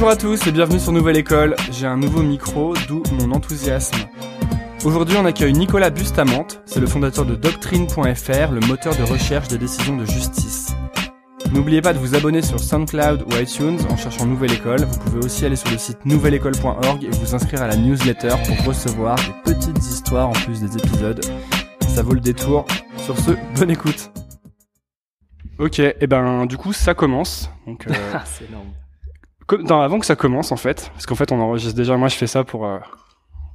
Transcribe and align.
Bonjour 0.00 0.12
à 0.12 0.16
tous 0.16 0.46
et 0.46 0.50
bienvenue 0.50 0.80
sur 0.80 0.92
Nouvelle 0.92 1.18
École. 1.18 1.54
J'ai 1.70 1.86
un 1.86 1.98
nouveau 1.98 2.22
micro, 2.22 2.72
d'où 2.88 3.02
mon 3.20 3.32
enthousiasme. 3.32 3.98
Aujourd'hui, 4.82 5.18
on 5.20 5.26
accueille 5.26 5.52
Nicolas 5.52 5.90
Bustamante, 5.90 6.62
c'est 6.64 6.80
le 6.80 6.86
fondateur 6.86 7.26
de 7.26 7.34
Doctrine.fr, 7.34 8.50
le 8.50 8.66
moteur 8.66 8.96
de 8.96 9.02
recherche 9.02 9.48
des 9.48 9.58
décisions 9.58 9.98
de 9.98 10.06
justice. 10.06 10.74
N'oubliez 11.52 11.82
pas 11.82 11.92
de 11.92 11.98
vous 11.98 12.14
abonner 12.14 12.40
sur 12.40 12.58
SoundCloud 12.58 13.26
ou 13.26 13.36
iTunes 13.36 13.78
en 13.90 13.96
cherchant 13.98 14.24
Nouvelle 14.24 14.52
École. 14.52 14.84
Vous 14.84 14.98
pouvez 15.00 15.18
aussi 15.26 15.44
aller 15.44 15.54
sur 15.54 15.70
le 15.70 15.76
site 15.76 16.02
nouvelleécole.org 16.06 17.04
et 17.04 17.10
vous 17.10 17.34
inscrire 17.34 17.60
à 17.60 17.66
la 17.66 17.76
newsletter 17.76 18.36
pour 18.46 18.68
recevoir 18.68 19.16
des 19.16 19.52
petites 19.52 19.76
histoires 19.76 20.30
en 20.30 20.32
plus 20.32 20.62
des 20.62 20.78
épisodes. 20.78 21.22
Ça 21.88 22.02
vaut 22.02 22.14
le 22.14 22.20
détour. 22.20 22.64
Sur 22.96 23.18
ce, 23.18 23.32
bonne 23.54 23.70
écoute. 23.70 24.10
Ok, 25.58 25.78
et 25.78 25.94
eh 26.00 26.06
ben 26.06 26.46
du 26.46 26.56
coup 26.56 26.72
ça 26.72 26.94
commence. 26.94 27.50
Euh, 27.68 27.74
c'est 28.24 28.48
énorme. 28.48 28.70
Non, 29.56 29.80
avant 29.80 29.98
que 29.98 30.06
ça 30.06 30.16
commence 30.16 30.52
en 30.52 30.56
fait, 30.56 30.90
parce 30.94 31.06
qu'en 31.06 31.14
fait 31.14 31.32
on 31.32 31.40
enregistre 31.40 31.76
déjà. 31.76 31.96
Moi 31.96 32.08
je 32.08 32.16
fais 32.16 32.26
ça 32.26 32.44
pour. 32.44 32.66
euh, 32.66 32.78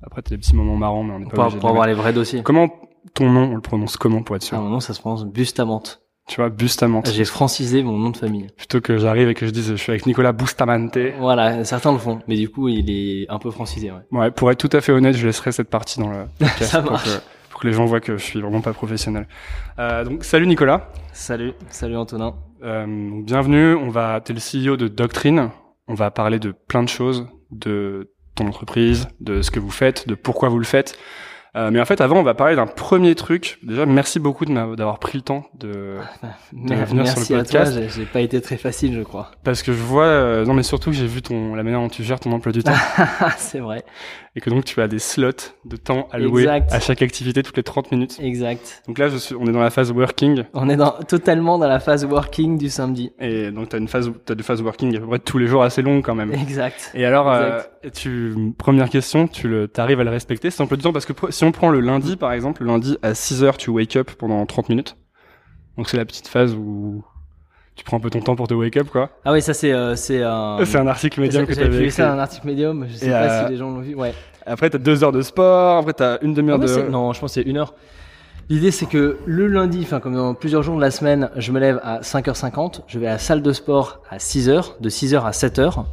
Après 0.04 0.22
t'as 0.22 0.32
des 0.32 0.38
petits 0.38 0.56
moments 0.56 0.76
marrants, 0.78 1.04
mais 1.04 1.14
on 1.14 1.20
n'est 1.20 1.26
pas 1.26 1.50
Pour, 1.50 1.60
pour 1.60 1.70
avoir 1.70 1.88
les 1.88 1.94
vrais 1.94 2.14
dossiers. 2.14 2.42
Comment 2.44 2.70
ton 3.14 3.30
nom, 3.30 3.52
on 3.52 3.56
le 3.56 3.62
prononce 3.62 3.98
comment 3.98 4.24
pour 4.24 4.36
être 4.36 4.44
sûr 4.44 4.58
Ah, 4.58 4.62
mon 4.62 4.70
nom, 4.70 4.80
ça 4.80 4.94
se 4.94 5.00
prononce 5.00 5.26
Bustamante. 5.26 6.02
Tu 6.28 6.38
vois, 6.42 6.50
Bustamante. 6.50 7.12
J'ai 7.12 7.24
francisé 7.24 7.84
mon 7.84 7.98
nom 8.00 8.10
de 8.10 8.18
famille. 8.18 8.48
Plutôt 8.58 8.82
que 8.82 8.98
j'arrive 8.98 9.30
et 9.30 9.36
que 9.36 9.46
je 9.46 9.52
dise 9.52 9.70
je 9.70 9.76
suis 9.76 9.92
avec 9.92 10.08
Nicolas 10.08 10.32
Bustamante. 10.32 10.98
Voilà, 11.20 11.64
certains 11.66 11.92
le 11.92 12.00
font, 12.00 12.20
mais 12.28 12.36
du 12.36 12.50
coup, 12.50 12.68
il 12.68 12.90
est 12.90 13.30
un 13.30 13.38
peu 13.38 13.52
francisé, 13.52 13.92
ouais. 13.92 14.00
Ouais, 14.20 14.32
pour 14.32 14.50
être 14.52 14.58
tout 14.58 14.76
à 14.76 14.82
fait 14.82 14.92
honnête, 14.92 15.16
je 15.16 15.28
laisserai 15.28 15.52
cette 15.52 15.70
partie 15.70 16.00
dans 16.00 16.10
le 16.10 16.26
podcast 16.40 16.72
Ça 16.72 16.82
pour, 16.82 16.94
marche. 16.94 17.04
que, 17.06 17.20
pour 17.52 17.60
que 17.62 17.68
les 17.68 17.74
gens 17.74 17.86
voient 17.86 18.00
que 18.00 18.18
je 18.18 18.24
suis 18.24 18.42
vraiment 18.42 18.62
pas 18.62 18.74
professionnel. 18.74 19.28
Euh, 19.78 20.04
donc 20.04 20.24
salut 20.24 20.48
Nicolas, 20.48 20.90
Salut, 21.14 21.54
salut 21.70 21.96
Antonin. 21.96 22.34
euh, 22.64 22.86
bienvenue. 23.22 23.76
On 23.76 23.90
va, 23.90 24.20
t'es 24.20 24.34
le 24.34 24.40
CEO 24.40 24.78
de 24.78 24.88
Doctrine. 24.88 25.52
On 25.88 25.94
va 25.94 26.12
parler 26.12 26.40
de 26.40 26.52
plein 26.52 26.84
de 26.84 26.90
choses, 26.90 27.28
de 27.52 28.12
ton 28.36 28.48
entreprise, 28.48 29.08
de 29.20 29.42
ce 29.42 29.52
que 29.52 29.60
vous 29.60 29.72
faites, 29.72 30.08
de 30.08 30.16
pourquoi 30.16 30.50
vous 30.50 30.60
le 30.60 30.66
faites. 30.66 30.98
Euh, 31.56 31.72
mais 31.72 31.80
en 31.80 31.86
fait, 31.86 32.02
avant, 32.02 32.18
on 32.18 32.24
va 32.24 32.34
parler 32.34 32.56
d'un 32.56 32.68
premier 32.68 33.16
truc. 33.16 33.60
Déjà, 33.64 33.86
merci 33.86 34.20
beaucoup 34.20 34.44
d'avoir 34.46 35.00
pris 35.00 35.18
le 35.18 35.22
temps 35.24 35.46
de, 35.58 35.96
Mer- 36.52 36.86
venir 36.86 37.08
sur 37.08 37.16
Merci 37.18 37.34
le 37.34 37.40
à 37.40 37.44
toi, 37.46 37.60
podcast. 37.62 37.96
j'ai 37.96 38.06
pas 38.06 38.20
été 38.20 38.42
très 38.42 38.58
facile, 38.58 38.94
je 38.94 39.02
crois. 39.04 39.32
parce 39.44 39.64
que 39.64 39.72
je 39.72 39.78
vois, 39.82 40.04
euh, 40.06 40.46
non 40.46 40.54
mais 40.54 40.64
surtout 40.64 40.90
que 40.90 40.96
j'ai 40.98 41.08
vu 41.08 41.22
ton 41.22 41.56
la 41.56 41.64
manière 41.64 41.80
dont 41.80 41.88
tu 41.88 42.04
gères 42.04 42.20
ton 42.20 42.32
emploi 42.34 42.52
du 42.52 42.62
temps. 42.64 42.74
c'est 43.38 43.60
vrai, 43.60 43.86
et 44.36 44.42
que 44.42 44.50
donc 44.50 44.66
tu 44.66 44.82
as 44.82 44.90
des 44.90 45.00
slots 45.00 45.54
de 45.64 45.78
temps 45.78 46.10
alloués 46.12 46.42
Exact. 46.44 46.74
à 46.74 46.80
chaque 46.82 47.02
activité 47.02 47.42
toutes 47.42 47.56
les 47.56 47.64
30 47.64 47.92
minutes. 47.94 48.18
exact. 48.22 48.84
Donc 48.88 48.98
là, 48.98 49.08
je 49.08 49.16
suis, 49.16 49.34
on 49.36 49.46
est 49.46 49.52
dans 49.54 49.62
la 49.62 49.70
phase 49.70 49.92
working 49.94 50.44
On 50.54 50.68
est 50.68 50.76
dans, 50.76 50.92
totalement 51.08 51.58
dans 51.58 51.68
la 51.70 51.80
phase 51.80 52.04
working 52.04 52.58
du 52.58 52.70
samedi. 52.70 53.14
et 53.20 53.52
donc 53.52 53.70
tu 53.70 53.78
as 53.78 53.80
une 53.80 53.88
phase, 53.88 54.12
t'as 54.26 54.36
des 54.36 54.44
phases 54.44 54.62
working 54.62 54.94
à 54.98 55.00
peu 55.00 55.08
près 55.08 55.20
tous 55.20 55.38
les 55.38 55.48
jours 55.48 55.64
assez 55.64 55.82
longues 55.82 56.04
quand 56.04 56.16
même. 56.16 56.34
Exact. 56.34 56.92
Et 56.96 57.06
alors, 57.06 57.32
euh, 57.32 57.62
tu, 57.94 58.34
première 58.58 58.90
question, 58.90 59.28
tu 59.28 59.48
le, 59.48 59.70
t'arrives 59.70 60.02
à 60.02 60.04
le 60.04 60.10
respecter, 60.12 60.50
c'est 60.52 60.62
emploi 60.62 60.76
du 60.76 60.84
temps? 60.84 60.92
Parce 60.92 61.06
que 61.06 61.14
si 61.32 61.45
on 61.46 61.52
prend 61.52 61.70
le 61.70 61.80
lundi 61.80 62.16
par 62.18 62.32
exemple, 62.34 62.64
le 62.64 62.68
lundi 62.70 62.98
à 63.02 63.14
6 63.16 63.44
heures, 63.44 63.58
tu 63.58 63.70
wake 63.70 63.96
up 63.96 64.12
pendant 64.18 64.46
30 64.46 64.70
minutes. 64.70 64.98
Donc 65.78 65.90
c'est 65.90 65.98
la 65.98 66.06
petite 66.06 66.28
phase 66.28 66.54
où 66.56 67.04
tu 67.76 67.84
prends 67.84 67.98
un 67.98 68.00
peu 68.00 68.10
ton 68.10 68.22
temps 68.22 68.36
pour 68.36 68.48
te 68.48 68.54
wake 68.54 68.78
up 68.78 68.88
quoi. 68.90 69.10
Ah 69.26 69.34
oui, 69.34 69.42
ça 69.42 69.54
c'est, 69.54 69.72
euh, 69.74 69.96
c'est 69.96 70.24
un. 70.24 70.60
c'est 70.66 70.78
un 70.78 70.88
article 70.88 71.20
médium 71.22 71.46
que 71.46 71.52
tu 71.52 71.56
J'avais 71.56 71.68
avais 71.68 71.78
vu 71.78 71.84
écrit. 71.86 71.92
ça, 71.96 72.12
un 72.14 72.20
article 72.20 72.48
médium. 72.48 72.86
Je 72.90 72.96
sais 72.96 73.08
Et, 73.08 73.10
pas 73.12 73.22
euh, 73.24 73.46
si 73.46 73.52
les 73.52 73.58
gens 73.58 73.70
l'ont 73.72 73.82
vu. 73.82 73.96
Ouais. 73.96 74.14
Après 74.46 74.70
t'as 74.70 74.78
deux 74.78 75.04
heures 75.04 75.12
de 75.12 75.22
sport, 75.22 75.78
après 75.80 75.94
t'as 75.94 76.18
une 76.22 76.34
demi-heure 76.34 76.60
Ah 76.60 76.64
de. 76.64 76.68
c'est- 76.68 76.90
Non, 76.90 77.12
je 77.14 77.20
pense 77.20 77.32
que 77.36 77.42
c'est 77.42 77.50
une 77.50 77.58
heure. 77.58 77.74
L'idée, 78.48 78.70
c'est 78.70 78.86
que 78.86 79.18
le 79.26 79.48
lundi, 79.48 79.80
enfin, 79.82 80.00
comme 80.00 80.14
dans 80.16 80.36
plusieurs 80.36 80.62
jours 80.62 80.76
de 80.76 80.82
la 80.82 80.92
semaine, 80.92 81.32
je 81.36 81.52
me 81.52 81.60
lève 81.60 81.80
à 81.84 82.02
5h50, 82.02 82.82
je 82.86 83.00
vais 83.00 83.08
à 83.08 83.14
la 83.14 83.18
salle 83.18 83.42
de 83.42 83.52
sport 83.52 84.02
à 84.12 84.18
6h, 84.20 84.80
de 84.80 84.90
6h 84.90 85.26
à 85.26 85.32
7h. 85.32 85.84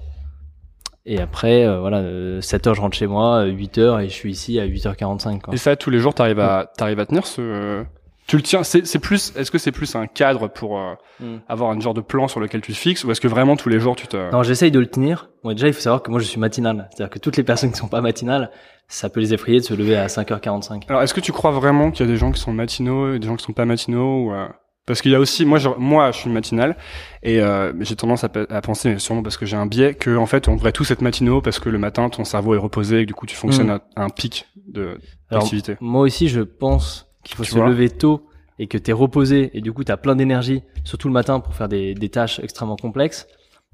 Et 1.04 1.18
après, 1.20 1.64
euh, 1.64 1.80
voilà, 1.80 2.00
7h, 2.40 2.74
je 2.74 2.80
rentre 2.80 2.96
chez 2.96 3.06
moi, 3.06 3.44
8h, 3.46 4.02
et 4.04 4.08
je 4.08 4.14
suis 4.14 4.30
ici 4.30 4.60
à 4.60 4.66
8h45, 4.66 5.40
quoi. 5.40 5.54
Et 5.54 5.56
ça, 5.56 5.74
tous 5.76 5.90
les 5.90 5.98
jours, 5.98 6.14
t'arrives 6.14 6.40
à, 6.40 6.70
t'arrives 6.76 7.00
à 7.00 7.06
tenir 7.06 7.26
ce. 7.26 7.82
Tu 8.28 8.36
le 8.36 8.42
tiens. 8.42 8.62
C'est, 8.62 8.86
c'est 8.86 9.00
plus. 9.00 9.32
Est-ce 9.36 9.50
que 9.50 9.58
c'est 9.58 9.72
plus 9.72 9.96
un 9.96 10.06
cadre 10.06 10.46
pour 10.48 10.78
euh, 10.78 10.94
Mm. 11.22 11.36
avoir 11.48 11.70
un 11.70 11.78
genre 11.78 11.94
de 11.94 12.00
plan 12.00 12.26
sur 12.28 12.40
lequel 12.40 12.60
tu 12.60 12.72
te 12.72 12.76
fixes, 12.76 13.04
ou 13.04 13.10
est-ce 13.10 13.20
que 13.20 13.28
vraiment 13.28 13.56
tous 13.56 13.68
les 13.68 13.78
jours 13.78 13.94
tu 13.96 14.06
te. 14.08 14.30
Non, 14.32 14.42
j'essaye 14.42 14.70
de 14.70 14.80
le 14.80 14.86
tenir. 14.86 15.30
Bon, 15.44 15.50
déjà, 15.52 15.68
il 15.68 15.72
faut 15.72 15.80
savoir 15.80 16.02
que 16.02 16.10
moi, 16.10 16.20
je 16.20 16.24
suis 16.24 16.40
matinal. 16.40 16.88
C'est-à-dire 16.90 17.10
que 17.12 17.18
toutes 17.18 17.36
les 17.36 17.44
personnes 17.44 17.70
qui 17.70 17.78
sont 17.78 17.88
pas 17.88 18.00
matinales, 18.00 18.50
ça 18.88 19.08
peut 19.08 19.20
les 19.20 19.32
effrayer 19.32 19.60
de 19.60 19.64
se 19.64 19.74
lever 19.74 19.96
à 19.96 20.06
5h45. 20.08 20.84
Alors, 20.88 21.02
est-ce 21.02 21.14
que 21.14 21.20
tu 21.20 21.32
crois 21.32 21.52
vraiment 21.52 21.90
qu'il 21.90 22.04
y 22.04 22.08
a 22.08 22.12
des 22.12 22.18
gens 22.18 22.32
qui 22.32 22.40
sont 22.40 22.52
matinaux 22.52 23.14
et 23.14 23.18
des 23.18 23.26
gens 23.26 23.36
qui 23.36 23.44
sont 23.44 23.52
pas 23.52 23.64
matinaux 23.64 24.26
ou, 24.26 24.32
euh, 24.34 24.46
Parce 24.84 25.00
qu'il 25.00 25.12
y 25.12 25.14
a 25.14 25.20
aussi, 25.20 25.44
moi, 25.44 25.58
genre, 25.60 25.78
moi, 25.78 26.10
je 26.10 26.18
suis 26.18 26.30
matinal 26.30 26.76
et 27.22 27.40
euh, 27.40 27.72
j'ai 27.80 27.94
tendance 27.94 28.24
à, 28.24 28.28
pe- 28.28 28.46
à 28.50 28.60
penser, 28.60 28.88
mais 28.90 28.98
sûrement 28.98 29.22
parce 29.22 29.36
que 29.36 29.46
j'ai 29.46 29.56
un 29.56 29.66
biais, 29.66 29.94
que 29.94 30.16
en 30.16 30.26
fait, 30.26 30.48
on 30.48 30.56
devrait 30.56 30.72
tous 30.72 30.90
être 30.90 31.02
matinaux 31.02 31.40
parce 31.40 31.60
que 31.60 31.68
le 31.68 31.78
matin, 31.78 32.08
ton 32.10 32.24
cerveau 32.24 32.54
est 32.56 32.58
reposé 32.58 32.98
et 32.98 33.02
que 33.02 33.06
du 33.06 33.14
coup, 33.14 33.26
tu 33.26 33.36
fonctionnes 33.36 33.68
Mm. 33.68 33.80
à, 33.96 34.00
à 34.02 34.04
un 34.04 34.08
pic 34.08 34.46
de 34.68 34.98
d'activité. 35.30 35.76
Moi 35.80 36.02
aussi, 36.02 36.28
je 36.28 36.40
pense 36.40 37.06
qu'il 37.22 37.36
faut 37.36 37.44
Tu 37.44 37.52
se 37.52 37.58
lever 37.58 37.90
tôt 37.90 38.26
et 38.58 38.66
que 38.66 38.76
t'es 38.76 38.92
reposé 38.92 39.50
et 39.54 39.60
du 39.60 39.72
coup 39.72 39.82
t'as 39.84 39.96
plein 39.96 40.14
d'énergie, 40.16 40.62
surtout 40.84 41.08
le 41.08 41.14
matin 41.14 41.38
pour 41.40 41.54
faire 41.54 41.68
des, 41.68 41.94
des 41.94 42.08
tâches 42.08 42.38
extrêmement 42.40 42.76
complexes. 42.76 43.26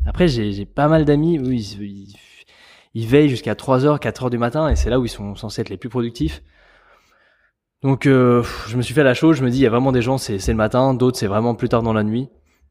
Après, 0.07 0.29
j'ai 0.29 0.65
pas 0.67 0.89
mal 0.89 1.05
d'amis, 1.07 1.35
ils, 1.43 1.83
ils, 1.83 2.15
ils 2.95 3.07
veillent 3.07 3.29
jusqu'à 3.31 3.55
3h, 3.55 3.99
4h 3.99 4.31
du 4.31 4.39
matin 4.39 4.69
et 4.69 4.77
c'est 4.77 4.89
là 4.91 5.01
où 5.01 5.05
ils 5.07 5.09
sont 5.11 5.35
censés 5.37 5.63
être 5.63 5.71
les 5.71 5.77
plus 5.79 5.89
productifs. 5.89 6.43
Donc, 7.83 8.07
euh, 8.07 8.43
je 8.67 8.77
me 8.77 8.83
suis 8.83 8.95
fait 8.95 9.05
la 9.05 9.15
chose, 9.15 9.37
je 9.37 9.45
me 9.45 9.51
dis, 9.51 9.59
il 9.59 9.63
y 9.63 9.67
a 9.67 9.71
vraiment 9.71 9.93
des 9.93 10.03
gens, 10.03 10.19
c'est 10.19 10.39
c'est 10.39 10.53
le 10.53 10.57
matin, 10.59 10.95
d'autres, 10.95 11.19
c'est 11.19 11.27
vraiment 11.29 11.55
plus 11.55 11.69
tard 11.69 11.83
dans 11.83 11.93
la 11.93 12.03
nuit. 12.03 12.29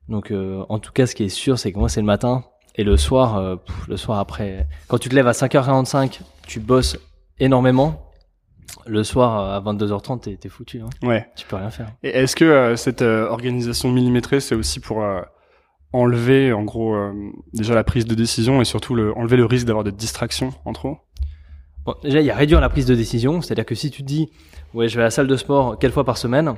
Donc, 0.10 0.32
euh, 0.32 0.64
en 0.70 0.80
tout 0.80 0.92
cas, 0.92 1.06
ce 1.06 1.16
qui 1.16 1.24
est 1.24 1.30
sûr, 1.30 1.58
c'est 1.60 1.72
que 1.72 1.80
moi, 1.80 1.90
c'est 1.90 2.02
le 2.02 2.06
matin 2.06 2.44
et 2.78 2.84
le 2.84 2.96
soir, 2.96 3.38
euh, 3.38 3.56
pff, 3.56 3.88
le 3.88 3.98
soir 3.98 4.20
après, 4.20 4.68
quand 4.88 5.00
tu 5.00 5.10
te 5.10 5.16
lèves 5.16 5.28
à 5.28 5.32
5h45, 5.32 6.22
tu 6.46 6.60
bosses 6.60 6.98
énormément. 7.40 8.04
Le 8.86 9.04
soir 9.04 9.40
euh, 9.40 9.58
à 9.58 9.74
22h30, 9.74 10.22
t'es 10.22 10.36
t'es 10.38 10.50
foutu. 10.50 10.82
Hein. 10.82 10.90
Ouais. 11.02 11.28
Tu 11.36 11.46
peux 11.48 11.56
rien 11.56 11.72
faire. 11.72 11.92
Et 12.04 12.10
est-ce 12.10 12.36
que 12.36 12.46
euh, 12.46 12.76
cette 12.76 13.02
euh, 13.02 13.28
organisation 13.28 13.92
millimétrée, 13.92 14.40
c'est 14.40 14.56
aussi 14.56 14.80
pour 14.80 15.04
euh, 15.04 15.22
enlever, 15.92 16.54
en 16.54 16.64
gros, 16.64 16.96
euh, 16.96 17.12
déjà 17.54 17.74
la 17.74 17.84
prise 17.84 18.06
de 18.06 18.14
décision 18.14 18.62
et 18.62 18.66
surtout 18.66 18.94
le, 18.94 19.18
enlever 19.18 19.38
le 19.38 19.46
risque 19.46 19.66
d'avoir 19.66 19.84
des 19.84 19.92
distractions 19.92 20.52
en 20.66 20.74
trop 20.74 20.98
Bon, 21.86 21.96
déjà, 22.04 22.20
il 22.20 22.26
y 22.26 22.32
a 22.32 22.36
réduire 22.36 22.62
la 22.62 22.70
prise 22.70 22.86
de 22.86 22.96
décision. 22.96 23.42
C'est-à-dire 23.42 23.66
que 23.66 23.76
si 23.76 23.90
tu 23.90 24.04
te 24.04 24.08
dis, 24.08 24.30
ouais, 24.74 24.88
je 24.88 24.96
vais 24.96 25.02
à 25.04 25.06
la 25.06 25.12
salle 25.12 25.28
de 25.28 25.36
sport 25.38 25.78
quelle 25.80 25.92
fois 25.92 26.04
par 26.04 26.18
semaine, 26.18 26.56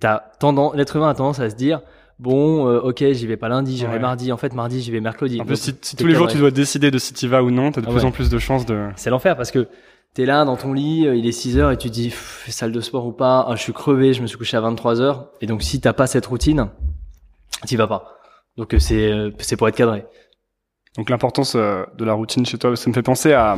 t'as 0.00 0.18
tendance, 0.38 0.74
l'être 0.74 0.96
humain 0.96 1.08
a 1.10 1.14
tendance 1.14 1.38
à 1.40 1.50
se 1.50 1.54
dire, 1.54 1.80
bon, 2.18 2.66
euh, 2.68 2.80
ok, 2.80 3.04
j'y 3.12 3.26
vais 3.26 3.36
pas 3.36 3.48
lundi, 3.48 3.76
j'irai 3.76 3.94
Ouais. 3.94 3.98
mardi. 3.98 4.32
En 4.32 4.36
fait, 4.36 4.54
mardi, 4.54 4.80
j'y 4.82 4.90
vais 4.90 5.00
mercredi. 5.00 5.40
En 5.40 5.44
plus, 5.44 5.56
si, 5.80 5.96
tous 5.96 6.06
les 6.06 6.14
jours 6.14 6.28
tu 6.28 6.38
dois 6.38 6.50
décider 6.50 6.90
de 6.90 6.98
si 6.98 7.14
tu 7.14 7.28
vas 7.28 7.42
ou 7.42 7.50
non, 7.50 7.72
t'as 7.72 7.80
de 7.80 7.86
Ah 7.86 7.90
plus 7.90 8.00
ouais. 8.00 8.06
en 8.06 8.10
plus 8.10 8.28
de 8.30 8.38
chances 8.38 8.66
de. 8.66 8.88
C'est 8.96 9.10
l'enfer 9.10 9.36
parce 9.36 9.50
que 9.50 9.68
t'es 10.14 10.26
là 10.26 10.44
dans 10.44 10.56
ton 10.56 10.72
lit, 10.72 11.06
euh, 11.06 11.14
il 11.16 11.26
est 11.26 11.32
6 11.32 11.58
heures 11.58 11.70
et 11.70 11.76
tu 11.78 11.88
te 11.88 11.94
dis 11.94 12.08
Pff, 12.08 12.46
salle 12.50 12.72
de 12.72 12.80
sport 12.80 13.06
ou 13.06 13.12
pas, 13.12 13.46
ah, 13.48 13.54
je 13.56 13.62
suis 13.62 13.72
crevé, 13.72 14.12
je 14.12 14.22
me 14.22 14.26
suis 14.26 14.36
couché 14.38 14.56
à 14.56 14.60
23 14.60 15.00
heures 15.00 15.28
et 15.40 15.46
donc 15.46 15.62
si 15.62 15.80
t'as 15.80 15.92
pas 15.94 16.06
cette 16.06 16.26
routine, 16.26 16.68
t'y 17.66 17.76
vas 17.76 17.86
pas. 17.86 18.18
Donc 18.56 18.74
euh, 18.74 18.78
c'est 18.78 19.10
euh, 19.10 19.30
c'est 19.38 19.56
pour 19.56 19.68
être 19.68 19.76
cadré. 19.76 20.04
Donc 20.98 21.08
l'importance 21.08 21.56
de 21.56 22.04
la 22.04 22.12
routine 22.12 22.44
chez 22.44 22.58
toi, 22.58 22.76
ça 22.76 22.90
me 22.90 22.94
fait 22.94 23.02
penser 23.02 23.32
à, 23.32 23.56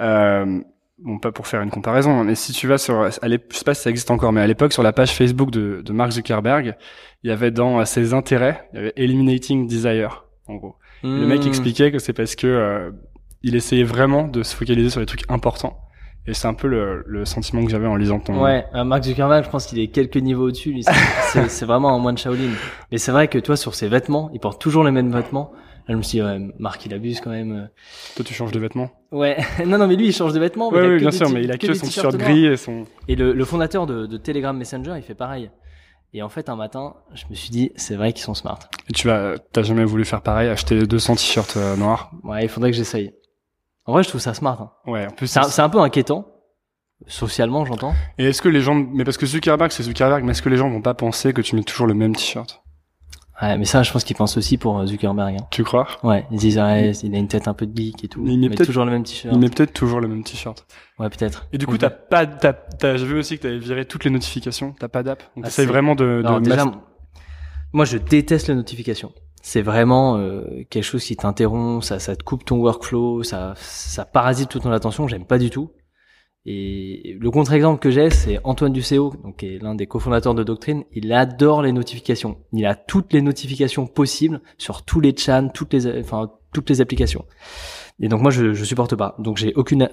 euh, 0.00 0.60
bon 0.98 1.18
pas 1.18 1.32
pour 1.32 1.46
faire 1.46 1.62
une 1.62 1.70
comparaison, 1.70 2.20
hein, 2.20 2.24
mais 2.24 2.34
si 2.34 2.52
tu 2.52 2.66
vas 2.66 2.78
sur, 2.78 3.00
à 3.02 3.10
je 3.10 3.38
sais 3.50 3.64
pas 3.64 3.74
si 3.74 3.82
ça 3.82 3.90
existe 3.90 4.10
encore, 4.10 4.32
mais 4.32 4.40
à 4.40 4.46
l'époque 4.46 4.72
sur 4.72 4.82
la 4.82 4.92
page 4.92 5.12
Facebook 5.12 5.50
de, 5.50 5.82
de 5.84 5.92
Mark 5.92 6.12
Zuckerberg, 6.12 6.74
il 7.22 7.28
y 7.30 7.32
avait 7.32 7.50
dans 7.50 7.80
euh, 7.80 7.84
ses 7.84 8.14
intérêts, 8.14 8.68
il 8.72 8.76
y 8.76 8.78
avait 8.80 8.92
Eliminating 8.96 9.66
Desire, 9.66 10.24
en 10.46 10.54
gros. 10.56 10.76
Le 11.02 11.26
mec 11.26 11.44
Hmm. 11.44 11.48
expliquait 11.48 11.92
que 11.92 11.98
c'est 11.98 12.14
parce 12.14 12.34
que 12.34 12.46
euh, 12.46 12.90
il 13.42 13.54
essayait 13.54 13.84
vraiment 13.84 14.26
de 14.26 14.42
se 14.42 14.56
focaliser 14.56 14.90
sur 14.90 15.00
les 15.00 15.06
trucs 15.06 15.30
importants. 15.30 15.78
Et 16.26 16.34
c'est 16.34 16.48
un 16.48 16.54
peu 16.54 16.66
le, 16.66 17.04
le 17.06 17.24
sentiment 17.24 17.62
que 17.64 17.70
j'avais 17.70 17.86
en 17.86 17.94
lisant 17.94 18.18
ton. 18.18 18.42
Ouais, 18.42 18.64
euh, 18.74 18.82
Mark 18.82 19.04
Zuckerberg, 19.04 19.44
je 19.44 19.50
pense 19.50 19.66
qu'il 19.66 19.78
est 19.78 19.88
quelques 19.88 20.16
niveaux 20.16 20.48
au-dessus. 20.48 20.74
c'est 21.48 21.64
vraiment 21.66 21.94
un 21.94 21.98
moine 22.00 22.18
Shaolin. 22.18 22.50
Mais 22.90 22.98
c'est 22.98 23.12
vrai 23.12 23.28
que 23.28 23.38
toi, 23.38 23.56
sur 23.56 23.74
ses 23.76 23.86
vêtements, 23.86 24.30
il 24.34 24.40
porte 24.40 24.60
toujours 24.60 24.82
les 24.82 24.90
mêmes 24.90 25.12
vêtements. 25.12 25.52
Là, 25.88 25.92
je 25.92 25.96
me 25.96 26.02
suis 26.02 26.18
dit, 26.18 26.22
ouais, 26.24 26.38
Marc, 26.58 26.84
il 26.86 26.92
abuse 26.94 27.20
quand 27.20 27.30
même. 27.30 27.68
Toi, 28.16 28.24
tu 28.24 28.34
changes 28.34 28.50
de 28.52 28.58
vêtements. 28.58 28.90
Ouais, 29.12 29.36
non, 29.66 29.78
non, 29.78 29.86
mais 29.86 29.94
lui, 29.96 30.06
il 30.08 30.12
change 30.12 30.32
de 30.32 30.40
vêtements. 30.40 30.70
mais 30.72 30.78
Ouais, 30.78 30.84
il 30.84 30.86
a 30.86 30.92
oui, 30.94 30.96
que 30.96 31.00
bien 31.02 31.10
sûr, 31.12 31.30
mais 31.30 31.42
il 31.44 31.52
a 31.52 31.58
que, 31.58 31.66
des 31.68 31.74
son 31.74 31.86
t-shirt 31.86 32.16
gris 32.16 32.46
et 32.46 32.56
son. 32.56 32.86
Et 33.08 33.14
le, 33.14 33.32
le 33.32 33.44
fondateur 33.44 33.86
de, 33.86 34.06
de 34.06 34.16
Telegram 34.16 34.56
Messenger, 34.56 34.94
il 34.96 35.02
fait 35.02 35.14
pareil. 35.14 35.50
Et 36.12 36.22
en 36.22 36.28
fait, 36.28 36.48
un 36.48 36.56
matin, 36.56 36.94
je 37.14 37.24
me 37.30 37.34
suis 37.34 37.50
dit, 37.50 37.70
c'est 37.76 37.94
vrai 37.94 38.12
qu'ils 38.12 38.22
sont 38.24 38.34
smart. 38.34 38.58
Et 38.88 38.92
tu 38.92 39.06
vas, 39.06 39.34
t'as 39.52 39.62
jamais 39.62 39.84
voulu 39.84 40.04
faire 40.04 40.22
pareil, 40.22 40.48
acheter 40.48 40.86
200 40.86 41.16
t-shirts 41.16 41.56
euh, 41.56 41.76
noirs. 41.76 42.10
Ouais, 42.24 42.42
il 42.44 42.48
faudrait 42.48 42.70
que 42.70 42.76
j'essaye. 42.76 43.12
En 43.84 43.92
vrai, 43.92 44.02
je 44.02 44.08
trouve 44.08 44.20
ça 44.20 44.34
smart. 44.34 44.60
hein. 44.60 44.90
Ouais, 44.90 45.06
en 45.06 45.10
plus. 45.10 45.26
C'est 45.28 45.38
un, 45.40 45.44
c'est 45.44 45.62
un 45.62 45.68
peu 45.68 45.78
inquiétant. 45.80 46.26
Socialement, 47.06 47.64
j'entends. 47.66 47.94
Et 48.18 48.24
est-ce 48.24 48.40
que 48.40 48.48
les 48.48 48.60
gens, 48.62 48.74
mais 48.74 49.04
parce 49.04 49.18
que 49.18 49.26
Zuckerberg, 49.26 49.70
c'est 49.70 49.82
Zuckerberg, 49.82 50.24
mais 50.24 50.30
est-ce 50.32 50.42
que 50.42 50.48
les 50.48 50.56
gens 50.56 50.70
vont 50.70 50.80
pas 50.80 50.94
penser 50.94 51.32
que 51.34 51.42
tu 51.42 51.54
mets 51.54 51.62
toujours 51.62 51.86
le 51.86 51.94
même 51.94 52.16
t-shirt? 52.16 52.62
Ouais, 53.42 53.58
mais 53.58 53.64
ça, 53.66 53.82
je 53.82 53.92
pense 53.92 54.02
qu'ils 54.02 54.16
pensent 54.16 54.36
aussi 54.38 54.56
pour 54.56 54.78
euh, 54.78 54.86
Zuckerberg. 54.86 55.36
hein. 55.38 55.46
Tu 55.50 55.62
crois? 55.62 55.86
Ouais, 56.02 56.24
ils 56.30 56.38
disent, 56.38 56.56
ouais, 56.58 56.92
il 57.02 57.14
a 57.14 57.18
une 57.18 57.28
tête 57.28 57.48
un 57.48 57.54
peu 57.54 57.66
de 57.66 57.76
geek 57.76 58.02
et 58.04 58.08
tout. 58.08 58.24
Il 58.26 58.38
met 58.48 58.54
toujours 58.56 58.84
le 58.86 58.90
même 58.92 59.02
t-shirt. 59.04 59.34
Il 59.34 59.38
met 59.38 59.50
peut-être 59.50 59.72
toujours 59.74 60.00
le 60.00 60.08
même 60.08 60.22
t-shirt. 60.24 60.66
Ouais, 60.98 61.10
peut-être. 61.10 61.46
Et 61.52 61.58
du 61.58 61.66
coup, 61.66 61.76
t'as 61.76 61.90
pas, 61.90 62.26
t'as, 62.26 62.54
t'as, 62.54 62.96
j'ai 62.96 63.04
vu 63.04 63.18
aussi 63.18 63.36
que 63.36 63.42
t'avais 63.42 63.58
viré 63.58 63.84
toutes 63.84 64.04
les 64.04 64.10
notifications. 64.10 64.74
T'as 64.80 64.88
pas 64.88 65.02
d'app. 65.02 65.22
Donc 65.36 65.44
Ah, 65.44 65.48
t'essayes 65.48 65.66
vraiment 65.66 65.94
de, 65.94 66.22
de 66.26 66.40
déjà, 66.40 66.64
mas- 66.64 66.72
moi, 67.74 67.84
je 67.84 67.98
déteste 67.98 68.48
les 68.48 68.54
notifications. 68.54 69.12
c'est 69.42 69.60
vraiment 69.62 70.16
euh, 70.16 70.64
quelque 70.70 70.82
chose 70.84 71.04
qui 71.04 71.14
t'interrompt, 71.16 71.84
ça, 71.84 71.98
ça 71.98 72.16
te 72.16 72.22
coupe 72.24 72.44
ton 72.44 72.56
workflow, 72.56 73.22
ça, 73.22 73.52
ça 73.56 74.06
parasite 74.06 74.48
toute 74.48 74.62
ton 74.62 74.72
attention. 74.72 75.08
J'aime 75.08 75.26
pas 75.26 75.38
du 75.38 75.50
tout. 75.50 75.70
Et 76.48 77.16
le 77.20 77.30
contre-exemple 77.32 77.80
que 77.80 77.90
j'ai, 77.90 78.08
c'est 78.10 78.38
Antoine 78.44 78.72
Ducéo, 78.72 79.12
donc 79.24 79.38
qui 79.38 79.46
est 79.56 79.58
l'un 79.62 79.74
des 79.74 79.88
cofondateurs 79.88 80.34
de 80.34 80.44
Doctrine. 80.44 80.84
Il 80.92 81.12
adore 81.12 81.60
les 81.60 81.72
notifications. 81.72 82.38
Il 82.52 82.64
a 82.66 82.76
toutes 82.76 83.12
les 83.12 83.20
notifications 83.20 83.88
possibles 83.88 84.40
sur 84.56 84.84
tous 84.84 85.00
les 85.00 85.14
chats, 85.16 85.42
toutes 85.52 85.72
les, 85.72 85.98
enfin 85.98 86.30
toutes 86.52 86.70
les 86.70 86.80
applications. 86.80 87.24
Et 87.98 88.08
donc 88.08 88.22
moi, 88.22 88.30
je, 88.30 88.52
je 88.52 88.64
supporte 88.64 88.94
pas. 88.94 89.16
Donc 89.18 89.38
j'ai 89.38 89.52
aucune 89.54 89.88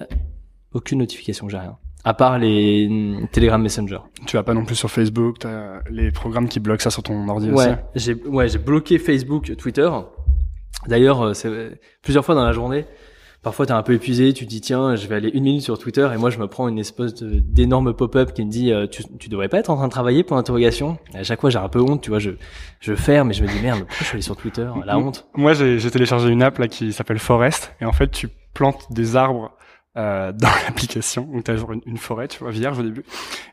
aucune 0.74 1.00
notification, 1.00 1.50
j'ai 1.50 1.58
rien. 1.58 1.78
À 2.04 2.14
part 2.14 2.38
les 2.38 2.88
mm, 2.88 3.28
Telegram 3.32 3.62
Messenger. 3.62 4.00
Tu 4.28 4.36
vas 4.36 4.44
pas 4.44 4.54
non 4.54 4.66
plus 4.66 4.76
sur 4.76 4.92
Facebook, 4.92 5.40
t'as 5.40 5.80
les 5.90 6.12
programmes 6.12 6.50
qui 6.50 6.60
bloquent 6.60 6.84
ça 6.84 6.90
sur 6.92 7.02
ton 7.02 7.28
ordi 7.30 7.50
Ouais, 7.50 7.54
aussi. 7.56 7.76
j'ai 7.96 8.14
ouais, 8.14 8.48
j'ai 8.50 8.60
bloqué 8.60 9.00
Facebook, 9.00 9.56
Twitter. 9.58 9.90
D'ailleurs, 10.88 11.22
euh, 11.22 11.34
c'est 11.34 11.80
plusieurs 12.02 12.26
fois 12.26 12.36
dans 12.36 12.44
la 12.44 12.52
journée. 12.52 12.86
Parfois, 13.44 13.66
t'es 13.66 13.74
un 13.74 13.84
peu 13.84 13.94
épuisé, 13.94 14.32
tu 14.32 14.46
dis 14.46 14.62
tiens, 14.62 14.96
je 14.96 15.06
vais 15.06 15.16
aller 15.16 15.30
une 15.34 15.44
minute 15.44 15.62
sur 15.62 15.78
Twitter 15.78 16.10
et 16.14 16.18
moi 16.18 16.30
je 16.30 16.40
me 16.40 16.48
prends 16.48 16.70
une 16.70 16.80
espèce 16.80 17.14
d'énorme 17.14 17.94
pop-up 17.94 18.32
qui 18.34 18.46
me 18.46 18.50
dit 18.50 18.72
euh, 18.72 18.88
tu, 18.88 19.04
tu 19.20 19.28
devrais 19.28 19.50
pas 19.50 19.60
être 19.60 19.70
en 19.70 19.76
train 19.76 19.88
de 19.88 19.92
travailler 19.92 20.24
pour 20.24 20.38
l'interrogation. 20.38 20.98
À 21.14 21.24
chaque 21.24 21.42
fois, 21.42 21.50
j'ai 21.50 21.60
un 21.60 21.68
peu 21.68 21.82
honte, 21.82 22.02
tu 22.02 22.10
vois, 22.10 22.20
je 22.20 22.32
je 22.80 22.96
ferme 22.96 23.32
et 23.32 23.34
je 23.34 23.44
me 23.44 23.50
dis 23.50 23.60
merde, 23.62 23.80
pourquoi 23.80 23.98
je 24.00 24.04
suis 24.06 24.16
allé 24.16 24.22
sur 24.22 24.38
Twitter? 24.38 24.68
La 24.86 24.98
honte. 24.98 25.28
Moi, 25.36 25.54
j'ai 25.54 25.92
téléchargé 25.92 26.30
une 26.30 26.42
app 26.42 26.58
là 26.58 26.70
qui 26.70 26.94
s'appelle 26.94 27.20
Forest 27.20 27.74
et 27.82 27.86
en 27.86 27.92
fait, 27.92 28.10
tu 28.12 28.30
plantes 28.54 28.86
des 28.92 29.18
arbres 29.18 29.52
euh, 29.98 30.32
dans 30.38 30.48
l'application. 30.66 31.24
Donc, 31.32 31.44
t'as 31.44 31.56
genre 31.56 31.72
une, 31.74 31.82
une 31.86 31.98
forêt, 31.98 32.28
tu 32.28 32.40
vois, 32.40 32.52
vierge 32.52 32.80
au 32.80 32.84
début, 32.84 33.04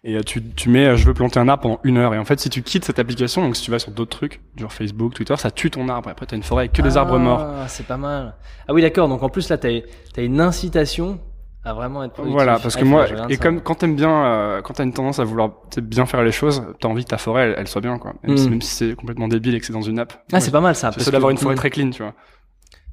et 0.04 0.16
euh, 0.16 0.22
tu, 0.22 0.42
tu 0.42 0.68
mets, 0.68 0.86
euh, 0.86 0.96
je 0.96 1.04
veux 1.06 1.14
planter 1.14 1.38
un 1.40 1.48
arbre 1.48 1.62
pendant 1.62 1.80
une 1.84 1.98
heure. 1.98 2.14
Et 2.14 2.18
en 2.18 2.24
fait, 2.24 2.40
si 2.40 2.48
tu 2.50 2.62
quittes 2.62 2.84
cette 2.84 2.98
application, 2.98 3.42
donc 3.42 3.56
si 3.56 3.62
tu 3.62 3.70
vas 3.70 3.78
sur 3.78 3.92
d'autres 3.92 4.16
trucs, 4.16 4.40
genre 4.56 4.72
Facebook, 4.72 5.14
Twitter, 5.14 5.36
ça 5.36 5.50
tue 5.50 5.70
ton 5.70 5.88
arbre. 5.88 6.08
Et 6.08 6.12
après, 6.12 6.26
t'as 6.26 6.36
une 6.36 6.42
forêt 6.42 6.62
avec 6.62 6.72
que 6.72 6.82
des 6.82 6.96
arbres 6.96 7.18
morts. 7.18 7.40
Ah, 7.42 7.68
c'est 7.68 7.86
pas 7.86 7.96
mal. 7.96 8.34
Ah 8.68 8.72
oui, 8.74 8.82
d'accord. 8.82 9.08
Donc 9.08 9.22
en 9.22 9.28
plus 9.28 9.48
là, 9.48 9.58
t'as 9.58 9.68
as 10.16 10.20
une 10.22 10.40
incitation 10.40 11.20
à 11.62 11.74
vraiment 11.74 12.02
être 12.04 12.14
productif. 12.14 12.34
Voilà, 12.34 12.58
parce 12.58 12.74
que 12.74 12.84
moi, 12.84 13.06
que 13.06 13.30
et 13.30 13.36
ça. 13.36 13.42
comme 13.42 13.60
quand 13.60 13.74
t'aimes 13.74 13.94
bien, 13.94 14.24
euh, 14.24 14.62
quand 14.62 14.72
t'as 14.72 14.84
une 14.84 14.94
tendance 14.94 15.18
à 15.18 15.24
vouloir 15.24 15.50
tu 15.70 15.82
bien 15.82 16.06
faire 16.06 16.22
les 16.22 16.32
choses, 16.32 16.62
t'as 16.80 16.88
envie 16.88 17.04
que 17.04 17.10
ta 17.10 17.18
forêt 17.18 17.48
elle, 17.50 17.54
elle 17.58 17.68
soit 17.68 17.82
bien, 17.82 17.98
quoi. 17.98 18.14
Même, 18.22 18.32
Mm. 18.32 18.38
si, 18.38 18.48
même 18.48 18.62
si 18.62 18.74
c'est 18.74 18.94
complètement 18.96 19.28
débile 19.28 19.54
et 19.54 19.60
que 19.60 19.66
c'est 19.66 19.74
dans 19.74 19.82
une 19.82 19.98
app. 19.98 20.24
ah, 20.32 20.40
c'est 20.40 20.50
pas 20.52 20.62
mal 20.62 20.74
ça. 20.74 20.88
C'est 20.90 20.94
parce 20.96 21.04
ça 21.04 21.10
d'avoir 21.10 21.28
que- 21.28 21.32
une 21.34 21.38
forêt 21.38 21.54
Mm. 21.54 21.58
très 21.58 21.68
clean, 21.68 21.90
tu 21.90 22.02
vois. 22.02 22.14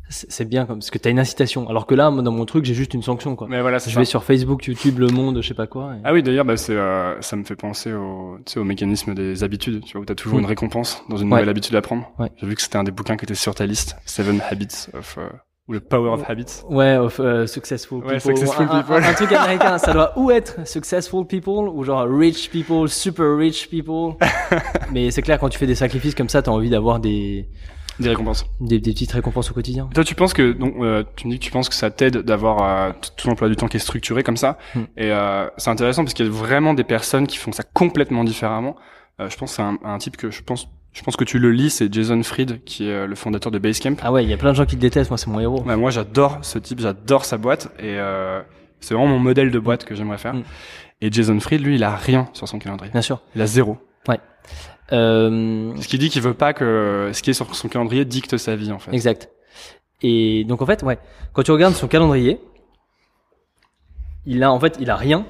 C'est 0.10 0.46
bien 0.48 0.66
comme 0.66 0.80
parce 0.80 0.90
que 0.90 0.98
t'as 0.98 1.10
une 1.10 1.20
incitation. 1.20 1.68
Alors 1.70 1.86
que 1.86 1.94
là, 1.94 2.10
moi, 2.10 2.22
dans 2.24 2.32
mon 2.32 2.46
truc, 2.46 2.64
j'ai 2.64 2.74
juste 2.74 2.94
une 2.94 3.04
sanction 3.04 3.36
quoi. 3.36 3.48
Mais 3.50 3.60
voilà, 3.62 3.78
Je 3.80 3.90
ça. 3.90 4.00
vais 4.00 4.06
sur 4.06 4.24
Facebook, 4.24 4.66
YouTube, 4.66 5.00
Le 5.00 5.08
Monde, 5.08 5.42
je 5.42 5.48
sais 5.48 5.54
pas 5.54 5.68
quoi. 5.68 5.96
et- 5.96 6.00
Ah 6.06 6.14
oui, 6.14 6.24
d'ailleurs, 6.24 6.46
bah, 6.46 6.56
c'est, 6.56 6.76
euh, 6.78 7.20
ça 7.22 7.36
me 7.36 7.44
fait 7.44 7.58
penser 7.58 7.92
au, 7.92 8.38
tu 8.46 8.54
sais, 8.54 8.60
au 8.60 8.64
mécanisme 8.64 9.14
des 9.14 9.44
habitudes, 9.44 9.84
tu 9.84 9.94
vois, 9.94 10.02
où 10.02 10.06
t'as 10.06 10.16
toujours 10.16 10.38
Mm. 10.38 10.42
une 10.44 10.46
récompense 10.48 11.04
dans 11.10 11.18
une 11.18 11.26
Ouais. 11.28 11.32
nouvelle 11.40 11.50
habitude 11.50 11.76
à 11.76 11.82
prendre. 11.82 12.10
Ouais. 12.20 12.32
J'ai 12.38 12.48
vu 12.48 12.56
que 12.56 12.62
c'était 12.62 12.78
un 12.78 12.84
des 12.86 12.92
bouquins 12.92 13.18
qui 13.18 13.26
était 13.26 13.36
sur 13.36 13.54
ta 13.54 13.66
liste, 13.66 13.98
Seven 14.06 14.42
Habits 14.50 14.88
of, 14.94 15.18
euh, 15.18 15.28
ou 15.68 15.74
le 15.74 15.82
Power 15.82 16.12
of 16.12 16.24
Habits. 16.30 16.64
Ouais, 16.70 16.96
of, 16.96 17.20
euh, 17.20 17.46
successful 17.46 17.98
Ouais, 18.06 18.18
people. 18.20 18.38
successful 18.38 18.66
Un- 18.70 18.76
un- 18.78 18.82
people. 18.84 19.04
Un, 19.04 19.14
truc 19.14 19.32
américain, 19.34 19.78
ça 19.78 19.92
doit 19.92 20.18
ou 20.18 20.32
être 20.32 20.66
successful 20.66 21.26
people 21.28 21.68
ou 21.68 21.84
genre 21.84 22.06
rich 22.10 22.50
people, 22.50 22.88
super 22.88 23.36
rich 23.38 23.70
people. 23.70 24.16
Mais 24.94 25.12
c'est 25.12 25.22
clair, 25.22 25.38
quand 25.38 25.50
tu 25.50 25.58
fais 25.60 25.68
des 25.68 25.76
sacrifices 25.76 26.16
comme 26.16 26.30
ça, 26.30 26.42
t'as 26.42 26.52
envie 26.52 26.70
d'avoir 26.70 27.02
des, 27.02 27.50
Des 28.00 28.10
récompenses. 28.10 28.46
des 28.60 28.80
des 28.80 28.92
petites 28.94 29.12
récompenses 29.12 29.50
au 29.52 29.54
quotidien. 29.54 29.90
Toi, 29.94 30.04
tu 30.04 30.16
penses 30.16 30.34
que, 30.34 30.52
donc, 30.52 30.76
euh, 30.80 31.04
tu 31.16 31.28
me 31.28 31.32
dis 31.32 31.40
que 31.40 31.44
tu 31.44 31.52
penses 31.52 31.70
que 31.70 31.76
ça 31.76 31.90
t'aide 31.90 32.18
d'avoir 32.20 32.64
euh, 32.64 32.92
tout 33.16 33.28
l'emploi 33.28 33.50
du 33.50 33.56
temps 33.56 33.68
qui 33.68 33.78
est 33.78 33.82
structuré 33.82 34.24
comme 34.24 34.38
ça. 34.38 34.58
Mm. 34.76 34.80
Et 34.98 35.12
euh, 35.12 35.48
c'est 35.58 35.70
intéressant 35.70 36.04
parce 36.04 36.14
qu'il 36.14 36.26
y 36.26 36.30
a 36.30 36.32
vraiment 36.32 36.74
des 36.74 36.84
personnes 36.84 37.28
qui 37.28 37.38
font 37.38 37.52
ça 37.52 37.64
complètement 37.64 38.24
différemment. 38.24 38.76
Euh, 39.20 39.30
je 39.30 39.38
pense 39.38 39.52
que 39.52 39.56
c'est 39.56 39.62
un, 39.64 39.80
un 39.84 39.98
type 39.98 40.16
que 40.16 40.30
je 40.30 40.44
pense, 40.44 40.68
je 40.94 41.02
pense 41.02 41.16
que 41.16 41.24
tu 41.24 41.40
le 41.40 41.52
lis, 41.52 41.72
c'est 41.72 41.92
Jason 41.92 42.22
Fried, 42.24 42.64
qui 42.66 42.88
est 42.88 42.94
euh, 42.94 43.08
le 43.08 43.16
fondateur 43.16 43.52
de 43.52 43.58
Basecamp. 43.60 43.96
Ah 44.04 44.12
ouais, 44.12 44.24
il 44.24 44.30
y 44.30 44.34
a 44.34 44.38
plein 44.38 44.52
de 44.52 44.56
gens 44.56 44.66
qui 44.66 44.76
le 44.76 44.82
détestent. 44.82 45.10
Moi, 45.10 45.18
c'est 45.18 45.30
mon 45.30 45.40
héros. 45.40 45.64
Ouais, 45.64 45.76
moi, 45.76 45.90
j'adore 45.90 46.40
ce 46.44 46.60
type, 46.60 46.80
j'adore 46.80 47.26
sa 47.26 47.38
boîte 47.38 47.72
et 47.80 47.98
euh, 47.98 48.42
c'est 48.80 48.94
vraiment 48.94 49.10
mon 49.10 49.20
modèle 49.20 49.50
de 49.50 49.60
boîte 49.60 49.86
que 49.86 49.96
j'aimerais 49.96 50.20
faire. 50.20 50.36
Mm. 50.36 50.44
Et 51.02 51.12
Jason 51.12 51.40
Fried, 51.40 51.62
lui, 51.62 51.76
il 51.76 51.84
a 51.84 51.96
rien 51.96 52.30
sur 52.34 52.48
son 52.48 52.60
calendrier. 52.60 52.92
Bien 52.92 53.02
sûr. 53.02 53.22
Il 53.36 53.42
a 53.42 53.48
zéro. 53.48 53.78
Euh, 54.10 54.16
Ce 54.90 55.88
qui 55.88 55.98
dit 55.98 56.10
qu'il 56.10 56.22
veut 56.22 56.34
pas 56.34 56.54
que 56.54 57.12
ce 57.14 57.22
qui 57.22 57.32
est 57.32 57.34
sur 57.34 57.54
son 57.56 57.68
calendrier 57.68 58.06
dicte 58.06 58.38
sa 58.38 58.56
vie, 58.56 58.72
en 58.72 58.80
fait. 58.80 58.92
Exact. 58.94 59.30
Et 60.02 60.44
donc 60.44 60.62
en 60.62 60.66
fait, 60.66 60.84
ouais, 60.84 61.00
quand 61.34 61.44
tu 61.44 61.52
regardes 61.52 61.74
son 61.74 61.88
calendrier, 61.88 62.40
il 64.26 64.44
a 64.44 64.52
en 64.52 64.60
fait, 64.60 64.78
il 64.80 64.90
a 64.90 64.96
rien. 64.96 65.26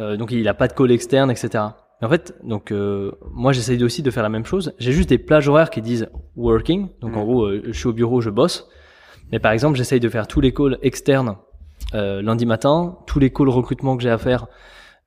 Euh, 0.00 0.16
donc 0.16 0.30
il 0.30 0.46
a 0.48 0.54
pas 0.54 0.68
de 0.68 0.72
call 0.72 0.90
externe, 0.92 1.30
etc. 1.30 1.64
Mais 2.00 2.06
en 2.06 2.10
fait, 2.10 2.34
donc 2.42 2.70
euh, 2.70 3.12
moi 3.30 3.52
j'essaye 3.52 3.82
aussi 3.82 4.02
de 4.02 4.10
faire 4.10 4.22
la 4.22 4.28
même 4.28 4.44
chose. 4.44 4.74
J'ai 4.78 4.92
juste 4.92 5.08
des 5.08 5.18
plages 5.18 5.48
horaires 5.48 5.70
qui 5.70 5.82
disent 5.82 6.08
working. 6.36 6.88
Donc 7.00 7.16
en 7.16 7.24
gros, 7.24 7.44
euh, 7.44 7.62
je 7.66 7.72
suis 7.72 7.88
au 7.88 7.92
bureau, 7.92 8.20
je 8.20 8.30
bosse. 8.30 8.68
Mais 9.32 9.38
par 9.38 9.52
exemple, 9.52 9.76
j'essaye 9.76 10.00
de 10.00 10.08
faire 10.08 10.26
tous 10.26 10.40
les 10.40 10.52
calls 10.52 10.78
externes 10.82 11.36
euh, 11.94 12.22
lundi 12.22 12.46
matin, 12.46 12.98
tous 13.06 13.18
les 13.18 13.30
calls 13.30 13.48
recrutement 13.48 13.96
que 13.96 14.02
j'ai 14.02 14.10
à 14.10 14.18
faire 14.18 14.46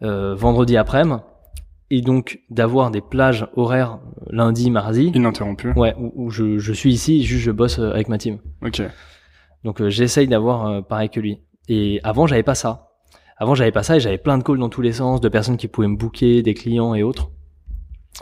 euh, 0.02 0.36
vendredi 0.36 0.78
après-midi, 0.78 1.22
et 1.92 2.02
donc 2.02 2.40
d'avoir 2.50 2.92
des 2.92 3.02
plages 3.02 3.48
horaires 3.56 4.00
lundi, 4.30 4.70
mardi. 4.72 5.08
Ininterrompu. 5.16 5.72
Ouais, 5.76 5.96
où, 5.98 6.12
où 6.16 6.30
je, 6.30 6.58
je 6.60 6.74
suis 6.74 6.94
ici, 6.94 7.24
juste 7.24 7.44
je 7.44 7.52
bosse 7.52 7.80
euh, 7.80 7.92
avec 7.92 8.08
ma 8.10 8.18
team. 8.18 8.40
Ok. 8.64 8.82
Donc 9.64 9.82
euh, 9.82 9.90
j'essaye 9.90 10.28
d'avoir 10.28 10.66
euh, 10.68 10.82
pareil 10.82 11.10
que 11.10 11.20
lui. 11.20 11.40
Et 11.68 12.00
avant 12.04 12.28
j'avais 12.28 12.44
pas 12.44 12.56
ça. 12.56 12.88
Avant 13.38 13.56
j'avais 13.56 13.72
pas 13.72 13.84
ça 13.84 13.96
et 13.98 14.00
j'avais 14.00 14.18
plein 14.18 14.38
de 14.38 14.44
calls 14.44 14.60
dans 14.60 14.70
tous 14.70 14.82
les 14.82 14.94
sens, 14.94 15.22
de 15.22 15.30
personnes 15.30 15.58
qui 15.58 15.68
pouvaient 15.68 15.88
me 15.88 15.96
booker, 15.98 16.42
des 16.44 16.54
clients 16.54 16.94
et 16.96 17.04
autres. 17.04 17.32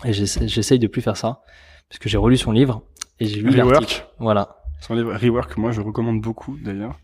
Et 0.05 0.13
j'essa- 0.13 0.45
j'essaye 0.47 0.79
de 0.79 0.87
plus 0.87 1.01
faire 1.01 1.17
ça 1.17 1.41
parce 1.89 1.99
que 1.99 2.07
j'ai 2.09 2.17
relu 2.17 2.37
son 2.37 2.51
livre 2.51 2.83
et 3.19 3.25
j'ai 3.25 3.41
lu 3.41 3.49
l'article. 3.49 3.65
Rework. 4.01 4.07
Voilà. 4.19 4.55
Son 4.81 4.93
livre 4.93 5.13
Rework, 5.15 5.57
moi, 5.57 5.71
je 5.71 5.81
recommande 5.81 6.21
beaucoup, 6.21 6.55
d'ailleurs. 6.63 6.99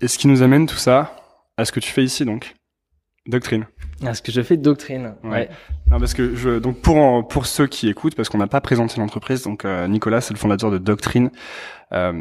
Et 0.00 0.08
ce 0.08 0.16
qui 0.18 0.26
nous 0.26 0.40
amène 0.42 0.66
tout 0.66 0.76
ça 0.76 1.14
à 1.58 1.64
ce 1.66 1.72
que 1.72 1.80
tu 1.80 1.90
fais 1.90 2.02
ici, 2.02 2.24
donc. 2.24 2.54
Doctrine. 3.26 3.66
Ah, 4.04 4.12
ce 4.14 4.20
que 4.22 4.30
je 4.32 4.42
fais 4.42 4.56
de 4.56 4.62
doctrine. 4.62 5.14
Ouais. 5.24 5.30
Ouais. 5.30 5.48
Non, 5.90 5.98
parce 5.98 6.12
que 6.12 6.34
je, 6.34 6.58
donc 6.58 6.80
pour 6.80 6.96
en- 6.96 7.22
pour 7.22 7.46
ceux 7.46 7.66
qui 7.66 7.88
écoutent, 7.88 8.14
parce 8.14 8.28
qu'on 8.28 8.38
n'a 8.38 8.46
pas 8.46 8.60
présenté 8.60 9.00
l'entreprise, 9.00 9.42
donc 9.44 9.64
euh, 9.64 9.86
Nicolas, 9.88 10.20
c'est 10.20 10.34
le 10.34 10.38
fondateur 10.38 10.70
de 10.70 10.78
Doctrine, 10.78 11.30
euh, 11.92 12.12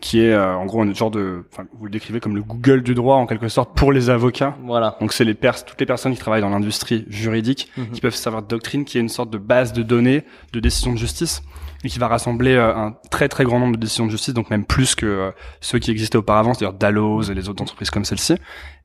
qui 0.00 0.20
est 0.20 0.32
euh, 0.32 0.54
en 0.56 0.66
gros 0.66 0.82
un 0.82 0.92
genre 0.94 1.10
de, 1.12 1.44
vous 1.78 1.84
le 1.84 1.90
décrivez 1.90 2.18
comme 2.20 2.34
le 2.34 2.42
Google 2.42 2.82
du 2.82 2.94
droit 2.94 3.16
en 3.16 3.26
quelque 3.26 3.48
sorte 3.48 3.76
pour 3.76 3.92
les 3.92 4.10
avocats. 4.10 4.56
Voilà. 4.64 4.96
Donc 5.00 5.12
c'est 5.12 5.24
les 5.24 5.34
pers 5.34 5.64
toutes 5.64 5.78
les 5.80 5.86
personnes 5.86 6.12
qui 6.14 6.18
travaillent 6.18 6.40
dans 6.42 6.48
l'industrie 6.50 7.04
juridique 7.08 7.70
Mhm. 7.76 7.90
qui 7.92 8.00
peuvent 8.00 8.14
savoir 8.14 8.42
Doctrine, 8.42 8.84
qui 8.84 8.98
est 8.98 9.00
une 9.00 9.08
sorte 9.08 9.30
de 9.30 9.38
base 9.38 9.72
de 9.72 9.82
données 9.82 10.24
de 10.52 10.60
décisions 10.60 10.92
de 10.92 10.98
justice 10.98 11.42
et 11.84 11.88
qui 11.88 11.98
va 11.98 12.06
rassembler 12.08 12.54
euh, 12.54 12.74
un 12.76 12.94
très 13.10 13.28
très 13.28 13.44
grand 13.44 13.58
nombre 13.58 13.76
de 13.76 13.80
décisions 13.80 14.06
de 14.06 14.10
justice, 14.10 14.34
donc 14.34 14.50
même 14.50 14.64
plus 14.64 14.94
que 14.94 15.06
euh, 15.06 15.30
ceux 15.60 15.78
qui 15.80 15.90
existaient 15.90 16.16
auparavant, 16.18 16.54
c'est-à-dire 16.54 16.76
Dalloz 16.78 17.30
et 17.30 17.34
les 17.34 17.48
autres 17.48 17.62
entreprises 17.62 17.90
comme 17.90 18.04
celle-ci, 18.04 18.34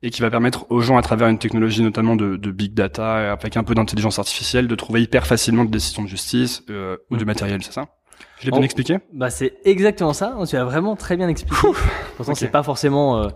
et 0.02 0.10
qui 0.10 0.20
va 0.20 0.30
permettre 0.30 0.66
aux 0.70 0.80
gens, 0.80 0.96
à 0.98 1.02
travers 1.02 1.28
une 1.28 1.38
technologie 1.38 1.82
notamment 1.82 2.16
de, 2.16 2.36
de 2.36 2.50
big 2.50 2.74
data, 2.74 3.32
avec 3.32 3.56
un 3.56 3.62
peu 3.64 3.74
d'intelligence 3.74 4.18
artificielle, 4.18 4.66
de 4.66 4.74
trouver 4.74 5.00
hyper 5.02 5.26
facilement 5.28 5.64
des 5.64 5.70
décisions 5.70 6.02
de 6.02 6.08
justice 6.08 6.64
euh, 6.70 6.96
ou 7.10 7.16
du 7.16 7.22
Mhm. 7.24 7.26
matériel, 7.28 7.62
c'est 7.62 7.72
ça? 7.72 7.86
Je 8.38 8.46
l'ai 8.46 8.52
bien 8.52 8.62
expliqué 8.62 8.98
Bah 9.12 9.30
c'est 9.30 9.58
exactement 9.64 10.12
ça. 10.12 10.36
Tu 10.48 10.56
as 10.56 10.64
vraiment 10.64 10.96
très 10.96 11.16
bien 11.16 11.28
expliqué. 11.28 11.56
Pourtant 12.16 12.34
c'est 12.34 12.48
pas 12.48 12.62
forcément 12.62 13.18
euh, 13.18 13.28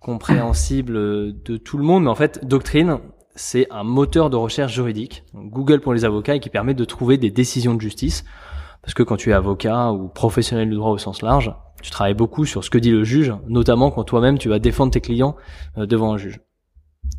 compréhensible 0.00 0.96
euh, 0.96 1.32
de 1.44 1.56
tout 1.56 1.78
le 1.78 1.84
monde, 1.84 2.04
mais 2.04 2.10
en 2.10 2.14
fait 2.14 2.44
Doctrine 2.44 2.98
c'est 3.34 3.68
un 3.70 3.84
moteur 3.84 4.30
de 4.30 4.36
recherche 4.36 4.74
juridique, 4.74 5.24
Google 5.32 5.80
pour 5.80 5.94
les 5.94 6.04
avocats, 6.04 6.34
et 6.34 6.40
qui 6.40 6.50
permet 6.50 6.74
de 6.74 6.84
trouver 6.84 7.18
des 7.18 7.30
décisions 7.30 7.74
de 7.74 7.80
justice. 7.80 8.24
Parce 8.82 8.94
que 8.94 9.02
quand 9.02 9.16
tu 9.16 9.30
es 9.30 9.32
avocat 9.32 9.92
ou 9.92 10.08
professionnel 10.08 10.68
du 10.68 10.74
droit 10.74 10.90
au 10.90 10.98
sens 10.98 11.22
large, 11.22 11.54
tu 11.82 11.90
travailles 11.90 12.14
beaucoup 12.14 12.44
sur 12.44 12.64
ce 12.64 12.70
que 12.70 12.78
dit 12.78 12.90
le 12.90 13.04
juge, 13.04 13.32
notamment 13.46 13.90
quand 13.90 14.04
toi-même 14.04 14.38
tu 14.38 14.48
vas 14.48 14.58
défendre 14.58 14.92
tes 14.92 15.00
clients 15.00 15.36
euh, 15.76 15.86
devant 15.86 16.12
un 16.12 16.16
juge. 16.16 16.40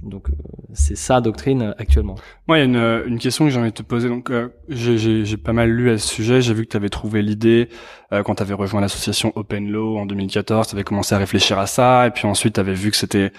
Donc 0.04 0.30
euh, 0.30 0.34
c'est 0.74 0.96
ça 0.96 1.20
Doctrine 1.22 1.62
euh, 1.62 1.74
actuellement. 1.78 2.16
Moi, 2.48 2.58
il 2.58 2.60
y 2.60 2.64
a 2.64 2.66
une, 2.66 2.76
euh, 2.76 3.06
une 3.06 3.20
question 3.20 3.46
que 3.46 3.52
j'ai 3.52 3.60
envie 3.60 3.70
de 3.72 3.76
te 3.76 3.84
poser. 3.84 4.08
Donc, 4.08 4.30
euh, 4.30 4.50
j'ai- 4.70 5.38
pas 5.38 5.54
mal 5.54 5.70
lu 5.70 5.90
à 5.90 5.98
ce 5.98 6.08
sujet. 6.08 6.42
J'ai 6.42 6.54
vu 6.54 6.66
que 6.66 6.72
tu 6.72 6.78
avais 6.78 6.90
trouvé 6.90 7.22
l'idée 7.22 7.70
euh, 8.14 8.24
quand 8.24 8.36
tu 8.36 8.44
avais 8.44 8.54
rejoint 8.54 8.82
l'association 8.82 9.34
Open 9.36 9.70
Law 9.70 9.98
en 9.98 10.06
2014. 10.06 10.68
Tu 10.68 10.76
avais 10.76 10.84
commencé 10.84 11.16
à 11.16 11.18
réfléchir 11.18 11.60
à 11.60 11.68
ça, 11.68 12.08
et 12.08 12.12
puis 12.12 12.28
ensuite, 12.28 12.56
tu 12.56 12.60
avais 12.60 12.74
vu 12.74 12.92
que 12.92 12.98
c'était 12.98 13.32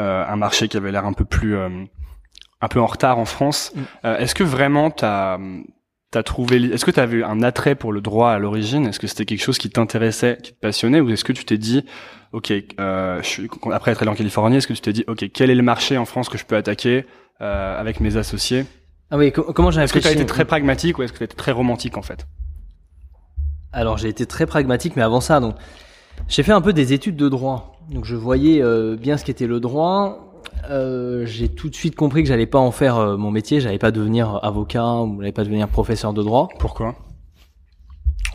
euh, 0.00 0.24
un 0.26 0.36
marché 0.36 0.68
qui 0.68 0.76
avait 0.76 0.92
l'air 0.92 1.04
un 1.06 1.12
peu 1.12 1.24
plus, 1.24 1.56
euh, 1.56 1.68
un 2.60 2.68
peu 2.68 2.80
en 2.80 2.86
retard 2.86 3.18
en 3.18 3.24
France. 3.24 3.72
Mm. 3.74 3.80
Euh, 4.06 4.18
Est-ce 4.18 4.34
que 4.34 4.44
vraiment 4.44 4.90
t'as 4.90 5.38
T'as 6.10 6.22
trouvé, 6.22 6.56
est-ce 6.56 6.86
que 6.86 6.90
tu 6.90 7.00
avais 7.00 7.22
un 7.22 7.42
attrait 7.42 7.74
pour 7.74 7.92
le 7.92 8.00
droit 8.00 8.30
à 8.30 8.38
l'origine? 8.38 8.86
Est-ce 8.86 8.98
que 8.98 9.06
c'était 9.06 9.26
quelque 9.26 9.42
chose 9.42 9.58
qui 9.58 9.68
t'intéressait, 9.68 10.38
qui 10.42 10.54
te 10.54 10.58
passionnait, 10.58 11.00
ou 11.00 11.10
est-ce 11.10 11.22
que 11.22 11.34
tu 11.34 11.44
t'es 11.44 11.58
dit, 11.58 11.84
ok, 12.32 12.52
euh, 12.80 13.22
je 13.22 13.26
suis, 13.26 13.48
après 13.72 13.92
être 13.92 14.02
allé 14.02 14.10
en 14.10 14.14
Californie, 14.14 14.56
est-ce 14.56 14.66
que 14.66 14.72
tu 14.72 14.80
t'es 14.80 14.92
dit, 14.92 15.04
ok, 15.06 15.30
quel 15.32 15.50
est 15.50 15.54
le 15.54 15.62
marché 15.62 15.96
en 15.98 16.04
France 16.04 16.28
que 16.28 16.38
je 16.38 16.44
peux 16.44 16.56
attaquer 16.56 17.06
euh, 17.40 17.80
avec 17.80 18.00
mes 18.00 18.16
associés? 18.16 18.66
Ah 19.10 19.16
oui, 19.16 19.32
co- 19.32 19.52
comment 19.54 19.70
j'ai 19.70 19.80
Est-ce 19.80 19.92
que 19.92 19.98
tu 19.98 20.06
as 20.06 20.10
réfléchi 20.10 20.22
été 20.24 20.32
très 20.32 20.44
pragmatique 20.44 20.98
ou 20.98 21.02
est-ce 21.02 21.12
que 21.12 21.18
tu 21.18 21.24
as 21.24 21.26
été 21.26 21.36
très 21.36 21.52
romantique 21.52 21.96
en 21.96 22.02
fait? 22.02 22.26
Alors 23.72 23.98
j'ai 23.98 24.08
été 24.08 24.26
très 24.26 24.46
pragmatique, 24.46 24.96
mais 24.96 25.02
avant 25.02 25.20
ça, 25.20 25.40
donc 25.40 25.54
j'ai 26.26 26.42
fait 26.42 26.52
un 26.52 26.60
peu 26.60 26.72
des 26.72 26.92
études 26.92 27.16
de 27.16 27.28
droit. 27.28 27.78
Donc 27.90 28.04
je 28.04 28.16
voyais 28.16 28.62
euh, 28.62 28.96
bien 28.96 29.16
ce 29.16 29.24
qu'était 29.24 29.46
le 29.46 29.60
droit. 29.60 30.24
Euh, 30.70 31.24
j'ai 31.24 31.48
tout 31.48 31.70
de 31.70 31.74
suite 31.74 31.94
compris 31.94 32.22
que 32.22 32.28
j'allais 32.28 32.46
pas 32.46 32.58
en 32.58 32.70
faire 32.70 32.96
euh, 32.96 33.16
mon 33.16 33.30
métier, 33.30 33.60
j'allais 33.60 33.78
pas 33.78 33.90
devenir 33.90 34.40
avocat 34.42 34.96
ou 35.02 35.18
j'allais 35.20 35.32
pas 35.32 35.44
devenir 35.44 35.68
professeur 35.68 36.12
de 36.12 36.22
droit. 36.22 36.48
Pourquoi? 36.58 36.94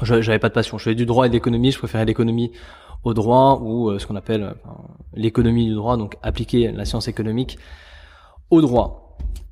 J'avais 0.01 0.39
pas 0.39 0.49
de 0.49 0.53
passion. 0.53 0.77
Je 0.77 0.83
faisais 0.85 0.95
du 0.95 1.05
droit 1.05 1.27
et 1.27 1.29
de 1.29 1.33
l'économie. 1.33 1.71
Je 1.71 1.77
préférais 1.77 2.05
l'économie 2.05 2.51
au 3.03 3.13
droit 3.13 3.59
ou 3.61 3.89
euh, 3.89 3.99
ce 3.99 4.07
qu'on 4.07 4.15
appelle 4.15 4.43
euh, 4.43 4.53
l'économie 5.13 5.67
du 5.67 5.73
droit, 5.73 5.97
donc 5.97 6.17
appliquer 6.21 6.71
la 6.71 6.85
science 6.85 7.07
économique 7.07 7.57
au 8.49 8.61
droit. 8.61 9.03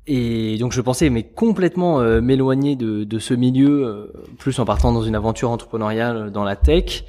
Et 0.06 0.58
donc 0.58 0.72
je 0.72 0.80
pensais 0.80 1.10
mais 1.10 1.22
complètement 1.22 2.00
euh, 2.00 2.20
m'éloigner 2.20 2.74
de, 2.74 3.04
de 3.04 3.18
ce 3.18 3.34
milieu, 3.34 3.86
euh, 3.86 4.12
plus 4.38 4.58
en 4.58 4.64
partant 4.64 4.92
dans 4.92 5.02
une 5.02 5.14
aventure 5.14 5.50
entrepreneuriale 5.50 6.32
dans 6.32 6.44
la 6.44 6.56
tech. 6.56 7.04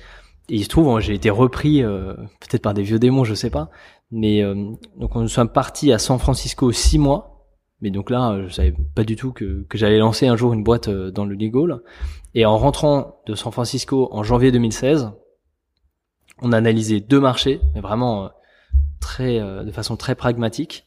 Et 0.49 0.55
il 0.55 0.63
se 0.63 0.69
trouve, 0.69 0.89
hein, 0.89 0.99
j'ai 0.99 1.13
été 1.13 1.29
repris 1.29 1.83
euh, 1.83 2.13
peut-être 2.39 2.61
par 2.61 2.73
des 2.73 2.83
vieux 2.83 2.99
démons, 2.99 3.23
je 3.23 3.33
sais 3.33 3.49
pas. 3.49 3.69
Mais 4.11 4.43
euh, 4.43 4.71
donc 4.97 5.15
nous 5.15 5.27
sommes 5.27 5.49
partis 5.49 5.91
à 5.91 5.97
San 5.97 6.19
Francisco 6.19 6.71
six 6.71 6.99
mois. 6.99 7.29
Mais 7.81 7.89
donc 7.89 8.09
là, 8.09 8.39
je 8.47 8.53
savais 8.53 8.73
pas 8.95 9.03
du 9.03 9.17
tout 9.17 9.33
que, 9.33 9.65
que 9.67 9.77
j'allais 9.77 9.97
lancer 9.97 10.27
un 10.27 10.37
jour 10.37 10.53
une 10.53 10.63
boîte 10.63 10.89
dans 10.89 11.25
le 11.25 11.35
legal. 11.35 11.81
Et 12.33 12.45
en 12.45 12.57
rentrant 12.57 13.17
de 13.25 13.35
San 13.35 13.51
Francisco 13.51 14.07
en 14.11 14.23
janvier 14.23 14.53
2016, 14.53 15.11
on 16.41 16.51
a 16.51 16.57
analysé 16.57 16.99
deux 16.99 17.19
marchés, 17.19 17.61
mais 17.73 17.81
vraiment 17.81 18.25
euh, 18.25 18.27
très, 18.99 19.39
euh, 19.39 19.63
de 19.63 19.71
façon 19.71 19.97
très 19.97 20.15
pragmatique. 20.15 20.85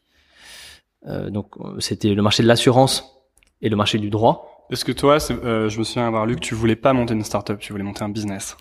Euh, 1.07 1.31
donc 1.31 1.55
c'était 1.79 2.15
le 2.15 2.23
marché 2.23 2.43
de 2.43 2.49
l'assurance 2.49 3.23
et 3.63 3.69
le 3.69 3.77
marché 3.77 3.99
du 3.99 4.11
droit. 4.11 4.67
Est-ce 4.71 4.85
que 4.85 4.93
toi, 4.93 5.19
euh, 5.31 5.69
je 5.69 5.79
me 5.79 5.85
souviens 5.85 6.09
avoir 6.09 6.27
lu 6.27 6.35
que 6.35 6.41
tu 6.41 6.55
voulais 6.55 6.75
pas 6.75 6.93
monter 6.93 7.15
une 7.15 7.23
startup, 7.23 7.59
tu 7.59 7.73
voulais 7.73 7.85
monter 7.85 8.03
un 8.03 8.09
business. 8.09 8.57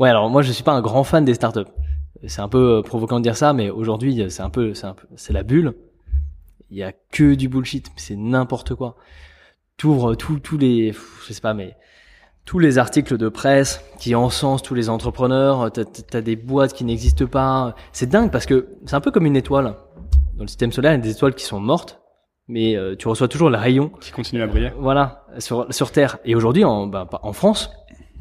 Ouais, 0.00 0.08
alors 0.08 0.28
moi 0.28 0.42
je 0.42 0.50
suis 0.50 0.64
pas 0.64 0.72
un 0.72 0.80
grand 0.80 1.04
fan 1.04 1.24
des 1.24 1.34
startups. 1.34 1.70
C'est 2.26 2.40
un 2.40 2.48
peu 2.48 2.82
provoquant 2.84 3.18
de 3.18 3.22
dire 3.22 3.36
ça, 3.36 3.52
mais 3.52 3.70
aujourd'hui 3.70 4.24
c'est 4.30 4.42
un 4.42 4.50
peu, 4.50 4.74
c'est 4.74 4.86
un 4.86 4.94
peu, 4.94 5.06
c'est 5.16 5.32
la 5.32 5.42
bulle. 5.42 5.74
Il 6.70 6.78
y 6.78 6.82
a 6.82 6.92
que 6.92 7.34
du 7.34 7.48
bullshit, 7.48 7.88
c'est 7.96 8.16
n'importe 8.16 8.74
quoi. 8.74 8.96
T'ouvres 9.76 10.16
tous 10.16 10.40
tous 10.40 10.58
les, 10.58 10.92
je 10.92 11.32
sais 11.32 11.40
pas, 11.40 11.54
mais 11.54 11.76
tous 12.44 12.58
les 12.58 12.78
articles 12.78 13.16
de 13.16 13.28
presse 13.28 13.82
qui 13.98 14.14
encensent 14.14 14.62
tous 14.62 14.74
les 14.74 14.90
entrepreneurs. 14.90 15.70
T'as 15.72 15.84
as 16.18 16.20
des 16.20 16.36
boîtes 16.36 16.72
qui 16.72 16.84
n'existent 16.84 17.26
pas. 17.26 17.74
C'est 17.92 18.08
dingue 18.08 18.30
parce 18.30 18.46
que 18.46 18.68
c'est 18.86 18.94
un 18.94 19.00
peu 19.00 19.10
comme 19.10 19.26
une 19.26 19.36
étoile. 19.36 19.74
Dans 20.34 20.42
le 20.42 20.48
système 20.48 20.72
solaire, 20.72 20.92
il 20.92 20.96
y 20.96 20.98
a 20.98 21.02
des 21.02 21.12
étoiles 21.12 21.34
qui 21.34 21.44
sont 21.44 21.60
mortes, 21.60 22.00
mais 22.48 22.76
euh, 22.76 22.96
tu 22.96 23.08
reçois 23.08 23.28
toujours 23.28 23.50
le 23.50 23.56
rayon 23.56 23.90
Qui 24.00 24.10
continue 24.10 24.42
à 24.42 24.46
briller. 24.46 24.72
voilà, 24.78 25.24
sur, 25.38 25.72
sur 25.72 25.92
Terre. 25.92 26.18
Et 26.24 26.34
aujourd'hui, 26.34 26.64
en, 26.64 26.86
bah, 26.86 27.08
en 27.22 27.32
France, 27.32 27.70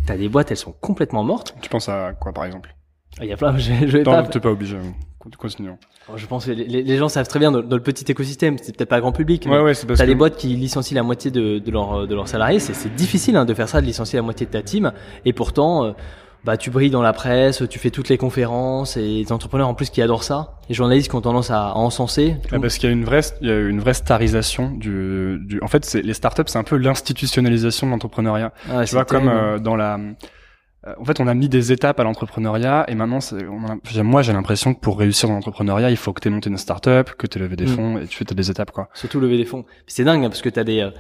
t'as 0.06 0.15
des 0.15 0.30
boîtes, 0.30 0.51
elles 0.51 0.58
sont 0.58 0.74
complètement 0.80 1.24
mortes. 1.24 1.56
Tu 1.62 1.70
penses 1.70 1.89
à 1.89 2.13
quoi, 2.13 2.32
par 2.32 2.46
exemple? 2.46 2.75
Il 3.22 3.27
y 3.27 3.34
a 3.34 3.38
plein, 3.38 3.58
je, 3.58 3.72
je 3.82 3.86
vais 3.98 4.03
Non, 4.03 4.12
pas. 4.12 4.24
t'es 4.24 4.39
pas 4.39 4.50
obligé. 4.51 4.77
Continuons. 5.38 5.77
Je 6.17 6.25
pense 6.25 6.46
que 6.48 6.51
les, 6.51 6.65
les- 6.65 6.82
les 6.84 6.98
gens 6.98 7.08
savent 7.08 7.27
très 7.29 7.39
bien 7.39 7.50
dans, 7.51 7.62
dans 7.62 7.77
le 7.77 7.82
petit 7.82 8.03
écosystème, 8.12 8.58
c'est 8.62 8.75
peut-être 8.75 8.89
pas 8.89 9.00
grand 9.00 9.13
public, 9.13 9.46
mais 9.46 9.53
Ouais, 9.53 9.62
ouais, 9.62 9.74
c'est 9.74 9.88
parce 9.88 9.98
t'as 10.00 10.03
que. 10.03 10.10
des 10.10 10.15
boîtes 10.15 10.36
qui 10.36 10.48
licencient 10.48 10.96
la 10.96 11.03
moitié 11.03 11.32
de, 11.32 11.60
de, 11.60 11.72
leurs 11.72 12.05
de 12.08 12.13
leurs 12.15 12.27
salariés. 12.27 12.60
C'est 12.60 12.93
difficile 12.93 13.38
hein, 13.38 13.46
de 13.46 13.53
faire 13.53 13.70
ça, 13.70 13.79
de 13.79 13.86
licencier 13.86 14.17
la 14.17 14.24
moitié 14.24 14.46
de 14.46 14.51
ta 14.51 14.62
team. 14.62 14.91
Et 15.24 15.32
pourtant, 15.32 15.86
euh, 15.86 15.91
bah, 16.43 16.58
tu 16.58 16.72
brilles 16.72 16.89
dans 16.89 17.01
la 17.01 17.13
presse, 17.13 17.63
tu 17.70 17.79
fais 17.79 17.89
toutes 17.89 18.10
les 18.10 18.17
conférences, 18.17 18.98
et 18.98 19.01
les 19.24 19.32
entrepreneurs 19.32 19.70
en 19.70 19.74
plus 19.75 19.89
qui 19.89 20.01
adorent 20.01 20.24
ça. 20.25 20.55
Les 20.67 20.75
journalistes 20.75 21.10
qui 21.10 21.15
ont 21.15 21.22
tendance 21.22 21.51
à, 21.51 21.67
à 21.70 21.74
encenser. 21.75 22.36
tout. 22.50 22.55
Ah, 22.55 22.60
parce 22.60 22.77
qu'il 22.77 22.89
y 22.89 22.91
a 22.91 22.93
une 22.93 23.05
vraie, 23.05 23.22
il 23.39 23.48
y 23.48 23.51
a 23.51 23.60
une 23.62 23.79
vraie 23.79 23.93
starisation 23.93 24.72
du, 24.72 25.39
du. 25.46 25.62
En 25.62 25.67
fait, 25.67 25.86
c'est 25.86 26.01
les 26.01 26.13
startups, 26.13 26.43
c'est 26.48 26.58
un 26.60 26.63
peu 26.65 26.75
l'institutionnalisation 26.75 27.88
de 27.88 27.91
l'entrepreneuriat. 27.93 28.51
Ah 28.70 28.79
ouais, 28.79 28.86
Tu 28.86 28.93
vois, 28.93 29.05
comme 29.05 29.29
euh, 29.29 29.58
dans 29.58 29.77
la. 29.77 29.98
Euh, 30.88 30.94
En 31.00 31.06
fait, 31.06 31.20
on 31.20 31.28
a 31.28 31.34
mis 31.34 31.50
des 31.50 31.72
étapes 31.72 32.00
à 32.00 32.04
l'entrepreneuriat 32.04 32.86
et 32.88 32.96
maintenant, 32.96 33.20
c'est- 33.22 33.46
on 33.48 33.63
a- 33.66 34.04
moi, 34.04 34.22
j'ai 34.22 34.34
l'impression 34.34 34.74
que 34.74 34.80
pour 34.80 34.98
réussir 35.00 35.30
dans 35.30 35.36
l'entrepreneuriat, 35.36 35.90
il 35.90 35.98
faut 35.98 36.13
que 36.13 36.22
tu 36.22 36.28
aies 36.28 36.32
monté 36.32 36.50
une 36.50 36.58
startup, 36.58 37.12
que 37.18 37.28
tu 37.28 37.38
aies 37.38 37.42
levé 37.42 37.56
des 37.56 37.66
Mm. 37.66 37.75
fonds 37.75 37.98
et 38.00 38.08
tu 38.08 38.18
fais 38.18 38.25
des 38.25 38.50
étapes, 38.52 38.72
quoi. 38.72 38.90
Surtout 38.94 39.20
lever 39.20 39.38
des 39.38 39.46
fonds. 39.46 39.66
C'est 39.88 40.04
dingue 40.04 40.24
hein, 40.25 40.30
parce 40.30 40.42
que 40.42 40.50
t'as 40.50 40.63
des 40.63 40.80
euh, 40.82 40.92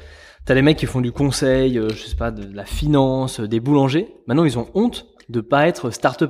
t'as 0.45 0.55
mecs 0.61 0.77
qui 0.77 0.85
font 0.85 1.01
du 1.01 1.11
conseil, 1.11 1.77
euh, 1.77 1.89
je 1.89 2.03
sais 2.03 2.15
pas, 2.15 2.31
de 2.31 2.53
la 2.53 2.65
finance, 2.65 3.39
euh, 3.39 3.47
des 3.47 3.59
boulangers. 3.59 4.13
Maintenant, 4.27 4.43
ils 4.45 4.57
ont 4.59 4.67
honte 4.73 5.05
de 5.29 5.39
pas 5.41 5.67
être 5.67 5.89
start 5.89 6.23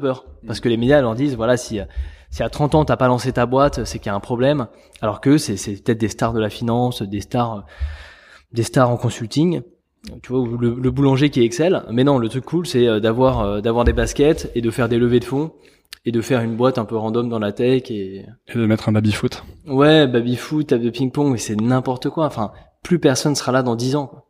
parce 0.45 0.59
que 0.59 0.69
les 0.69 0.77
médias 0.77 1.01
leur 1.01 1.15
disent 1.15 1.35
voilà 1.35 1.57
si 1.57 1.79
si 2.29 2.41
à 2.43 2.49
30 2.49 2.73
ans 2.75 2.85
t'as 2.85 2.95
pas 2.97 3.07
lancé 3.07 3.31
ta 3.33 3.45
boîte, 3.45 3.85
c'est 3.85 3.97
qu'il 3.99 4.07
y 4.07 4.09
a 4.09 4.15
un 4.15 4.19
problème. 4.19 4.67
Alors 5.01 5.19
que 5.21 5.37
c'est 5.37 5.57
c'est 5.57 5.73
peut-être 5.83 5.99
des 5.99 6.09
stars 6.09 6.33
de 6.33 6.39
la 6.39 6.49
finance, 6.49 7.01
des 7.01 7.21
stars 7.21 7.65
des 8.51 8.63
stars 8.63 8.89
en 8.91 8.97
consulting. 8.97 9.61
Tu 10.21 10.33
vois, 10.33 10.45
le, 10.59 10.75
le 10.75 10.91
boulanger 10.91 11.29
qui 11.29 11.41
excelle. 11.43 11.83
Mais 11.91 12.03
non, 12.03 12.17
le 12.17 12.27
truc 12.29 12.45
cool, 12.45 12.67
c'est 12.67 12.87
euh, 12.87 12.99
d'avoir 12.99 13.39
euh, 13.39 13.61
d'avoir 13.61 13.85
des 13.85 13.93
baskets 13.93 14.51
et 14.55 14.61
de 14.61 14.69
faire 14.69 14.89
des 14.89 14.97
levées 14.97 15.19
de 15.19 15.25
fonds 15.25 15.51
et 16.05 16.11
de 16.11 16.21
faire 16.21 16.41
une 16.41 16.55
boîte 16.55 16.77
un 16.77 16.85
peu 16.85 16.97
random 16.97 17.29
dans 17.29 17.39
la 17.39 17.53
tech 17.53 17.89
et 17.89 18.25
Et 18.47 18.53
de 18.53 18.65
mettre 18.65 18.89
un 18.89 18.91
baby 18.91 19.13
foot. 19.13 19.43
Ouais, 19.65 20.05
baby 20.07 20.35
foot, 20.35 20.67
table 20.67 20.83
de 20.83 20.89
ping-pong, 20.89 21.31
mais 21.31 21.37
c'est 21.37 21.55
n'importe 21.55 22.09
quoi. 22.09 22.25
Enfin, 22.25 22.51
plus 22.83 22.99
personne 22.99 23.35
sera 23.35 23.53
là 23.53 23.63
dans 23.63 23.77
10 23.77 23.95
ans. 23.95 24.25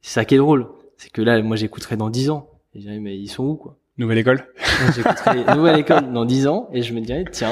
C'est 0.00 0.12
ça 0.12 0.24
qui 0.24 0.36
est 0.36 0.38
drôle. 0.38 0.68
C'est 0.96 1.10
que 1.10 1.22
là, 1.22 1.42
moi, 1.42 1.56
j'écouterai 1.56 1.96
dans 1.96 2.10
10 2.10 2.30
ans. 2.30 2.48
Et 2.74 2.78
je 2.78 2.84
dirais, 2.84 3.00
mais 3.00 3.18
ils 3.18 3.28
sont 3.28 3.42
où, 3.44 3.56
quoi? 3.56 3.76
Nouvelle 3.98 4.18
école? 4.18 4.44
J'écouterai 4.94 5.44
Nouvelle 5.56 5.80
École 5.80 6.12
dans 6.12 6.24
10 6.24 6.46
ans 6.46 6.68
et 6.72 6.82
je 6.82 6.94
me 6.94 7.00
dirais, 7.00 7.24
tiens, 7.30 7.50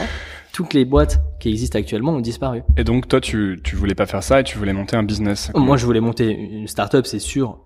toutes 0.58 0.74
les 0.74 0.84
boîtes 0.84 1.22
qui 1.38 1.50
existent 1.50 1.78
actuellement 1.78 2.14
ont 2.14 2.20
disparu. 2.20 2.64
Et 2.76 2.82
donc, 2.82 3.06
toi, 3.06 3.20
tu, 3.20 3.60
tu 3.62 3.76
voulais 3.76 3.94
pas 3.94 4.06
faire 4.06 4.24
ça 4.24 4.40
et 4.40 4.42
tu 4.42 4.58
voulais 4.58 4.72
monter 4.72 4.96
un 4.96 5.04
business. 5.04 5.52
Moi, 5.54 5.76
je 5.76 5.86
voulais 5.86 6.00
monter 6.00 6.32
une 6.32 6.66
start-up, 6.66 7.06
c'est 7.06 7.20
sûr. 7.20 7.60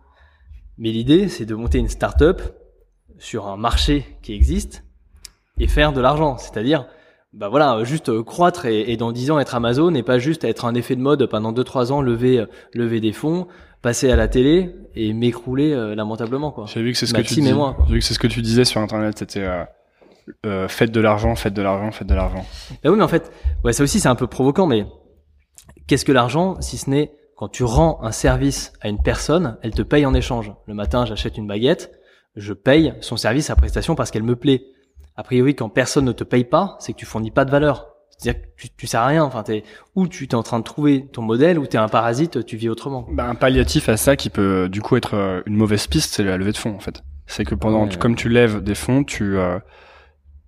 Mais 0.77 0.91
l'idée, 0.91 1.29
c'est 1.29 1.47
de 1.47 1.55
monter 1.55 1.79
une 1.79 1.89
start-up 1.89 2.43
sur 3.17 3.47
un 3.47 3.57
marché 3.57 4.05
qui 4.21 4.35
existe 4.35 4.85
et 5.59 5.69
faire 5.69 5.95
de 5.95 6.03
l'argent. 6.03 6.37
C'est-à-dire, 6.37 6.87
bah 7.33 7.49
voilà, 7.49 7.83
juste 7.83 8.21
croître 8.25 8.67
et, 8.67 8.93
et 8.93 8.99
dans 8.99 9.11
10 9.11 9.31
ans 9.31 9.39
être 9.39 9.55
Amazon 9.55 9.95
et 9.95 10.03
pas 10.03 10.19
juste 10.19 10.45
être 10.45 10.67
un 10.67 10.75
effet 10.75 10.95
de 10.95 11.01
mode 11.01 11.25
pendant 11.25 11.55
2-3 11.55 11.93
ans, 11.93 12.03
lever, 12.03 12.45
lever 12.75 13.01
des 13.01 13.13
fonds, 13.13 13.47
passer 13.81 14.11
à 14.11 14.17
la 14.17 14.29
télé 14.29 14.71
et 14.95 15.15
m'écrouler 15.15 15.73
euh, 15.73 15.95
lamentablement, 15.95 16.51
quoi. 16.51 16.67
J'ai 16.67 16.83
vu 16.83 16.93
que 16.93 16.99
c'est 16.99 17.07
ce 17.07 17.15
que 17.15 17.23
tu 17.23 17.37
Maxime 17.37 17.47
et 17.47 17.53
dis. 17.53 17.55
moi, 17.55 17.73
quoi. 17.73 17.87
J'ai 17.89 17.95
vu 17.95 18.01
que 18.01 18.05
c'est 18.05 18.13
ce 18.13 18.19
que 18.19 18.27
tu 18.27 18.43
disais 18.43 18.67
sur 18.67 18.83
internet. 18.83 19.19
C'était 19.19 19.45
euh, 19.45 19.65
euh, 20.47 20.69
faites 20.69 20.91
de 20.93 21.01
l'argent, 21.01 21.35
faites 21.35 21.55
de 21.55 21.63
l'argent, 21.63 21.91
faites 21.93 22.09
de 22.09 22.15
l'argent. 22.15 22.45
Bah 22.83 22.91
oui, 22.91 22.97
mais 22.97 23.05
en 23.05 23.09
fait, 23.09 23.31
ouais, 23.65 23.73
ça 23.73 23.83
aussi 23.83 24.01
c'est 24.01 24.09
un 24.09 24.15
peu 24.15 24.27
provoquant, 24.27 24.67
mais 24.67 24.87
qu'est-ce 25.87 26.05
que 26.05 26.13
l'argent 26.13 26.61
si 26.61 26.79
ce 26.79 26.91
n'est 26.91 27.13
quand 27.37 27.49
tu 27.49 27.65
rends 27.65 27.99
un 28.03 28.13
service 28.13 28.73
à 28.81 28.89
une 28.89 29.03
personne, 29.03 29.57
elle 29.63 29.73
te 29.73 29.83
paye 29.83 30.07
en 30.07 30.15
échange. 30.15 30.53
Le 30.67 30.75
matin, 30.75 31.05
j'achète 31.07 31.37
une 31.39 31.47
baguette, 31.49 31.91
je 32.37 32.53
paye 32.53 32.95
son 33.01 33.17
service 33.17 33.51
à 33.51 33.57
prestation 33.57 33.95
parce 33.97 34.11
qu'elle 34.11 34.23
me 34.23 34.37
plaît. 34.37 34.63
A 35.17 35.25
priori, 35.25 35.55
quand 35.57 35.69
personne 35.69 36.05
ne 36.05 36.13
te 36.13 36.25
paye 36.25 36.45
pas, 36.45 36.77
c'est 36.79 36.93
que 36.93 36.99
tu 36.99 37.05
fournis 37.05 37.31
pas 37.33 37.45
de 37.45 37.51
valeur. 37.51 37.89
C'est-à-dire 38.17 38.43
que 38.43 38.47
tu, 38.57 38.69
tu 38.77 38.87
sers 38.87 39.01
à 39.01 39.07
rien. 39.07 39.25
Enfin, 39.25 39.43
t'es, 39.43 39.65
ou 39.97 40.07
tu 40.07 40.25
es 40.25 40.35
en 40.37 40.43
train 40.45 40.59
de 40.61 40.65
trouver 40.65 41.09
ton 41.13 41.23
modèle, 41.23 41.59
ou 41.59 41.67
tu 41.67 41.77
es 41.77 41.81
un 41.81 41.89
parasite, 41.89 42.47
tu 42.47 42.57
vis 42.57 42.69
autrement. 42.69 43.07
Bah, 43.11 43.25
un 43.29 43.35
palliatif 43.35 43.89
à 43.89 43.97
ça 43.97 44.15
qui 44.17 44.31
peut 44.31 44.69
du 44.71 44.81
coup 44.81 44.97
être 44.97 45.15
euh, 45.15 45.43
une 45.47 45.57
mauvaise 45.57 45.87
piste, 45.89 46.15
c'est 46.15 46.23
la 46.23 46.37
levée 46.37 46.53
de 46.53 46.57
fonds 46.57 46.75
en 46.77 46.79
fait. 46.79 47.03
C'est 47.27 47.45
que 47.45 47.55
pendant, 47.57 47.83
Ouais. 47.85 47.89
tu- 47.89 47.99
comme 47.99 48.15
tu 48.15 48.29
lèves 48.29 48.63
des 48.63 48.75
fonds, 48.77 49.03
tu 49.05 49.37
euh, 49.37 49.59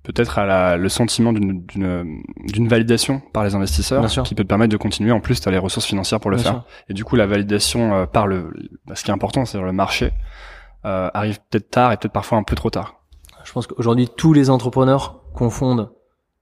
peut-être 0.04 0.38
à 0.38 0.46
la, 0.46 0.76
le 0.76 0.88
sentiment 0.88 1.32
d'une 1.32 2.68
validation 2.68 3.20
par 3.32 3.42
les 3.42 3.54
investisseurs 3.54 4.06
qui 4.24 4.34
peut 4.34 4.44
te 4.44 4.48
permettre 4.48 4.70
de 4.70 4.76
continuer. 4.76 5.10
En 5.10 5.20
plus, 5.20 5.40
tu 5.40 5.48
as 5.48 5.52
les 5.52 5.58
ressources 5.58 5.86
financières 5.86 6.20
pour 6.20 6.30
le 6.30 6.36
Bien 6.36 6.44
faire. 6.44 6.52
sûr. 6.52 6.64
Et 6.90 6.94
du 6.94 7.04
coup, 7.04 7.16
la 7.16 7.26
validation 7.26 7.94
euh, 7.94 8.06
par 8.06 8.26
le, 8.26 8.52
bah, 8.86 8.94
ce 8.94 9.02
qui 9.02 9.10
est 9.10 9.14
important, 9.14 9.44
c'est 9.44 9.58
le 9.60 9.72
marché, 9.72 10.12
euh, 10.84 11.10
arrive 11.14 11.40
peut-être 11.50 11.70
tard 11.70 11.92
et 11.92 11.96
peut-être 11.96 12.12
parfois 12.12 12.38
un 12.38 12.42
peu 12.42 12.54
trop 12.54 12.70
tard. 12.70 13.00
Je 13.44 13.52
pense 13.52 13.66
qu'aujourd'hui, 13.66 14.08
tous 14.14 14.32
les 14.32 14.50
entrepreneurs 14.50 15.22
confondent 15.34 15.90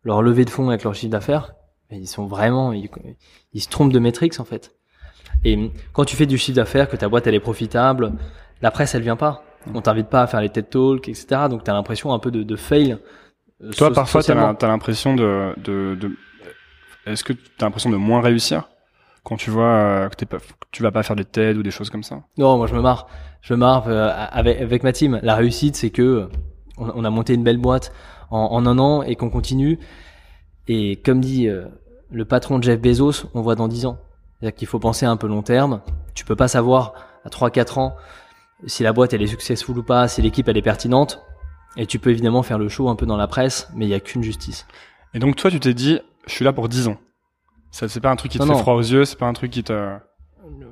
leur 0.03 0.23
levée 0.23 0.45
de 0.45 0.51
fonds 0.51 0.69
avec 0.69 0.85
leur 0.85 0.95
chiffre 0.95 1.13
d'affaires. 1.13 1.55
Mais 1.91 1.99
ils 1.99 2.07
sont 2.09 2.27
vraiment, 2.27 2.73
ils, 2.73 2.91
ils 3.53 3.61
se 3.61 3.69
trompent 3.69 3.93
de 3.93 3.99
métriques 3.99 4.39
en 4.41 4.45
fait. 4.45 4.75
Et 5.45 5.71
quand 5.93 6.05
tu 6.05 6.17
fais 6.17 6.27
du 6.27 6.39
chiffre 6.39 6.57
d'affaires, 6.57 6.89
que 6.89 6.97
ta 6.97 7.09
boîte 7.09 7.27
elle 7.27 7.35
est 7.35 7.41
profitable, 7.41 8.13
la 8.61 8.71
presse 8.71 8.95
elle 8.95 9.03
vient 9.03 9.17
pas. 9.17 9.45
On 9.75 9.81
t'invite 9.81 10.09
pas 10.09 10.23
à 10.23 10.27
faire 10.27 10.41
les 10.41 10.49
TED 10.49 10.71
Talks, 10.71 11.09
etc. 11.09 11.27
Donc 11.49 11.65
t'as 11.65 11.73
l'impression 11.73 12.13
un 12.13 12.19
peu 12.19 12.31
de, 12.31 12.43
de 12.43 12.57
fail. 12.57 12.99
Euh, 13.63 13.71
Toi, 13.73 13.89
so- 13.89 13.95
parfois, 13.95 14.21
t'as 14.21 14.23
socialement. 14.29 14.47
l'im- 14.49 14.55
t'as 14.55 14.69
l'impression 14.69 15.15
de, 15.15 15.55
de, 15.59 15.97
de 16.01 16.11
est-ce 17.07 17.25
que 17.25 17.33
t'as 17.33 17.67
l'impression 17.67 17.91
de 17.91 17.97
moins 17.97 18.21
réussir 18.21 18.69
quand 19.25 19.37
tu 19.37 19.51
vois 19.51 19.65
euh, 19.67 20.09
que, 20.09 20.17
t'es 20.17 20.27
pas, 20.27 20.39
que 20.39 20.45
tu 20.73 20.83
vas 20.83 20.91
pas 20.91 21.03
faire 21.03 21.17
des 21.17 21.25
TED 21.25 21.57
ou 21.57 21.63
des 21.63 21.71
choses 21.71 21.91
comme 21.91 22.03
ça? 22.03 22.23
Non, 22.39 22.57
moi 22.57 22.67
je 22.67 22.75
me 22.75 22.81
marre. 22.81 23.07
Je 23.41 23.55
me 23.55 23.59
marre 23.59 23.85
euh, 23.89 24.11
avec, 24.31 24.61
avec 24.61 24.83
ma 24.85 24.93
team. 24.93 25.19
La 25.23 25.35
réussite, 25.35 25.77
c'est 25.77 25.91
que 25.91 26.29
on, 26.79 26.91
on 26.95 27.05
a 27.05 27.11
monté 27.11 27.35
une 27.35 27.43
belle 27.45 27.59
boîte 27.59 27.93
en, 28.31 28.39
en 28.39 28.67
un 28.67 28.79
an 28.79 29.03
et 29.03 29.17
qu'on 29.17 29.31
continue. 29.31 29.79
Et 30.69 30.97
comme 30.97 31.21
dit 31.21 31.49
euh, 31.49 31.65
le 32.11 32.25
patron 32.25 32.59
de 32.59 32.65
Jeff 32.65 32.81
Bezos, 32.81 33.27
on 33.35 33.41
voit 33.43 33.55
dans 33.57 33.69
10 33.69 33.87
ans. 33.87 33.99
C'est-à-dire 34.41 34.57
qu'il 34.57 34.69
faut 34.69 34.79
penser 34.79 35.07
un 35.07 35.17
peu 35.17 35.27
long 35.27 35.43
terme. 35.43 35.81
Tu 36.15 36.25
peux 36.25 36.37
pas 36.37 36.49
savoir 36.49 36.95
à 37.25 37.29
3-4 37.29 37.79
ans 37.79 37.97
si 38.67 38.83
la 38.85 38.93
boîte 38.93 39.13
elle 39.13 39.23
est 39.23 39.27
successful 39.29 39.77
ou 39.79 39.83
pas, 39.83 40.07
si 40.09 40.23
l'équipe 40.23 40.49
elle 40.49 40.57
est 40.57 40.63
pertinente. 40.63 41.21
Et 41.77 41.87
tu 41.87 41.99
peux 41.99 42.11
évidemment 42.11 42.43
faire 42.43 42.59
le 42.59 42.69
show 42.69 42.89
un 42.89 42.97
peu 42.97 43.07
dans 43.07 43.17
la 43.17 43.27
presse, 43.27 43.69
mais 43.75 43.87
il 43.87 43.89
y 43.89 43.95
a 43.95 44.01
qu'une 44.01 44.23
justice. 44.23 44.67
Et 45.15 45.19
donc 45.19 45.37
toi, 45.37 45.51
tu 45.51 45.59
t'es 45.61 45.75
dit, 45.75 45.99
je 46.27 46.33
suis 46.33 46.45
là 46.45 46.53
pour 46.53 46.69
10 46.69 46.89
ans. 46.89 46.97
Ça, 47.71 47.89
c'est 47.89 48.01
pas 48.01 48.11
un 48.11 48.17
truc 48.17 48.31
qui 48.33 48.39
te 48.39 48.43
Non, 48.43 48.49
fait 48.51 48.55
non. 48.55 48.59
froid 48.61 48.75
aux 48.75 48.81
yeux, 48.83 49.05
c'est 49.07 49.19
pas 49.19 49.27
un 49.27 49.33
truc 49.33 49.51
qui 49.51 49.63
te. 49.65 49.97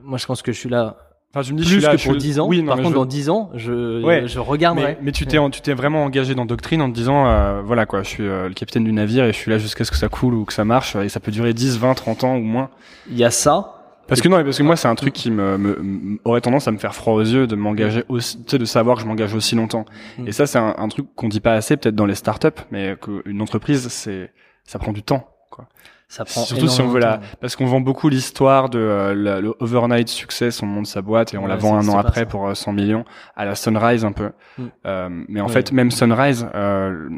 Moi 0.05 0.19
je 0.19 0.27
pense 0.27 0.43
que 0.43 0.53
je 0.53 0.59
suis 0.59 0.69
là 0.69 0.97
Enfin, 1.33 1.43
tu 1.47 1.53
me 1.55 1.59
dis, 1.59 1.63
je 1.65 1.69
plus 1.69 1.77
suis 1.81 1.87
là 1.87 1.93
que 1.93 1.99
je 1.99 2.05
pour 2.05 2.15
suis- 2.15 2.21
10 2.23 2.41
ans. 2.41 2.49
Oui, 2.49 2.61
non, 2.61 2.67
Par 2.67 2.79
contre 2.79 2.89
je- 2.91 2.95
dans 2.95 3.05
10 3.05 3.31
ans, 3.31 3.51
je, 3.55 4.03
Ouais. 4.03 4.27
je 4.27 4.41
regarderai. 4.41 4.95
Mais, 4.95 4.99
mais 5.01 5.13
tu 5.13 5.27
t'es, 5.27 5.39
tu 5.51 5.61
t'es 5.61 5.75
vraiment 5.75 6.03
engagé 6.03 6.35
dans 6.35 6.45
Doctrine 6.45 6.83
en 6.83 6.91
te 6.91 6.95
disant, 6.95 7.29
euh, 7.29 7.63
voilà 7.65 7.87
quoi, 7.87 8.03
je 8.03 8.09
suis 8.09 8.27
euh, 8.27 8.49
le 8.49 8.55
capitaine 8.55 8.83
du 8.83 8.91
navire 8.93 9.25
et 9.25 9.33
je 9.33 9.37
suis 9.39 9.49
là 9.49 9.57
jusqu'à 9.59 9.85
ce 9.85 9.93
que 9.93 9.97
ça 9.97 10.09
coule 10.09 10.35
ou 10.35 10.45
que 10.45 10.53
ça 10.53 10.65
marche 10.65 10.97
et 10.97 11.09
ça 11.09 11.21
peut 11.21 11.31
durer 11.31 11.55
10, 11.55 11.79
20, 11.79 11.95
30 11.95 12.25
ans 12.25 12.35
ou 12.37 12.41
moins. 12.43 12.69
Il 13.09 13.17
y 13.17 13.23
a 13.23 13.31
ça. 13.31 13.80
Parce 14.11 14.21
que 14.21 14.29
non, 14.29 14.45
parce 14.45 14.59
que 14.59 14.63
moi 14.63 14.77
c'est 14.77 14.89
un 14.89 14.95
truc 14.95 15.15
qui 15.15 15.31
me, 15.31 15.57
me- 15.57 16.19
aurait 16.27 16.43
tendance 16.43 16.69
à 16.69 16.73
me 16.73 16.77
faire 16.79 16.95
froid 16.95 17.15
aux 17.15 17.21
yeux 17.23 17.47
de 17.47 17.57
m'engager 17.57 18.05
aussi, 18.11 18.37
tu 18.45 18.51
sais, 18.51 18.59
de 18.59 18.65
savoir 18.67 18.97
que 18.97 19.03
je 19.03 19.07
m'engage 19.09 19.33
aussi 19.35 19.55
longtemps. 19.55 19.87
Mm. 20.19 20.29
Et 20.29 20.33
ça 20.33 20.47
c'est 20.47 20.59
un, 20.59 20.75
un 20.77 20.89
truc 20.89 21.07
qu'on 21.17 21.29
dit 21.29 21.41
pas 21.41 21.55
assez 21.55 21.79
peut-être 21.79 21.95
dans 21.95 22.05
les 22.07 22.15
startups, 22.17 22.49
mais 22.71 22.97
qu'une 23.01 23.41
entreprise 23.41 23.89
c'est 23.89 24.33
ça 24.65 24.79
prend 24.79 24.93
du 24.93 25.03
temps. 25.03 25.27
Quoi. 25.51 25.67
Ça 26.09 26.25
prend 26.25 26.43
Surtout 26.43 26.67
si 26.69 26.81
on 26.83 26.89
veut 26.89 26.99
la, 27.01 27.21
parce 27.41 27.55
qu'on 27.57 27.67
vend 27.67 27.81
beaucoup 27.81 28.09
l'histoire 28.09 28.69
de 28.69 28.79
euh, 28.81 29.15
la- 29.15 29.41
le 29.41 29.55
overnight 29.61 30.09
success, 30.09 30.61
on 30.63 30.67
monte 30.67 30.87
sa 30.87 31.03
boîte 31.03 31.33
et 31.35 31.39
on 31.39 31.47
la 31.47 31.57
vend 31.57 31.77
un 31.79 31.89
an 31.89 31.97
après 31.99 32.21
ça. 32.21 32.27
pour 32.27 32.49
euh, 32.49 32.55
100 32.55 32.73
millions 32.73 33.05
à 33.37 33.45
la 33.45 33.55
Sunrise 33.55 34.05
un 34.05 34.13
peu. 34.13 34.31
Mm. 34.59 34.65
Euh, 34.87 35.09
mais 35.29 35.41
en 35.41 35.47
Ouais. 35.47 35.53
fait 35.53 35.71
même 35.73 35.91
Sunrise, 35.93 36.47
euh, 36.55 37.09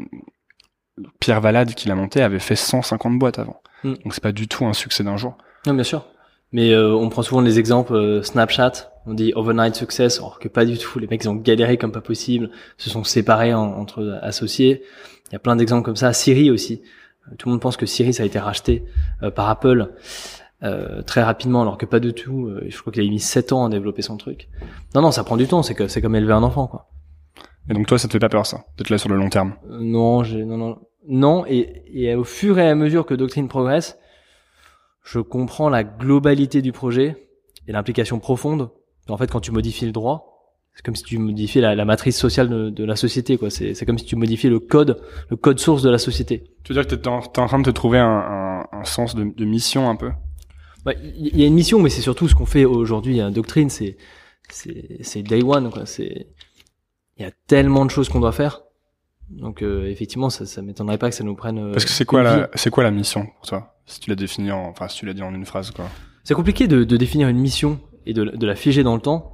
Pierre 1.19 1.41
Valade 1.41 1.73
qui 1.73 1.87
l'a 1.89 1.95
monté 1.95 2.21
avait 2.21 2.39
fait 2.39 2.55
150 2.55 3.17
boîtes 3.17 3.39
avant. 3.39 3.61
Mm. 3.83 3.93
Donc 4.03 4.13
c'est 4.13 4.21
pas 4.23 4.31
du 4.31 4.47
tout 4.47 4.65
un 4.65 4.73
succès 4.73 5.03
d'un 5.03 5.17
jour. 5.17 5.37
Non, 5.65 5.73
bien 5.73 5.83
sûr. 5.83 6.05
Mais 6.53 6.71
euh, 6.71 6.93
on 6.93 7.09
prend 7.09 7.23
souvent 7.23 7.41
les 7.41 7.59
exemples 7.59 7.93
euh, 7.95 8.21
Snapchat, 8.23 8.91
on 9.05 9.13
dit 9.13 9.33
overnight 9.35 9.75
success, 9.75 10.19
alors 10.19 10.39
que 10.39 10.47
pas 10.47 10.63
du 10.65 10.77
tout. 10.77 10.99
Les 10.99 11.07
mecs 11.07 11.23
ils 11.23 11.29
ont 11.29 11.35
galéré 11.35 11.77
comme 11.77 11.91
pas 11.91 11.99
possible, 12.01 12.49
se 12.77 12.89
sont 12.89 13.03
séparés 13.03 13.53
en- 13.53 13.73
entre 13.77 14.19
associés. 14.21 14.83
Il 15.29 15.33
y 15.33 15.35
a 15.35 15.39
plein 15.39 15.55
d'exemples 15.55 15.83
comme 15.83 15.95
ça. 15.95 16.13
Siri 16.13 16.51
aussi. 16.51 16.81
Euh, 17.27 17.35
Tout 17.37 17.49
le 17.49 17.53
monde 17.53 17.61
pense 17.61 17.75
que 17.75 17.85
Siri 17.87 18.13
ça 18.13 18.23
a 18.23 18.25
été 18.25 18.37
racheté 18.39 18.85
euh, 19.23 19.31
par 19.31 19.49
Apple 19.49 19.93
euh, 20.63 21.01
très 21.01 21.23
rapidement, 21.23 21.61
alors 21.63 21.77
que 21.77 21.85
pas 21.87 21.99
du 21.99 22.13
tout. 22.13 22.45
Euh, 22.47 22.63
je 22.69 22.77
crois 22.79 22.93
qu'il 22.93 23.05
a 23.05 23.09
mis 23.09 23.19
7 23.19 23.51
ans 23.51 23.65
à 23.65 23.69
développer 23.69 24.01
son 24.03 24.15
truc. 24.17 24.47
Non, 24.95 25.01
non, 25.01 25.11
ça 25.11 25.23
prend 25.23 25.35
du 25.37 25.47
temps. 25.47 25.63
C'est 25.63 25.73
que 25.75 25.87
c'est 25.87 26.01
comme 26.01 26.15
élever 26.15 26.33
un 26.33 26.43
enfant, 26.43 26.67
quoi. 26.67 26.87
Et 27.69 27.73
donc 27.73 27.87
toi 27.87 27.97
ça 27.97 28.07
te 28.09 28.11
fait 28.13 28.19
pas 28.19 28.27
peur 28.29 28.45
ça, 28.45 28.65
d'être 28.77 28.89
là 28.89 28.97
sur 28.97 29.07
le 29.09 29.15
long 29.15 29.29
terme? 29.29 29.53
Non, 29.69 30.23
j'ai 30.23 30.43
non 30.43 30.57
non 30.57 30.79
non 31.07 31.45
et, 31.47 31.83
et 31.93 32.13
au 32.13 32.25
fur 32.25 32.59
et 32.59 32.69
à 32.69 32.75
mesure 32.75 33.05
que 33.05 33.13
Doctrine 33.13 33.47
progresse, 33.47 33.97
je 35.03 35.19
comprends 35.19 35.69
la 35.69 35.83
globalité 35.83 36.61
du 36.61 36.71
projet 36.71 37.27
et 37.67 37.71
l'implication 37.71 38.19
profonde. 38.19 38.69
En 39.09 39.17
fait, 39.17 39.29
quand 39.29 39.41
tu 39.41 39.51
modifies 39.51 39.85
le 39.85 39.91
droit, 39.91 40.29
c'est 40.73 40.83
comme 40.83 40.95
si 40.95 41.03
tu 41.03 41.17
modifiais 41.19 41.61
la, 41.61 41.75
la 41.75 41.85
matrice 41.85 42.17
sociale 42.17 42.49
de, 42.49 42.69
de 42.69 42.83
la 42.83 42.95
société, 42.95 43.37
quoi. 43.37 43.49
C'est 43.49 43.75
c'est 43.75 43.85
comme 43.85 43.99
si 43.99 44.05
tu 44.05 44.15
modifiais 44.15 44.49
le 44.49 44.59
code, 44.59 45.01
le 45.29 45.35
code 45.35 45.59
source 45.59 45.83
de 45.83 45.89
la 45.89 45.99
société. 45.99 46.45
Tu 46.63 46.73
veux 46.73 46.81
dire 46.81 46.87
que 46.87 46.95
t'es 46.95 47.07
en, 47.07 47.21
t'es 47.21 47.39
en 47.41 47.47
train 47.47 47.59
de 47.59 47.65
te 47.65 47.69
trouver 47.69 47.99
un, 47.99 48.07
un, 48.07 48.67
un 48.71 48.83
sens 48.83 49.13
de, 49.13 49.23
de 49.23 49.45
mission 49.45 49.89
un 49.89 49.95
peu? 49.95 50.11
Il 50.85 51.37
y 51.37 51.43
a 51.43 51.47
une 51.47 51.53
mission, 51.53 51.79
mais 51.79 51.89
c'est 51.89 52.01
surtout 52.01 52.27
ce 52.27 52.35
qu'on 52.35 52.45
fait 52.45 52.65
aujourd'hui. 52.65 53.21
à 53.21 53.29
Doctrine, 53.29 53.69
c'est 53.69 53.97
c'est 54.49 54.97
c'est 55.01 55.21
day 55.21 55.43
one, 55.43 55.69
quoi. 55.69 55.85
C'est 55.85 56.27
il 57.17 57.23
y 57.23 57.25
a 57.25 57.31
tellement 57.47 57.85
de 57.85 57.91
choses 57.91 58.09
qu'on 58.09 58.19
doit 58.19 58.31
faire. 58.31 58.63
Donc 59.29 59.61
euh, 59.63 59.87
effectivement, 59.89 60.29
ça, 60.29 60.45
ça 60.45 60.61
m'étonnerait 60.61 60.97
pas 60.97 61.09
que 61.09 61.15
ça 61.15 61.23
nous 61.23 61.35
prenne. 61.35 61.57
euh, 61.57 61.71
Parce 61.71 61.85
que 61.85 61.91
c'est 61.91 62.05
quoi 62.05 62.23
la 62.23 62.49
c'est 62.55 62.69
quoi 62.69 62.83
la 62.83 62.91
mission 62.91 63.27
pour 63.37 63.47
toi 63.47 63.75
Si 63.85 63.99
tu 63.99 64.09
l'as 64.09 64.15
défini 64.15 64.51
en 64.51 64.65
enfin 64.67 64.87
si 64.87 64.99
tu 64.99 65.05
l'as 65.05 65.13
dit 65.13 65.23
en 65.23 65.33
une 65.33 65.45
phrase 65.45 65.71
quoi? 65.71 65.85
C'est 66.23 66.35
compliqué 66.35 66.67
de, 66.67 66.83
de 66.83 66.97
définir 66.97 67.27
une 67.27 67.39
mission 67.39 67.79
et 68.05 68.13
de, 68.13 68.23
de 68.25 68.45
la 68.47 68.55
figer 68.55 68.83
dans 68.83 68.95
le 68.95 69.01
temps. 69.01 69.29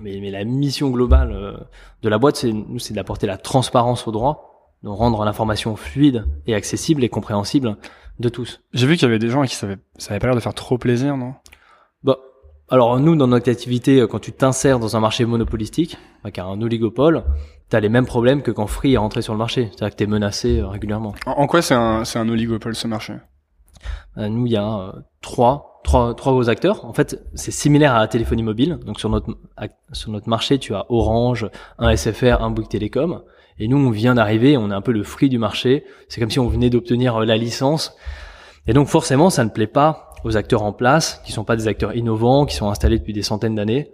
Mais, 0.00 0.18
mais 0.20 0.30
la 0.30 0.44
mission 0.44 0.90
globale 0.90 1.32
euh, 1.32 1.56
de 2.02 2.08
la 2.10 2.18
boîte, 2.18 2.36
c'est 2.36 2.52
nous, 2.52 2.78
c'est 2.78 2.92
d'apporter 2.92 3.26
la 3.26 3.38
transparence 3.38 4.06
au 4.06 4.12
droit, 4.12 4.74
de 4.82 4.88
rendre 4.88 5.24
l'information 5.24 5.76
fluide 5.76 6.26
et 6.46 6.54
accessible 6.54 7.02
et 7.04 7.08
compréhensible 7.08 7.78
de 8.18 8.28
tous. 8.28 8.60
J'ai 8.74 8.86
vu 8.86 8.94
qu'il 8.96 9.04
y 9.04 9.06
avait 9.10 9.18
des 9.18 9.30
gens 9.30 9.44
qui 9.44 9.54
ça 9.54 9.66
avait 9.66 9.78
ça 9.96 10.10
avait 10.12 10.18
pas 10.20 10.26
l'air 10.26 10.36
de 10.36 10.40
faire 10.40 10.52
trop 10.52 10.76
plaisir, 10.76 11.16
non? 11.16 11.34
Bah, 12.02 12.18
alors 12.68 13.00
nous, 13.00 13.16
dans 13.16 13.28
notre 13.28 13.50
activité, 13.50 14.00
euh, 14.00 14.06
quand 14.06 14.18
tu 14.18 14.32
t'insères 14.32 14.78
dans 14.78 14.94
un 14.96 15.00
marché 15.00 15.24
monopolistique, 15.24 15.96
bah, 16.22 16.30
qui 16.30 16.40
a 16.40 16.44
un 16.44 16.60
oligopole, 16.60 17.24
t'as 17.68 17.80
les 17.80 17.88
mêmes 17.88 18.06
problèmes 18.06 18.42
que 18.42 18.50
quand 18.50 18.66
Free 18.66 18.94
est 18.94 18.98
rentré 18.98 19.22
sur 19.22 19.32
le 19.32 19.38
marché. 19.38 19.68
C'est-à-dire 19.70 19.90
que 19.90 19.96
t'es 19.96 20.06
menacé 20.06 20.60
euh, 20.60 20.68
régulièrement. 20.68 21.14
En, 21.26 21.46
quoi 21.46 21.62
c'est 21.62 21.74
un 21.74 22.04
c'est 22.04 22.18
un 22.18 22.28
oligopole 22.28 22.74
ce 22.74 22.86
marché? 22.86 23.14
Euh, 24.16 24.28
nous, 24.28 24.46
il 24.46 24.52
y 24.52 24.56
a 24.56 24.78
euh, 24.78 24.92
trois, 25.20 25.80
trois, 25.84 26.14
trois 26.14 26.32
gros 26.32 26.48
acteurs. 26.48 26.84
En 26.84 26.92
fait, 26.92 27.22
c'est 27.34 27.50
similaire 27.50 27.94
à 27.94 28.00
la 28.00 28.08
téléphonie 28.08 28.42
mobile. 28.42 28.78
Donc 28.84 28.98
sur 28.98 29.10
notre 29.10 29.36
sur 29.92 30.10
notre 30.10 30.28
marché, 30.28 30.58
tu 30.58 30.74
as 30.74 30.86
Orange, 30.88 31.48
un 31.78 31.94
SFR, 31.94 32.42
un 32.42 32.50
Bouygues 32.50 32.68
Télécom. 32.68 33.22
Et 33.60 33.66
nous, 33.66 33.76
on 33.76 33.90
vient 33.90 34.14
d'arriver, 34.14 34.56
on 34.56 34.70
est 34.70 34.74
un 34.74 34.80
peu 34.80 34.92
le 34.92 35.02
fruit 35.02 35.28
du 35.28 35.38
marché. 35.38 35.84
C'est 36.08 36.20
comme 36.20 36.30
si 36.30 36.38
on 36.38 36.48
venait 36.48 36.70
d'obtenir 36.70 37.18
la 37.20 37.36
licence. 37.36 37.96
Et 38.68 38.72
donc 38.72 38.86
forcément, 38.86 39.30
ça 39.30 39.44
ne 39.44 39.50
plaît 39.50 39.66
pas 39.66 40.12
aux 40.24 40.36
acteurs 40.36 40.62
en 40.62 40.72
place, 40.72 41.20
qui 41.24 41.32
sont 41.32 41.44
pas 41.44 41.56
des 41.56 41.68
acteurs 41.68 41.96
innovants, 41.96 42.44
qui 42.44 42.54
sont 42.54 42.68
installés 42.68 42.98
depuis 42.98 43.12
des 43.12 43.22
centaines 43.22 43.54
d'années. 43.54 43.92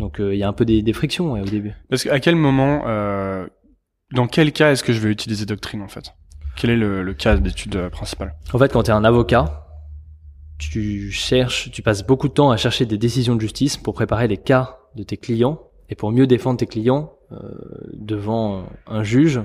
Donc 0.00 0.18
euh, 0.20 0.34
il 0.34 0.38
y 0.38 0.42
a 0.42 0.48
un 0.48 0.52
peu 0.52 0.64
des, 0.64 0.82
des 0.82 0.92
frictions 0.92 1.32
ouais, 1.32 1.40
au 1.40 1.44
début. 1.44 1.72
Parce 1.88 2.02
qu'à 2.04 2.18
quel 2.20 2.34
moment 2.36 2.82
euh, 2.86 3.46
dans 4.12 4.26
quel 4.26 4.52
cas 4.52 4.72
est-ce 4.72 4.82
que 4.82 4.92
je 4.92 4.98
vais 5.00 5.10
utiliser 5.10 5.46
Doctrine 5.46 5.82
en 5.82 5.88
fait? 5.88 6.14
Quel 6.56 6.70
est 6.70 6.76
le, 6.76 7.02
le 7.02 7.14
cas 7.14 7.36
d'étude 7.36 7.76
euh, 7.76 7.90
principal 7.90 8.34
En 8.52 8.58
fait, 8.58 8.72
quand 8.72 8.82
tu 8.82 8.90
es 8.90 8.94
un 8.94 9.04
avocat, 9.04 9.66
tu 10.58 11.10
cherches, 11.10 11.70
tu 11.70 11.80
passes 11.82 12.04
beaucoup 12.04 12.28
de 12.28 12.32
temps 12.34 12.50
à 12.50 12.56
chercher 12.56 12.84
des 12.86 12.98
décisions 12.98 13.34
de 13.36 13.40
justice 13.40 13.76
pour 13.76 13.94
préparer 13.94 14.28
les 14.28 14.36
cas 14.36 14.78
de 14.96 15.02
tes 15.02 15.16
clients 15.16 15.60
et 15.88 15.94
pour 15.94 16.10
mieux 16.12 16.26
défendre 16.26 16.58
tes 16.58 16.66
clients 16.66 17.12
euh, 17.32 17.36
devant 17.94 18.64
un 18.86 19.02
juge 19.02 19.40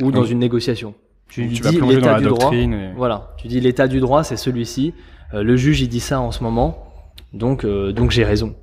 ou 0.00 0.10
dans 0.12 0.20
Donc, 0.20 0.30
une 0.30 0.38
négociation. 0.38 0.94
Tu, 1.28 1.48
Tu 1.52 1.62
vas 1.62 1.70
dis 1.70 1.80
l'état 1.80 2.18
du 2.18 2.26
droit. 2.26 2.54
et... 2.54 2.92
Voilà, 2.96 3.34
tu 3.38 3.48
dis 3.48 3.60
l'état 3.60 3.88
du 3.88 4.00
droit, 4.00 4.24
c'est 4.24 4.36
celui-ci. 4.36 4.94
Euh, 5.34 5.42
le 5.42 5.56
juge 5.56 5.82
il 5.82 5.88
dit 5.88 6.00
ça 6.00 6.20
en 6.20 6.30
ce 6.30 6.42
moment, 6.42 6.86
donc 7.34 7.64
euh, 7.64 7.92
donc 7.92 8.10
j'ai 8.10 8.24
raison. 8.24 8.54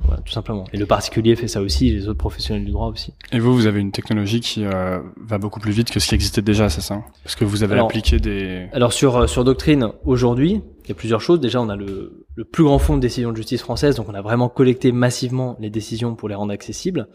Voilà, 0.00 0.22
tout 0.22 0.32
simplement. 0.32 0.64
Et 0.72 0.78
le 0.78 0.86
particulier 0.86 1.36
fait 1.36 1.48
ça 1.48 1.60
aussi, 1.60 1.90
les 1.90 2.08
autres 2.08 2.18
professionnels 2.18 2.64
du 2.64 2.70
droit 2.70 2.88
aussi. 2.88 3.12
Et 3.32 3.38
vous, 3.38 3.54
vous 3.54 3.66
avez 3.66 3.80
une 3.80 3.92
technologie 3.92 4.40
qui 4.40 4.64
euh, 4.64 5.00
va 5.20 5.36
beaucoup 5.38 5.60
plus 5.60 5.72
vite 5.72 5.90
que 5.90 6.00
ce 6.00 6.08
qui 6.08 6.14
existait 6.14 6.42
déjà, 6.42 6.70
c'est 6.70 6.80
ça? 6.80 7.02
Parce 7.22 7.34
que 7.36 7.44
vous 7.44 7.62
avez 7.62 7.74
Alors- 7.74 7.86
appliqué 7.86 8.18
des... 8.18 8.68
Alors 8.72 8.92
sur 8.92 9.16
euh, 9.16 9.26
sur 9.26 9.44
Doctrine, 9.44 9.88
aujourd'hui, 10.04 10.62
il 10.84 10.88
y 10.88 10.92
a 10.92 10.94
plusieurs 10.94 11.20
choses. 11.20 11.40
Déjà, 11.40 11.60
on 11.60 11.68
a 11.68 11.76
le, 11.76 12.24
le 12.34 12.44
plus 12.44 12.64
grand 12.64 12.78
fonds 12.78 12.96
de 12.96 13.02
décision 13.02 13.32
de 13.32 13.36
justice 13.36 13.60
française, 13.60 13.96
donc 13.96 14.08
on 14.08 14.14
a 14.14 14.22
vraiment 14.22 14.48
collecté 14.48 14.92
massivement 14.92 15.56
les 15.60 15.68
décisions 15.70 16.14
pour 16.14 16.28
les 16.28 16.34
rendre 16.34 16.52
accessibles. 16.52 17.08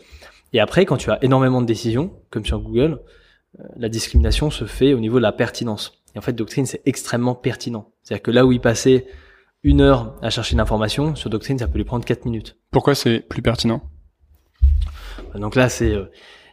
Et 0.53 0.59
après, 0.59 0.85
quand 0.85 0.97
tu 0.97 1.09
as 1.09 1.23
énormément 1.23 1.61
de 1.61 1.65
décisions, 1.67 2.11
comme 2.29 2.45
sur 2.45 2.59
Google, 2.59 2.99
euh, 3.59 3.63
la 3.77 3.89
discrimination 3.89 4.51
se 4.51 4.65
fait 4.65 4.93
au 4.93 4.99
niveau 4.99 5.17
de 5.17 5.23
la 5.23 5.31
pertinence. 5.31 6.03
Et 6.13 6.19
en 6.19 6.21
fait, 6.21 6.33
Doctrine, 6.33 6.65
c'est 6.65 6.81
extrêmement 6.85 7.35
pertinent. 7.35 7.89
C'est-à-dire 8.03 8.21
que 8.21 8.31
là 8.31 8.45
où 8.45 8.51
il 8.51 8.59
passait 8.59 9.07
une 9.63 9.81
heure 9.81 10.15
à 10.21 10.29
chercher 10.29 10.53
une 10.53 10.59
information, 10.59 11.15
sur 11.15 11.29
Doctrine, 11.29 11.59
ça 11.59 11.67
peut 11.67 11.77
lui 11.77 11.85
prendre 11.85 12.05
quatre 12.05 12.25
minutes. 12.25 12.57
Pourquoi 12.71 12.95
c'est 12.95 13.19
plus 13.19 13.41
pertinent? 13.41 13.81
Donc 15.35 15.55
là, 15.55 15.69
c'est 15.69 15.91
euh, 15.91 16.05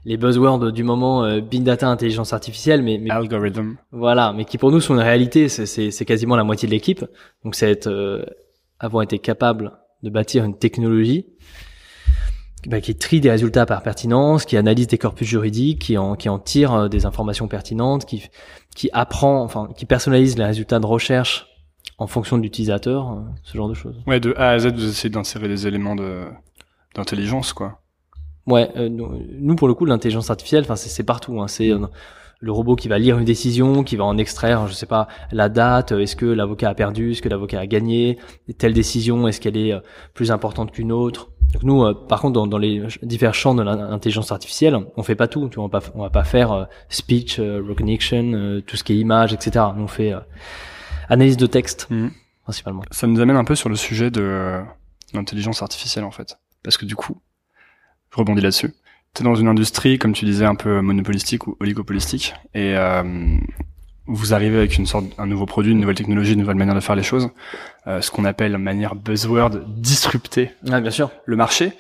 les 0.05 0.17
buzzwords 0.17 0.73
du 0.73 0.85
moment, 0.85 1.25
euh, 1.25 1.41
big 1.41 1.63
data, 1.63 1.89
intelligence 1.89 2.33
artificielle, 2.33 2.83
mais, 2.83 2.99
mais 2.99 3.11
Algorithm. 3.11 3.77
Voilà, 3.93 4.33
mais 4.33 4.45
qui 4.45 4.59
pour 4.59 4.71
nous 4.71 4.81
sont 4.81 4.95
une 4.95 5.01
réalité, 5.01 5.49
c'est 5.49 6.05
quasiment 6.05 6.37
la 6.37 6.45
moitié 6.45 6.67
de 6.67 6.73
l'équipe. 6.73 7.05
Donc 7.45 7.55
c'est 7.55 7.71
être, 7.71 7.89
euh, 7.89 8.25
avoir 8.79 9.03
été 9.03 9.19
capable 9.19 9.73
de 10.03 10.11
bâtir 10.11 10.45
une 10.45 10.57
technologie 10.57 11.27
bah, 12.67 12.81
qui 12.81 12.95
trie 12.97 13.21
des 13.21 13.31
résultats 13.31 13.67
par 13.67 13.83
pertinence, 13.83 14.45
qui 14.45 14.57
analyse 14.57 14.87
des 14.87 14.99
corpus 14.99 15.27
juridiques, 15.27 15.81
qui 15.81 15.99
en, 15.99 16.15
qui 16.15 16.29
en 16.29 16.39
tire 16.39 16.73
euh, 16.73 16.89
des 16.89 17.05
informations 17.05 17.49
pertinentes, 17.49 18.05
qui, 18.05 18.25
qui 18.75 18.89
apprend, 18.93 19.43
enfin, 19.43 19.69
qui 19.77 19.87
personnalise 19.87 20.39
les 20.39 20.45
résultats 20.45 20.79
de 20.79 20.87
recherche 20.87 21.47
en 21.99 22.07
fonction 22.07 22.39
de 22.39 22.43
l'utilisateur, 22.43 23.11
euh, 23.13 23.17
ce 23.43 23.57
genre 23.57 23.69
de 23.69 23.75
choses. 23.75 23.97
Ouais, 24.07 24.21
de 24.21 24.35
A 24.37 24.51
à 24.51 24.59
Z, 24.59 24.69
vous 24.75 24.89
essayez 24.89 25.11
d'insérer 25.11 25.49
des 25.49 25.67
éléments 25.67 25.97
de 25.97 26.25
d'intelligence, 26.95 27.53
quoi. 27.53 27.81
Ouais, 28.47 28.71
euh, 28.77 28.89
nous, 28.89 29.57
pour 29.57 29.69
le 29.69 29.75
coup, 29.75 29.85
l'intelligence 29.85 30.31
artificielle, 30.31 30.63
enfin 30.65 30.77
c'est 30.77 31.03
partout. 31.05 31.41
Hein, 31.41 31.49
c'est 31.49 31.71
euh, 31.71 31.87
le 32.41 32.51
robot 32.53 32.77
qui 32.77 32.89
va 32.89 32.99
lire 32.99 33.19
une 33.19 33.25
décision, 33.25 33.83
qui 33.85 33.97
va 33.97 34.05
en 34.05 34.17
extraire, 34.17 34.67
je 34.69 34.73
sais 34.73 34.87
pas, 34.87 35.07
la 35.33 35.49
date. 35.49 35.93
euh, 35.93 35.99
Est-ce 36.01 36.17
que 36.17 36.25
l'avocat 36.27 36.71
a 36.71 36.75
perdu, 36.75 37.11
est-ce 37.13 37.21
que 37.23 37.29
l'avocat 37.29 37.61
a 37.61 37.67
gagné, 37.67 38.19
telle 38.57 38.73
décision, 38.73 39.29
est-ce 39.29 39.41
qu'elle 39.41 39.57
est 39.57 39.75
plus 40.15 40.31
importante 40.31 40.73
qu'une 40.73 40.93
autre. 40.93 41.31
Donc 41.53 41.63
nous, 41.63 41.83
euh, 41.85 41.95
par 41.95 42.21
contre, 42.21 42.35
dans, 42.35 42.47
dans 42.47 42.59
les 42.59 42.83
divers 43.03 43.35
champs 43.35 43.55
de 43.55 43.63
l'intelligence 43.63 44.33
artificielle, 44.33 44.79
on 44.97 45.03
fait 45.03 45.15
pas 45.15 45.29
tout. 45.29 45.49
Tu 45.49 45.57
vois, 45.57 45.65
on 45.65 45.69
va 45.69 45.81
pas, 45.81 45.87
on 45.95 46.03
va 46.03 46.11
pas 46.11 46.25
faire 46.25 46.69
speech 46.89 47.39
euh, 47.39 47.63
recognition, 47.67 48.33
euh, 48.35 48.61
tout 48.61 48.77
ce 48.77 48.85
qui 48.85 48.93
est 48.95 48.97
image, 48.97 49.33
etc. 49.35 49.67
Nous, 49.77 49.85
on 49.85 49.89
fait 49.89 50.13
euh, 50.13 50.21
analyse 51.09 51.37
de 51.37 51.47
texte 51.47 51.87
Mhm. 51.91 52.11
principalement. 52.45 52.83
Ça 52.91 53.07
nous 53.07 53.21
amène 53.21 53.37
un 53.37 53.45
peu 53.45 53.55
sur 53.55 53.69
le 53.69 53.77
sujet 53.77 54.11
de 54.11 54.21
euh, 54.23 54.63
l'intelligence 55.15 55.63
artificielle, 55.63 56.05
en 56.05 56.11
fait. 56.11 56.39
Parce 56.63 56.77
que 56.77 56.85
du 56.87 56.97
coup, 56.97 57.21
je 58.13 58.17
rebondis 58.17 58.41
là-dessus. 58.43 58.73
T'es 59.15 59.25
dans 59.25 59.35
une 59.35 59.49
industrie, 59.49 59.99
comme 59.99 60.13
tu 60.13 60.25
disais, 60.25 60.45
un 60.45 60.55
peu 60.55 60.81
monopolistique 60.81 61.47
ou 61.47 61.57
oligopolistique, 61.61 62.35
et 62.55 62.77
euh, 62.77 63.03
vous 64.07 64.35
arrivez 64.35 64.59
avec 64.59 64.77
une 64.79 64.87
sorte, 64.87 65.07
un 65.19 65.27
nouveau 65.27 65.47
produit, 65.47 65.73
une 65.73 65.81
nouvelle 65.81 65.97
technologie, 65.97 66.33
une 66.35 66.41
nouvelle 66.41 66.57
manière 66.57 66.75
de 66.75 66.81
faire 66.81 66.95
les 66.97 67.03
choses, 67.03 67.31
euh, 67.87 68.01
ce 68.03 68.11
qu'on 68.11 68.25
appelle 68.25 68.53
de 68.53 68.57
manière 68.59 68.95
buzzword 68.95 69.65
disrupter 69.67 70.51
Ah, 70.71 70.81
bien 70.81 70.91
sûr. 70.91 71.11
le 71.25 71.37
marché. 71.37 71.73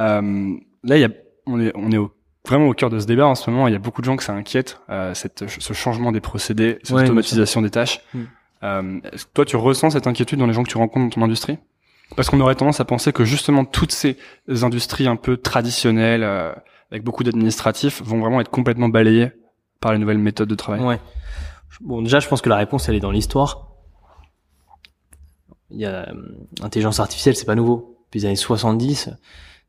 Euh, 0.00 0.54
là, 0.82 0.96
il 0.96 1.00
y 1.00 1.04
a, 1.04 1.10
on 1.46 1.60
est, 1.60 1.72
on 1.74 1.90
est 1.92 1.98
au- 1.98 2.12
vraiment 2.46 2.66
au 2.68 2.74
cœur 2.74 2.88
de 2.90 2.98
ce 2.98 3.06
débat 3.06 3.26
en 3.26 3.34
ce 3.34 3.48
moment. 3.50 3.68
Il 3.68 3.72
y 3.72 3.76
a 3.76 3.78
beaucoup 3.78 4.00
de 4.00 4.06
gens 4.06 4.16
que 4.16 4.24
ça 4.24 4.32
inquiète, 4.32 4.80
euh, 4.90 5.12
cette, 5.14 5.48
ce 5.48 5.72
changement 5.74 6.10
des 6.10 6.20
procédés, 6.20 6.78
cette 6.82 6.96
Ouais, 6.96 7.02
automatisation 7.04 7.60
des 7.62 7.70
tâches. 7.70 8.00
Mm. 8.14 8.22
Euh, 8.62 9.00
est-ce 9.12 9.26
que 9.26 9.32
toi, 9.32 9.44
tu 9.44 9.56
ressens 9.56 9.90
cette 9.90 10.06
inquiétude 10.06 10.38
dans 10.38 10.46
les 10.46 10.52
gens 10.52 10.62
que 10.62 10.70
tu 10.70 10.78
rencontres 10.78 11.06
dans 11.06 11.20
ton 11.20 11.22
industrie? 11.22 11.58
Parce 12.16 12.28
qu'on 12.28 12.40
aurait 12.40 12.54
tendance 12.54 12.80
à 12.80 12.84
penser 12.84 13.12
que 13.12 13.24
justement 13.24 13.64
toutes 13.64 13.92
ces 13.92 14.16
industries 14.48 15.06
un 15.06 15.16
peu 15.16 15.36
traditionnelles, 15.36 16.22
euh, 16.22 16.52
avec 16.90 17.04
beaucoup 17.04 17.24
d'administratifs, 17.24 18.02
vont 18.02 18.20
vraiment 18.20 18.40
être 18.40 18.50
complètement 18.50 18.88
balayées 18.88 19.32
par 19.80 19.92
les 19.92 19.98
nouvelles 19.98 20.18
méthodes 20.18 20.48
de 20.48 20.54
travail. 20.54 20.80
Ouais. 20.80 21.00
Bon, 21.80 22.02
déjà, 22.02 22.20
je 22.20 22.28
pense 22.28 22.42
que 22.42 22.48
la 22.48 22.56
réponse, 22.56 22.88
elle 22.88 22.94
est 22.94 23.00
dans 23.00 23.10
l'histoire. 23.10 23.68
il 25.70 25.80
y 25.80 25.86
a 25.86 26.08
euh, 26.08 26.14
intelligence 26.60 27.00
artificielle, 27.00 27.34
c'est 27.34 27.46
pas 27.46 27.54
nouveau. 27.54 27.98
Depuis 28.06 28.20
les 28.20 28.26
années 28.26 28.36
70, 28.36 29.10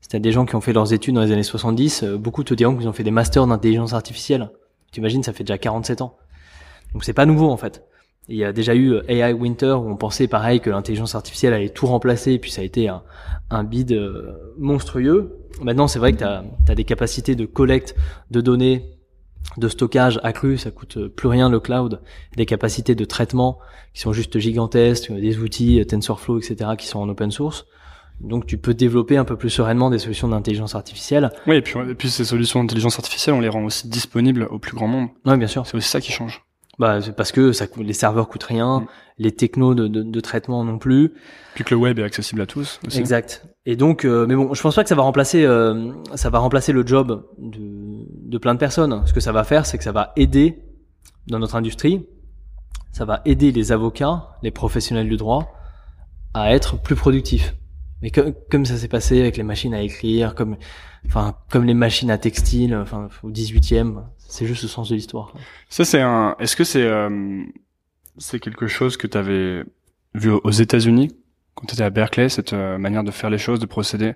c'était 0.01 0.19
des 0.19 0.33
gens 0.33 0.45
qui 0.45 0.55
ont 0.55 0.61
fait 0.61 0.73
leurs 0.73 0.91
études 0.91 1.15
dans 1.15 1.21
les 1.21 1.31
années 1.31 1.43
70, 1.43 2.03
euh, 2.03 2.17
beaucoup 2.17 2.43
te 2.43 2.53
diront 2.53 2.75
qu'ils 2.75 2.89
ont 2.89 2.93
fait 2.93 3.03
des 3.03 3.11
masters 3.11 3.47
d'intelligence 3.47 3.93
artificielle. 3.93 4.51
Tu 4.91 4.99
imagines, 4.99 5.23
ça 5.23 5.31
fait 5.31 5.45
déjà 5.45 5.57
47 5.57 6.01
ans. 6.01 6.17
Donc 6.91 7.05
c'est 7.05 7.13
pas 7.13 7.25
nouveau 7.25 7.49
en 7.49 7.57
fait. 7.57 7.85
Il 8.29 8.37
y 8.37 8.43
a 8.43 8.53
déjà 8.53 8.73
eu 8.73 8.93
euh, 8.93 9.03
AI 9.07 9.33
Winter 9.33 9.73
où 9.73 9.89
on 9.89 9.97
pensait 9.97 10.27
pareil 10.27 10.59
que 10.61 10.69
l'intelligence 10.69 11.15
artificielle 11.15 11.53
allait 11.53 11.69
tout 11.69 11.87
remplacer, 11.87 12.33
et 12.33 12.39
puis 12.39 12.51
ça 12.51 12.61
a 12.61 12.63
été 12.63 12.87
un, 12.87 13.03
un 13.49 13.63
bid 13.63 13.97
monstrueux. 14.57 15.39
Maintenant, 15.61 15.87
c'est 15.87 15.99
vrai 15.99 16.13
que 16.13 16.17
tu 16.17 16.23
as, 16.23 16.75
des 16.75 16.83
capacités 16.83 17.35
de 17.35 17.45
collecte 17.45 17.95
de 18.31 18.41
données, 18.41 18.85
de 19.57 19.67
stockage 19.67 20.19
accrues, 20.23 20.57
ça 20.57 20.71
coûte 20.71 21.07
plus 21.07 21.27
rien 21.27 21.49
le 21.49 21.59
cloud, 21.59 22.01
des 22.37 22.45
capacités 22.45 22.95
de 22.95 23.05
traitement 23.05 23.59
qui 23.93 24.01
sont 24.01 24.13
juste 24.13 24.39
gigantesques, 24.39 25.11
des 25.11 25.37
outils 25.37 25.85
TensorFlow, 25.85 26.39
etc., 26.39 26.71
qui 26.77 26.87
sont 26.87 26.99
en 26.99 27.09
open 27.09 27.29
source. 27.29 27.65
Donc 28.21 28.45
tu 28.45 28.57
peux 28.57 28.73
développer 28.73 29.17
un 29.17 29.25
peu 29.25 29.35
plus 29.35 29.49
sereinement 29.49 29.89
des 29.89 29.99
solutions 29.99 30.29
d'intelligence 30.29 30.75
artificielle. 30.75 31.31
Oui, 31.47 31.57
et 31.57 31.61
puis, 31.61 31.79
et 31.89 31.95
puis 31.95 32.09
ces 32.09 32.25
solutions 32.25 32.63
d'intelligence 32.63 32.97
artificielle, 32.97 33.35
on 33.35 33.41
les 33.41 33.49
rend 33.49 33.63
aussi 33.65 33.87
disponibles 33.87 34.47
au 34.49 34.59
plus 34.59 34.75
grand 34.75 34.87
nombre. 34.87 35.11
Oui, 35.25 35.37
bien 35.37 35.47
sûr. 35.47 35.65
C'est 35.67 35.75
aussi 35.75 35.89
ça 35.89 35.99
qui 35.99 36.11
change. 36.11 36.43
Bah, 36.79 36.99
parce 37.15 37.31
que 37.31 37.51
ça, 37.51 37.65
les 37.77 37.93
serveurs 37.93 38.27
coûtent 38.27 38.43
rien, 38.43 38.79
mm. 38.79 38.87
les 39.19 39.31
technos 39.31 39.75
de, 39.75 39.87
de, 39.87 40.01
de, 40.01 40.19
traitement 40.19 40.63
non 40.63 40.79
plus. 40.79 41.13
Puis 41.53 41.63
que 41.63 41.73
le 41.73 41.79
web 41.79 41.99
est 41.99 42.03
accessible 42.03 42.41
à 42.41 42.45
tous. 42.47 42.79
Aussi. 42.87 42.99
Exact. 42.99 43.45
Et 43.65 43.75
donc, 43.75 44.05
euh, 44.05 44.25
mais 44.27 44.35
bon, 44.35 44.53
je 44.53 44.61
pense 44.61 44.75
pas 44.75 44.83
que 44.83 44.89
ça 44.89 44.95
va 44.95 45.03
remplacer, 45.03 45.45
euh, 45.45 45.91
ça 46.15 46.29
va 46.29 46.39
remplacer 46.39 46.71
le 46.71 46.85
job 46.85 47.25
de, 47.37 47.59
de 47.59 48.37
plein 48.37 48.53
de 48.53 48.59
personnes. 48.59 49.03
Ce 49.05 49.13
que 49.13 49.19
ça 49.19 49.31
va 49.31 49.43
faire, 49.43 49.65
c'est 49.65 49.77
que 49.77 49.83
ça 49.83 49.91
va 49.91 50.13
aider 50.15 50.63
dans 51.27 51.39
notre 51.39 51.55
industrie, 51.55 52.05
ça 52.91 53.05
va 53.05 53.21
aider 53.25 53.51
les 53.51 53.71
avocats, 53.71 54.37
les 54.41 54.51
professionnels 54.51 55.07
du 55.07 55.17
droit, 55.17 55.53
à 56.33 56.53
être 56.53 56.81
plus 56.81 56.95
productifs. 56.95 57.55
Mais 58.01 58.11
comme 58.11 58.65
ça 58.65 58.75
s'est 58.75 58.89
passé 58.89 59.21
avec 59.21 59.37
les 59.37 59.43
machines 59.43 59.73
à 59.73 59.81
écrire, 59.81 60.35
comme, 60.35 60.57
enfin, 61.05 61.35
comme 61.49 61.63
les 61.63 61.73
machines 61.73 62.11
à 62.11 62.17
textile, 62.17 62.75
enfin, 62.75 63.07
au 63.23 63.31
18e, 63.31 64.03
c'est 64.33 64.47
juste 64.47 64.63
le 64.63 64.67
sens 64.67 64.89
de 64.89 64.95
l'histoire. 64.95 65.31
Ça, 65.69 65.85
c'est 65.85 66.01
un, 66.01 66.35
est-ce 66.39 66.55
que 66.55 66.63
c'est, 66.63 66.81
euh, 66.81 67.43
c'est 68.17 68.39
quelque 68.39 68.65
chose 68.65 68.97
que 68.97 69.05
tu 69.05 69.15
avais 69.15 69.63
vu 70.15 70.31
aux 70.31 70.49
États-Unis 70.49 71.09
quand 71.53 71.67
tu 71.67 71.75
étais 71.75 71.83
à 71.83 71.91
Berkeley, 71.91 72.29
cette 72.29 72.53
euh, 72.53 72.79
manière 72.79 73.03
de 73.03 73.11
faire 73.11 73.29
les 73.29 73.37
choses, 73.37 73.59
de 73.59 73.67
procéder? 73.67 74.15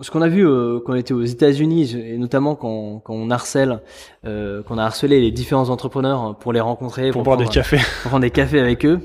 Ce 0.00 0.10
qu'on 0.10 0.20
a 0.20 0.28
vu 0.28 0.44
euh, 0.44 0.80
quand 0.84 0.94
on 0.94 0.96
était 0.96 1.14
aux 1.14 1.22
États-Unis, 1.22 1.94
et 1.94 2.18
notamment 2.18 2.56
quand, 2.56 2.98
quand 2.98 3.14
on 3.14 3.30
harcèle, 3.30 3.82
euh, 4.24 4.64
qu'on 4.64 4.78
a 4.78 4.84
harcelé 4.84 5.20
les 5.20 5.30
différents 5.30 5.70
entrepreneurs 5.70 6.36
pour 6.36 6.52
les 6.52 6.60
rencontrer, 6.60 7.12
pour, 7.12 7.22
boire 7.22 7.36
des 7.36 7.46
cafés, 7.46 7.78
pour 8.02 8.10
prendre 8.10 8.22
des 8.22 8.30
cafés 8.30 8.58
avec 8.58 8.84
eux, 8.84 8.98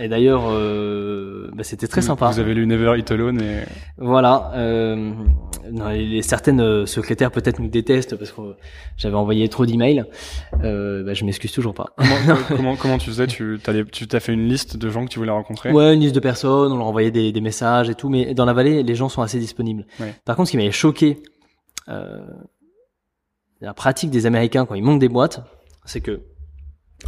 et 0.00 0.08
d'ailleurs, 0.08 0.44
euh, 0.48 1.13
bah, 1.52 1.64
c'était 1.64 1.86
très 1.86 2.02
sympa. 2.02 2.30
Vous 2.30 2.38
avez 2.38 2.54
lu 2.54 2.66
Never 2.66 2.98
Eat 2.98 3.10
Alone 3.10 3.40
et 3.40 3.64
voilà. 3.98 4.52
Euh, 4.54 5.12
non, 5.70 5.88
les, 5.88 6.22
certaines 6.22 6.60
euh, 6.60 6.86
secrétaires 6.86 7.30
peut-être 7.30 7.58
nous 7.58 7.68
détestent 7.68 8.16
parce 8.16 8.32
que 8.32 8.42
j'avais 8.96 9.16
envoyé 9.16 9.48
trop 9.48 9.66
d'emails. 9.66 10.04
Euh, 10.62 11.02
bah, 11.04 11.14
je 11.14 11.24
m'excuse 11.24 11.52
toujours 11.52 11.74
pas. 11.74 11.94
Comment, 11.96 12.38
comment, 12.48 12.76
comment, 12.76 12.98
tu 12.98 13.10
faisais? 13.10 13.26
Tu 13.26 13.58
tu 13.92 14.06
t'as 14.06 14.20
fait 14.20 14.32
une 14.32 14.48
liste 14.48 14.76
de 14.76 14.90
gens 14.90 15.04
que 15.04 15.10
tu 15.10 15.18
voulais 15.18 15.30
rencontrer? 15.30 15.72
Ouais, 15.72 15.94
une 15.94 16.00
liste 16.00 16.14
de 16.14 16.20
personnes. 16.20 16.72
On 16.72 16.76
leur 16.76 16.86
envoyait 16.86 17.10
des, 17.10 17.32
des 17.32 17.40
messages 17.40 17.88
et 17.90 17.94
tout. 17.94 18.08
Mais 18.08 18.34
dans 18.34 18.44
la 18.44 18.52
vallée, 18.52 18.82
les 18.82 18.94
gens 18.94 19.08
sont 19.08 19.22
assez 19.22 19.38
disponibles. 19.38 19.86
Par 20.24 20.36
contre, 20.36 20.48
ce 20.48 20.50
qui 20.52 20.56
m'avait 20.56 20.70
choqué, 20.70 21.22
euh, 21.88 22.24
la 23.60 23.74
pratique 23.74 24.10
des 24.10 24.26
Américains 24.26 24.66
quand 24.66 24.74
ils 24.74 24.82
montent 24.82 24.98
des 24.98 25.08
boîtes, 25.08 25.42
c'est 25.84 26.00
que 26.00 26.22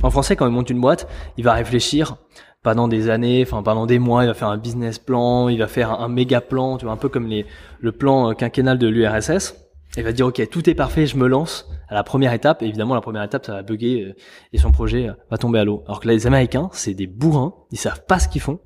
en 0.03 0.11
français, 0.11 0.37
quand 0.37 0.47
ils 0.47 0.53
montent 0.53 0.71
une 0.71 0.81
boîte, 0.81 1.09
il 1.37 1.45
va 1.45 1.55
réfléchir 1.55 2.17
pendant 2.67 2.89
des 2.89 3.11
années, 3.11 3.45
enfin 3.47 3.63
pendant 3.63 3.87
des 3.87 4.01
mois, 4.01 4.25
il 4.25 4.27
va 4.27 4.35
faire 4.35 4.49
un 4.49 4.57
business 4.57 4.99
plan, 4.99 5.49
il 5.49 5.57
va 5.57 5.69
faire 5.69 6.01
un, 6.01 6.09
méga 6.09 6.41
plan, 6.41 6.79
tu 6.79 6.85
vois, 6.85 6.95
un 6.95 6.97
peu 6.97 7.09
comme 7.09 7.29
les, 7.29 7.47
le 7.79 7.93
plan 7.93 8.31
euh, 8.31 8.35
quinquennal 8.35 8.77
de 8.77 8.89
l'URSS. 8.89 9.55
Il 9.97 10.03
va 10.03 10.11
dire 10.11 10.27
ok, 10.27 10.43
tout 10.51 10.69
est 10.69 10.75
parfait, 10.75 11.07
je 11.07 11.17
me 11.17 11.29
lance 11.29 11.71
à 11.89 11.95
la 11.95 12.03
première 12.03 12.33
étape. 12.33 12.65
Évidemment, 12.65 12.97
la 12.97 13.01
première 13.01 13.23
étape, 13.23 13.47
ça 13.47 13.53
va 13.53 13.63
bugger 13.63 14.07
euh, 14.07 14.17
et 14.53 14.59
son 14.59 14.73
projet 14.73 15.07
euh, 15.07 15.13
va 15.31 15.39
tomber 15.39 15.61
à 15.61 15.65
l'eau. 15.65 15.85
Alors 15.87 16.01
que 16.01 16.09
là, 16.09 16.15
les 16.15 16.27
Américains, 16.27 16.69
c'est 16.73 16.93
des 16.93 17.07
bourrins, 17.07 17.55
ils 17.71 17.79
savent 17.79 18.05
pas 18.05 18.19
ce 18.19 18.27
qu'ils 18.27 18.41
font, 18.41 18.59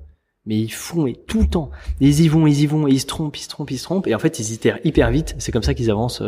mais 0.47 0.57
ils 0.57 0.73
font 0.73 1.05
et 1.05 1.13
tout 1.13 1.41
le 1.41 1.47
temps. 1.47 1.69
Ils 1.99 2.21
y 2.21 2.27
vont, 2.27 2.47
ils 2.47 2.59
y 2.59 2.65
vont, 2.65 2.87
et 2.87 2.91
ils 2.91 3.01
se 3.01 3.05
trompent, 3.05 3.37
ils 3.37 3.43
se 3.43 3.49
trompent, 3.49 3.69
ils 3.69 3.77
se 3.77 3.83
trompent. 3.83 4.07
Et 4.07 4.15
en 4.15 4.19
fait, 4.19 4.39
ils 4.39 4.51
itèrent 4.51 4.79
hyper 4.83 5.11
vite. 5.11 5.35
C'est 5.37 5.51
comme 5.51 5.61
ça 5.61 5.75
qu'ils 5.75 5.91
avancent 5.91 6.23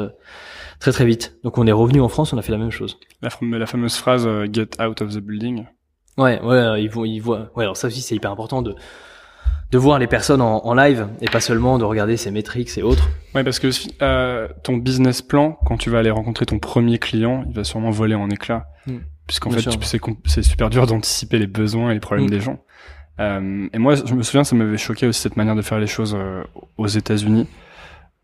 très 0.79 0.91
très 0.91 1.05
vite. 1.05 1.39
Donc 1.43 1.57
on 1.57 1.65
est 1.65 1.71
revenu 1.71 2.01
en 2.01 2.07
France, 2.07 2.33
on 2.33 2.37
a 2.37 2.43
fait 2.43 2.51
la 2.51 2.59
même 2.59 2.69
chose. 2.69 2.99
La 3.23 3.65
fameuse 3.65 3.95
phrase 3.95 4.29
"Get 4.53 4.79
out 4.79 5.01
of 5.01 5.15
the 5.15 5.19
building". 5.19 5.65
Ouais, 6.17 6.39
ouais, 6.41 6.83
ils 6.83 6.89
vont, 6.89 7.05
ils 7.05 7.19
voient. 7.19 7.49
Ouais, 7.55 7.63
alors 7.63 7.77
ça 7.77 7.87
aussi 7.87 8.01
c'est 8.01 8.15
hyper 8.15 8.31
important 8.31 8.61
de 8.61 8.75
de 9.73 9.77
voir 9.79 9.97
les 9.97 10.05
personnes 10.05 10.41
en, 10.41 10.63
en, 10.63 10.75
live 10.75 11.07
et 11.19 11.25
pas 11.25 11.39
seulement 11.39 11.79
de 11.79 11.83
regarder 11.83 12.15
ces 12.15 12.29
métriques 12.29 12.77
et 12.77 12.83
autres. 12.83 13.09
Ouais, 13.33 13.43
parce 13.43 13.57
que 13.57 13.69
euh, 14.03 14.47
ton 14.61 14.77
business 14.77 15.23
plan, 15.23 15.57
quand 15.65 15.77
tu 15.77 15.89
vas 15.89 15.97
aller 15.97 16.11
rencontrer 16.11 16.45
ton 16.45 16.59
premier 16.59 16.99
client, 16.99 17.43
il 17.49 17.55
va 17.55 17.63
sûrement 17.63 17.89
voler 17.89 18.13
en 18.13 18.29
éclats, 18.29 18.67
hmm. 18.85 18.97
puisqu'en 19.25 19.49
fait 19.49 19.67
c'est 20.25 20.43
super 20.43 20.69
dur 20.69 20.85
d'anticiper 20.85 21.39
les 21.39 21.47
besoins 21.47 21.89
et 21.89 21.95
les 21.95 21.99
problèmes 21.99 22.27
hmm. 22.27 22.29
des 22.29 22.39
gens. 22.39 22.59
Euh, 23.19 23.67
et 23.73 23.79
moi, 23.79 23.95
je 23.95 24.13
me 24.13 24.21
souviens, 24.21 24.43
ça 24.43 24.55
m'avait 24.55 24.77
choqué 24.77 25.07
aussi 25.07 25.21
cette 25.21 25.37
manière 25.37 25.55
de 25.55 25.63
faire 25.63 25.79
les 25.79 25.87
choses 25.87 26.15
euh, 26.15 26.43
aux 26.77 26.87
États-Unis 26.87 27.47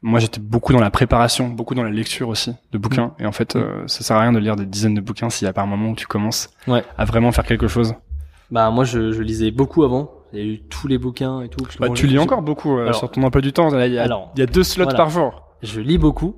moi 0.02 0.20
j'étais 0.20 0.40
beaucoup 0.40 0.74
dans 0.74 0.80
la 0.80 0.90
préparation, 0.90 1.50
beaucoup 1.50 1.76
dans 1.76 1.84
la 1.84 1.90
lecture 1.90 2.30
aussi 2.30 2.54
de 2.72 2.78
bouquins. 2.78 3.14
Mm. 3.20 3.24
Et 3.24 3.26
en 3.26 3.32
fait, 3.32 3.56
euh, 3.56 3.84
ça 3.88 4.04
sert 4.04 4.18
à 4.18 4.22
rien 4.22 4.32
de 4.32 4.40
lire 4.40 4.56
des 4.56 4.66
dizaines 4.66 4.96
de 4.96 5.02
bouquins 5.02 5.30
s'il 5.30 5.46
y 5.46 5.50
a 5.50 5.54
pas 5.54 5.62
un 5.62 5.68
moment 5.68 5.90
où 5.90 5.96
tu 5.96 6.08
commences 6.08 6.50
ouais. 6.68 6.84
à 6.98 7.06
vraiment 7.06 7.32
faire 7.32 7.46
quelque 7.46 7.68
chose. 7.68 7.94
Bah 8.52 8.70
moi 8.72 8.84
je, 8.84 9.12
je 9.12 9.22
lisais 9.22 9.52
beaucoup 9.52 9.84
avant. 9.84 10.12
J'ai 10.34 10.44
lu 10.44 10.62
tous 10.70 10.88
les 10.88 10.98
bouquins 10.98 11.42
et 11.42 11.50
tout. 11.50 11.66
Bah, 11.80 11.88
tu 11.94 12.06
lis 12.08 12.20
encore 12.20 12.42
beaucoup 12.42 12.78
euh, 12.78 12.94
sur 12.94 13.10
ton 13.10 13.24
emploi 13.24 13.42
du 13.42 13.52
temps. 13.52 13.70
Il 13.70 13.94
y 13.94 13.98
a, 13.98 14.04
alors, 14.04 14.32
il 14.36 14.40
y 14.40 14.44
a 14.44 14.46
deux 14.46 14.64
slots 14.64 14.86
par 14.86 15.10
jour. 15.10 15.44
Je 15.64 15.82
lis 15.82 15.98
beaucoup. 15.98 16.36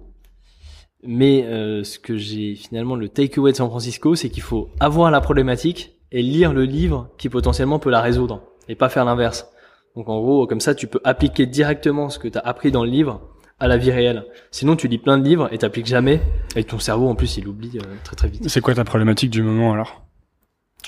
Mais 1.03 1.43
euh, 1.45 1.83
ce 1.83 1.99
que 1.99 2.15
j'ai 2.15 2.55
finalement 2.55 2.95
le 2.95 3.09
takeaway 3.09 3.51
de 3.51 3.57
San 3.57 3.67
Francisco, 3.67 4.15
c'est 4.15 4.29
qu'il 4.29 4.43
faut 4.43 4.69
avoir 4.79 5.09
la 5.09 5.19
problématique 5.19 5.97
et 6.11 6.21
lire 6.21 6.53
le 6.53 6.63
livre 6.63 7.09
qui 7.17 7.27
potentiellement 7.27 7.79
peut 7.79 7.89
la 7.89 8.01
résoudre 8.01 8.43
et 8.67 8.75
pas 8.75 8.87
faire 8.87 9.03
l'inverse. 9.03 9.47
Donc 9.95 10.07
en 10.09 10.21
gros, 10.21 10.45
comme 10.47 10.59
ça, 10.59 10.75
tu 10.75 10.87
peux 10.87 11.01
appliquer 11.03 11.45
directement 11.45 12.09
ce 12.09 12.19
que 12.19 12.27
tu 12.27 12.37
as 12.37 12.41
appris 12.41 12.71
dans 12.71 12.83
le 12.83 12.89
livre 12.91 13.21
à 13.61 13.67
la 13.67 13.77
vie 13.77 13.91
réelle. 13.91 14.25
Sinon, 14.49 14.75
tu 14.75 14.87
lis 14.87 14.97
plein 14.97 15.17
de 15.17 15.23
livres 15.23 15.47
et 15.51 15.59
t'appliques 15.59 15.85
jamais. 15.85 16.19
Et 16.55 16.63
ton 16.63 16.79
cerveau, 16.79 17.07
en 17.07 17.15
plus, 17.15 17.37
il 17.37 17.47
oublie 17.47 17.77
euh, 17.77 17.95
très 18.03 18.15
très 18.15 18.27
vite. 18.27 18.49
C'est 18.49 18.59
quoi 18.59 18.73
ta 18.73 18.83
problématique 18.83 19.29
du 19.29 19.43
moment 19.43 19.71
alors? 19.71 20.01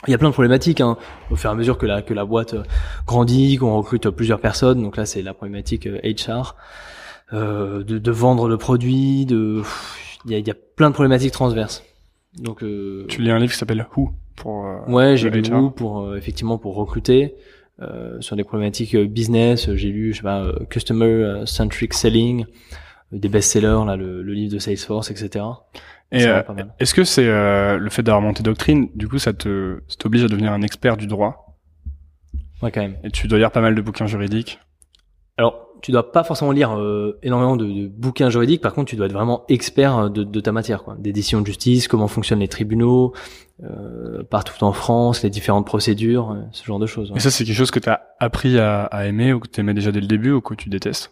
Il 0.07 0.11
y 0.11 0.13
a 0.13 0.17
plein 0.17 0.29
de 0.29 0.33
problématiques 0.33 0.81
hein, 0.81 0.97
au 1.29 1.35
fur 1.35 1.49
et 1.49 1.53
à 1.53 1.55
mesure 1.55 1.77
que 1.77 1.85
la 1.85 2.01
que 2.01 2.13
la 2.13 2.25
boîte 2.25 2.55
euh, 2.55 2.63
grandit, 3.05 3.57
qu'on 3.57 3.77
recrute 3.77 4.09
plusieurs 4.09 4.41
personnes. 4.41 4.81
Donc 4.81 4.97
là, 4.97 5.05
c'est 5.05 5.21
la 5.21 5.35
problématique 5.35 5.87
HR, 5.87 6.55
euh, 7.31 7.83
de, 7.83 7.99
de, 7.99 8.11
vendre 8.11 8.49
le 8.49 8.57
produit. 8.57 9.25
De 9.25 9.61
il 10.25 10.31
y 10.31 10.35
a, 10.35 10.39
y 10.39 10.49
a, 10.49 10.55
plein 10.75 10.89
de 10.89 10.95
problématiques 10.95 11.31
transverses. 11.31 11.83
Donc 12.37 12.63
euh, 12.63 13.05
tu 13.07 13.21
lis 13.21 13.29
un 13.29 13.37
livre 13.37 13.51
qui 13.51 13.57
s'appelle 13.57 13.85
Who 13.95 14.09
pour 14.35 14.65
ouais, 14.87 15.15
j'ai 15.15 15.29
lu 15.29 15.43
Who 15.53 15.69
pour 15.69 16.15
effectivement 16.17 16.57
pour 16.57 16.75
recruter. 16.75 17.35
Euh, 17.83 18.21
sur 18.21 18.35
des 18.35 18.43
problématiques 18.43 18.95
euh, 18.95 19.05
business. 19.05 19.73
J'ai 19.73 19.89
lu, 19.89 20.13
je 20.13 20.17
sais 20.17 20.23
pas, 20.23 20.41
euh, 20.41 20.65
Customer 20.69 21.43
Centric 21.45 21.93
Selling, 21.93 22.45
des 23.11 23.29
best-sellers, 23.29 23.85
là, 23.85 23.95
le, 23.95 24.21
le, 24.21 24.33
livre 24.33 24.53
de 24.53 24.59
Salesforce, 24.59 25.11
etc. 25.11 25.45
Et 26.11 26.25
est-ce 26.79 26.93
que 26.93 27.03
c'est 27.03 27.25
le 27.25 27.89
fait 27.89 28.03
d'avoir 28.03 28.21
monté 28.21 28.43
doctrine, 28.43 28.89
du 28.93 29.07
coup, 29.07 29.17
ça 29.17 29.33
te 29.33 29.81
t'oblige 29.97 30.23
à 30.23 30.27
devenir 30.27 30.51
un 30.51 30.61
expert 30.61 30.95
du 30.95 31.07
droit? 31.07 31.57
Ouais, 32.61 32.71
quand 32.71 32.81
même. 32.81 32.97
Et 33.03 33.09
tu 33.09 33.27
dois 33.27 33.39
lire 33.39 33.51
pas 33.51 33.61
mal 33.61 33.73
de 33.73 33.81
bouquins 33.81 34.05
juridiques? 34.05 34.59
Alors, 35.37 35.72
tu 35.83 35.91
dois 35.91 36.13
pas 36.13 36.23
forcément 36.23 36.51
lire 36.51 36.79
euh, 36.79 37.19
énormément 37.23 37.57
de, 37.57 37.65
de, 37.65 37.87
bouquins 37.87 38.29
juridiques. 38.29 38.61
Par 38.61 38.73
contre, 38.73 38.89
tu 38.89 38.95
dois 38.95 39.05
être 39.05 39.13
vraiment 39.13 39.43
expert 39.49 39.97
euh, 39.97 40.09
de, 40.09 40.23
de 40.23 40.39
ta 40.39 40.53
matière, 40.53 40.83
quoi. 40.83 40.95
Des 40.97 41.11
décisions 41.11 41.41
de 41.41 41.45
justice, 41.45 41.89
comment 41.89 42.07
fonctionnent 42.07 42.39
les 42.39 42.47
tribunaux, 42.47 43.13
euh, 43.63 44.23
partout 44.23 44.63
en 44.63 44.71
France, 44.71 45.23
les 45.23 45.29
différentes 45.29 45.65
procédures, 45.65 46.31
euh, 46.31 46.41
ce 46.53 46.63
genre 46.63 46.79
de 46.79 46.85
choses. 46.85 47.11
Et 47.17 47.19
ça, 47.19 47.29
c'est 47.29 47.43
quelque 47.43 47.57
chose 47.57 47.69
que 47.69 47.79
tu 47.79 47.89
as 47.89 48.01
appris 48.19 48.57
à, 48.57 48.85
à, 48.85 49.05
aimer 49.07 49.33
ou 49.33 49.41
que 49.41 49.49
tu 49.49 49.59
aimais 49.59 49.73
déjà 49.73 49.91
dès 49.91 49.99
le 49.99 50.07
début 50.07 50.31
ou 50.31 50.39
que 50.39 50.53
tu 50.53 50.69
détestes? 50.69 51.11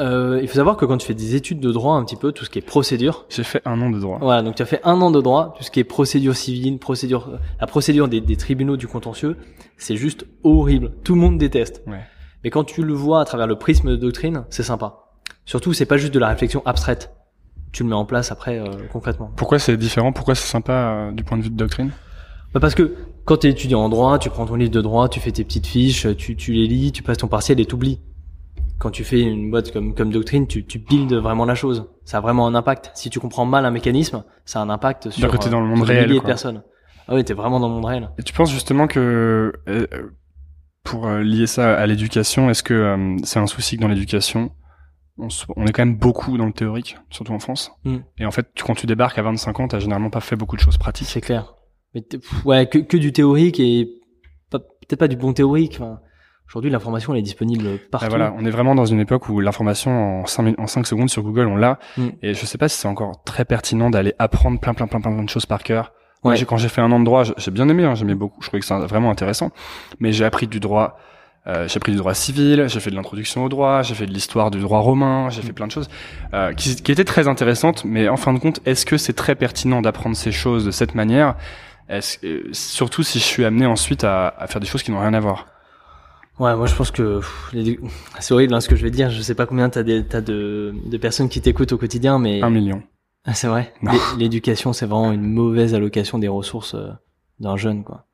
Euh, 0.00 0.38
il 0.40 0.46
faut 0.46 0.54
savoir 0.54 0.76
que 0.76 0.84
quand 0.84 0.96
tu 0.96 1.08
fais 1.08 1.14
des 1.14 1.34
études 1.34 1.58
de 1.58 1.72
droit, 1.72 1.96
un 1.96 2.04
petit 2.04 2.14
peu 2.14 2.30
tout 2.30 2.44
ce 2.44 2.50
qui 2.50 2.60
est 2.60 2.62
procédure. 2.62 3.26
J'ai 3.28 3.42
fait 3.42 3.60
un 3.64 3.80
an 3.80 3.90
de 3.90 3.98
droit. 3.98 4.18
Voilà, 4.20 4.42
donc 4.42 4.54
tu 4.54 4.62
as 4.62 4.66
fait 4.66 4.80
un 4.84 5.00
an 5.00 5.10
de 5.10 5.20
droit, 5.20 5.54
tout 5.56 5.64
ce 5.64 5.72
qui 5.72 5.80
est 5.80 5.84
procédure 5.84 6.36
civile, 6.36 6.78
procédure, 6.78 7.40
la 7.60 7.66
procédure 7.66 8.06
des, 8.06 8.20
des 8.20 8.36
tribunaux 8.36 8.76
du 8.76 8.86
contentieux, 8.86 9.36
c'est 9.76 9.96
juste 9.96 10.24
horrible. 10.44 10.92
Tout 11.02 11.16
le 11.16 11.20
monde 11.20 11.38
déteste. 11.38 11.82
Ouais. 11.88 12.04
Mais 12.44 12.50
quand 12.50 12.64
tu 12.64 12.82
le 12.82 12.94
vois 12.94 13.20
à 13.20 13.24
travers 13.24 13.46
le 13.46 13.56
prisme 13.56 13.90
de 13.90 13.96
doctrine, 13.96 14.44
c'est 14.50 14.62
sympa. 14.62 15.08
Surtout, 15.44 15.72
c'est 15.72 15.86
pas 15.86 15.96
juste 15.96 16.14
de 16.14 16.18
la 16.18 16.28
réflexion 16.28 16.62
abstraite. 16.66 17.12
Tu 17.72 17.82
le 17.82 17.88
mets 17.88 17.94
en 17.94 18.04
place 18.04 18.32
après 18.32 18.58
euh, 18.58 18.66
concrètement. 18.92 19.30
Pourquoi 19.36 19.58
c'est 19.58 19.76
différent? 19.76 20.12
Pourquoi 20.12 20.34
c'est 20.34 20.46
sympa 20.46 20.72
euh, 20.72 21.12
du 21.12 21.24
point 21.24 21.36
de 21.36 21.42
vue 21.42 21.50
de 21.50 21.56
doctrine? 21.56 21.90
Bah 22.54 22.60
Parce 22.60 22.74
que 22.74 22.94
quand 23.24 23.38
tu 23.38 23.46
es 23.46 23.50
étudiant 23.50 23.80
en 23.80 23.88
droit, 23.88 24.18
tu 24.18 24.30
prends 24.30 24.46
ton 24.46 24.54
livre 24.54 24.70
de 24.70 24.80
droit, 24.80 25.08
tu 25.08 25.20
fais 25.20 25.32
tes 25.32 25.44
petites 25.44 25.66
fiches, 25.66 26.06
tu, 26.16 26.36
tu 26.36 26.52
les 26.52 26.66
lis, 26.66 26.92
tu 26.92 27.02
passes 27.02 27.18
ton 27.18 27.28
partiel 27.28 27.60
et 27.60 27.66
t'oublies. 27.66 28.00
Quand 28.78 28.90
tu 28.90 29.04
fais 29.04 29.20
une 29.20 29.50
boîte 29.50 29.72
comme, 29.72 29.94
comme 29.94 30.10
doctrine, 30.10 30.46
tu, 30.46 30.64
tu 30.64 30.78
builds 30.78 31.14
vraiment 31.14 31.44
la 31.44 31.54
chose. 31.54 31.86
Ça 32.04 32.18
a 32.18 32.20
vraiment 32.20 32.46
un 32.46 32.54
impact. 32.54 32.90
Si 32.94 33.10
tu 33.10 33.20
comprends 33.20 33.44
mal 33.44 33.66
un 33.66 33.70
mécanisme, 33.70 34.22
ça 34.44 34.60
a 34.60 34.62
un 34.62 34.70
impact 34.70 35.10
sur, 35.10 35.28
côté 35.28 35.50
dans 35.50 35.60
le 35.60 35.66
monde 35.66 35.82
réel, 35.82 36.08
milliers 36.08 36.20
de 36.20 36.24
personnes. 36.24 36.62
Ah 37.08 37.14
oui, 37.14 37.24
t'es 37.24 37.34
vraiment 37.34 37.58
dans 37.58 37.68
le 37.68 37.74
monde 37.74 37.86
réel. 37.86 38.10
Et 38.18 38.22
tu 38.22 38.32
penses 38.32 38.50
justement 38.50 38.86
que 38.86 39.52
pour 40.88 41.06
euh, 41.06 41.22
lier 41.22 41.46
ça 41.46 41.74
à 41.78 41.86
l'éducation, 41.86 42.48
est-ce 42.48 42.62
que 42.62 42.72
euh, 42.72 43.16
c'est 43.22 43.38
un 43.38 43.46
souci 43.46 43.76
que 43.76 43.82
dans 43.82 43.88
l'éducation, 43.88 44.50
on, 45.18 45.66
est 45.66 45.72
quand 45.72 45.84
même 45.84 45.98
beaucoup 45.98 46.38
dans 46.38 46.46
le 46.46 46.52
théorique, 46.52 46.96
surtout 47.10 47.34
en 47.34 47.38
France. 47.38 47.72
Mm. 47.84 47.96
Et 48.18 48.24
en 48.24 48.30
fait, 48.30 48.46
quand 48.64 48.74
tu 48.74 48.86
débarques 48.86 49.18
à 49.18 49.22
25 49.22 49.60
ans, 49.60 49.68
t'as 49.68 49.80
généralement 49.80 50.08
pas 50.08 50.20
fait 50.20 50.36
beaucoup 50.36 50.56
de 50.56 50.62
choses 50.62 50.78
pratiques. 50.78 51.08
C'est 51.08 51.20
clair. 51.20 51.56
Mais 51.94 52.02
ouais, 52.46 52.66
que, 52.66 52.78
que 52.78 52.96
du 52.96 53.12
théorique 53.12 53.60
et 53.60 53.86
peut-être 54.50 54.98
pas 54.98 55.08
du 55.08 55.16
bon 55.16 55.34
théorique. 55.34 55.74
Enfin, 55.78 56.00
Aujourd'hui, 56.48 56.70
l'information 56.70 57.12
elle 57.12 57.18
est 57.18 57.22
disponible 57.22 57.78
partout. 57.90 58.06
Ah, 58.06 58.08
voilà, 58.08 58.34
on 58.38 58.46
est 58.46 58.50
vraiment 58.50 58.74
dans 58.74 58.86
une 58.86 59.00
époque 59.00 59.28
où 59.28 59.38
l'information 59.40 60.22
en 60.22 60.24
5, 60.24 60.58
en 60.58 60.66
5 60.66 60.86
secondes 60.86 61.10
sur 61.10 61.22
Google, 61.22 61.46
on 61.46 61.56
l'a. 61.56 61.78
Mm. 61.98 62.08
Et 62.22 62.32
je 62.32 62.46
sais 62.46 62.56
pas 62.56 62.70
si 62.70 62.78
c'est 62.78 62.88
encore 62.88 63.22
très 63.24 63.44
pertinent 63.44 63.90
d'aller 63.90 64.14
apprendre 64.18 64.58
plein, 64.58 64.72
plein, 64.72 64.86
plein, 64.86 65.00
plein, 65.00 65.12
plein 65.12 65.22
de 65.22 65.28
choses 65.28 65.44
par 65.44 65.62
cœur. 65.62 65.92
Ouais. 66.24 66.44
quand 66.44 66.56
j'ai 66.56 66.68
fait 66.68 66.80
un 66.80 66.90
an 66.92 66.98
de 67.00 67.04
droit, 67.04 67.22
j'ai- 67.24 67.50
bien 67.50 67.68
aimé, 67.68 67.84
hein, 67.84 67.94
j'aimais 67.94 68.14
beaucoup, 68.14 68.40
je 68.42 68.48
trouvais 68.48 68.60
que 68.60 68.66
c'était 68.66 68.80
vraiment 68.86 69.10
intéressant. 69.10 69.50
Mais 70.00 70.12
j'ai 70.12 70.24
appris 70.24 70.46
du 70.46 70.58
droit, 70.60 70.98
euh, 71.46 71.66
j'ai 71.68 71.76
appris 71.76 71.92
du 71.92 71.98
droit 71.98 72.12
civil, 72.14 72.64
j'ai 72.68 72.80
fait 72.80 72.90
de 72.90 72.96
l'introduction 72.96 73.44
au 73.44 73.48
droit, 73.48 73.82
j'ai 73.82 73.94
fait 73.94 74.06
de 74.06 74.12
l'histoire 74.12 74.50
du 74.50 74.58
droit 74.60 74.80
romain, 74.80 75.30
j'ai 75.30 75.42
fait 75.42 75.52
plein 75.52 75.66
de 75.66 75.72
choses 75.72 75.88
euh, 76.34 76.52
qui, 76.54 76.74
qui 76.76 76.92
étaient 76.92 77.04
très 77.04 77.28
intéressantes. 77.28 77.84
Mais 77.84 78.08
en 78.08 78.16
fin 78.16 78.32
de 78.34 78.38
compte, 78.38 78.60
est-ce 78.66 78.84
que 78.84 78.96
c'est 78.96 79.12
très 79.14 79.34
pertinent 79.36 79.80
d'apprendre 79.80 80.16
ces 80.16 80.32
choses 80.32 80.64
de 80.64 80.70
cette 80.72 80.94
manière? 80.94 81.36
Est-ce, 81.88 82.18
euh, 82.26 82.42
Surtout 82.52 83.02
si 83.02 83.18
je 83.18 83.24
suis 83.24 83.44
amené 83.44 83.64
ensuite 83.66 84.04
à, 84.04 84.28
à 84.38 84.46
faire 84.46 84.60
des 84.60 84.66
choses 84.66 84.82
qui 84.82 84.90
n'ont 84.90 85.00
rien 85.00 85.14
à 85.14 85.20
voir? 85.20 85.46
Ouais, 86.38 86.54
moi 86.54 86.66
je 86.66 86.74
pense 86.74 86.90
que 86.92 87.18
pff, 87.18 87.52
c'est 88.20 88.34
horrible 88.34 88.54
hein, 88.54 88.60
ce 88.60 88.68
que 88.68 88.76
je 88.76 88.82
vais 88.82 88.90
dire. 88.90 89.08
Je 89.10 89.20
sais 89.22 89.34
pas 89.34 89.46
combien 89.46 89.68
t'as 89.70 89.82
des 89.82 90.04
t'as 90.04 90.20
de, 90.20 90.74
de 90.84 90.96
personnes 90.98 91.28
qui 91.28 91.40
t'écoutent 91.40 91.72
au 91.72 91.78
quotidien, 91.78 92.18
mais 92.18 92.42
Un 92.42 92.50
million. 92.50 92.82
Ah, 93.30 93.34
c'est 93.34 93.46
vrai. 93.46 93.74
L'éducation, 94.16 94.72
c'est 94.72 94.86
vraiment 94.86 95.12
une 95.12 95.30
mauvaise 95.30 95.74
allocation 95.74 96.18
des 96.18 96.28
ressources 96.28 96.74
euh, 96.74 96.88
d'un 97.40 97.58
jeune, 97.58 97.84
quoi. 97.84 98.06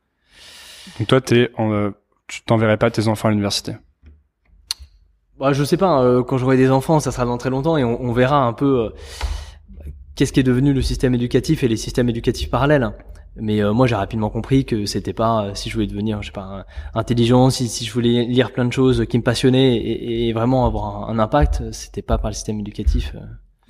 Donc 0.99 1.07
toi, 1.07 1.21
t'es, 1.21 1.53
euh, 1.61 1.93
tu 2.27 2.43
t'enverrais 2.43 2.79
pas 2.79 2.91
tes 2.91 3.07
enfants 3.07 3.29
à 3.29 3.31
l'université? 3.31 3.77
Bah, 5.39 5.53
je 5.53 5.63
sais 5.63 5.77
pas. 5.77 6.03
euh, 6.03 6.25
quand 6.25 6.37
j'aurai 6.37 6.57
des 6.57 6.69
enfants, 6.69 6.99
ça 6.99 7.13
sera 7.13 7.27
dans 7.27 7.39
très 7.39 7.51
longtemps 7.51 7.77
et 7.77 7.85
on, 7.85 8.03
on 8.03 8.13
verra 8.13 8.45
un 8.45 8.53
peu 8.55 8.93
qu'est-ce 10.17 10.33
qui 10.33 10.41
est 10.41 10.45
devenu 10.45 10.73
le 10.73 10.83
système 10.83 11.15
éducatif 11.15 11.63
et 11.63 11.69
les 11.69 11.77
systèmes 11.77 12.09
éducatifs 12.09 12.51
parallèles. 12.51 12.91
Mais 13.37 13.63
euh, 13.63 13.73
moi, 13.73 13.87
j'ai 13.87 13.95
rapidement 13.95 14.31
compris 14.31 14.65
que 14.65 14.85
c'était 14.85 15.13
pas 15.13 15.45
euh, 15.45 15.55
si 15.55 15.71
je 15.71 15.75
voulais 15.75 15.87
devenir, 15.87 16.23
je 16.23 16.27
sais 16.27 16.33
pas, 16.33 16.67
intelligent, 16.93 17.51
si, 17.51 17.69
si 17.69 17.85
je 17.85 17.93
voulais 17.93 18.25
lire 18.25 18.53
plein 18.53 18.65
de 18.65 18.73
choses 18.73 19.07
qui 19.07 19.17
me 19.19 19.23
passionnaient 19.23 19.77
et, 19.77 20.29
et 20.29 20.33
vraiment 20.33 20.67
avoir 20.67 21.09
un, 21.09 21.15
un 21.15 21.19
impact, 21.21 21.71
c'était 21.71 22.03
pas 22.03 22.19
par 22.19 22.31
le 22.31 22.35
système 22.35 22.59
éducatif 22.59 23.13
euh, 23.15 23.21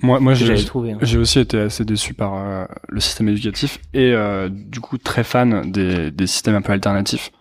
Moi, 0.01 0.19
moi, 0.19 0.33
j'ai, 0.33 0.53
hein. 0.53 1.19
Aussi 1.19 1.39
été 1.39 1.59
assez 1.59 1.85
déçu 1.85 2.13
par 2.13 2.33
euh, 2.35 2.65
le 2.89 2.99
système 2.99 3.29
éducatif 3.29 3.79
et 3.93 4.11
euh, 4.11 4.49
du 4.51 4.79
coup 4.81 4.97
très 4.97 5.23
fan 5.23 5.71
des, 5.71 6.11
des 6.11 6.27
systèmes 6.27 6.55
un 6.55 6.61
peu 6.61 6.73
alternatifs. 6.73 7.31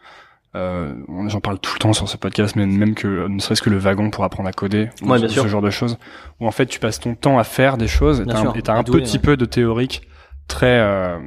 Euh, 0.54 0.94
on- 1.08 1.28
J'en 1.28 1.40
parle 1.40 1.58
tout 1.58 1.72
le 1.74 1.80
temps 1.80 1.92
sur 1.92 2.08
ce 2.08 2.16
podcast, 2.16 2.54
mais 2.54 2.64
même 2.64 2.94
que 2.94 3.26
ne 3.26 3.40
serait-ce 3.40 3.60
que 3.60 3.70
le 3.70 3.78
wagon 3.78 4.10
pour 4.10 4.22
apprendre 4.22 4.48
à 4.48 4.52
coder, 4.52 4.88
ou 5.02 5.08
Ouais, 5.10 5.18
ce, 5.18 5.24
bien 5.24 5.32
sûr. 5.32 5.42
ce 5.42 5.48
genre 5.48 5.62
de 5.62 5.70
choses, 5.70 5.98
où 6.40 6.46
en 6.46 6.52
fait 6.52 6.66
tu 6.66 6.78
passes 6.78 7.00
ton 7.00 7.16
temps 7.16 7.38
à 7.40 7.44
faire 7.44 7.76
des 7.76 7.88
choses 7.88 8.20
et 8.20 8.24
t'as 8.24 8.38
un, 8.38 8.78
un 8.78 8.84
petit 8.84 9.16
ouais. 9.16 9.22
peu 9.22 9.36
de 9.36 9.46
théorique 9.46 10.02
très 10.46 10.78
euh, 10.78 11.18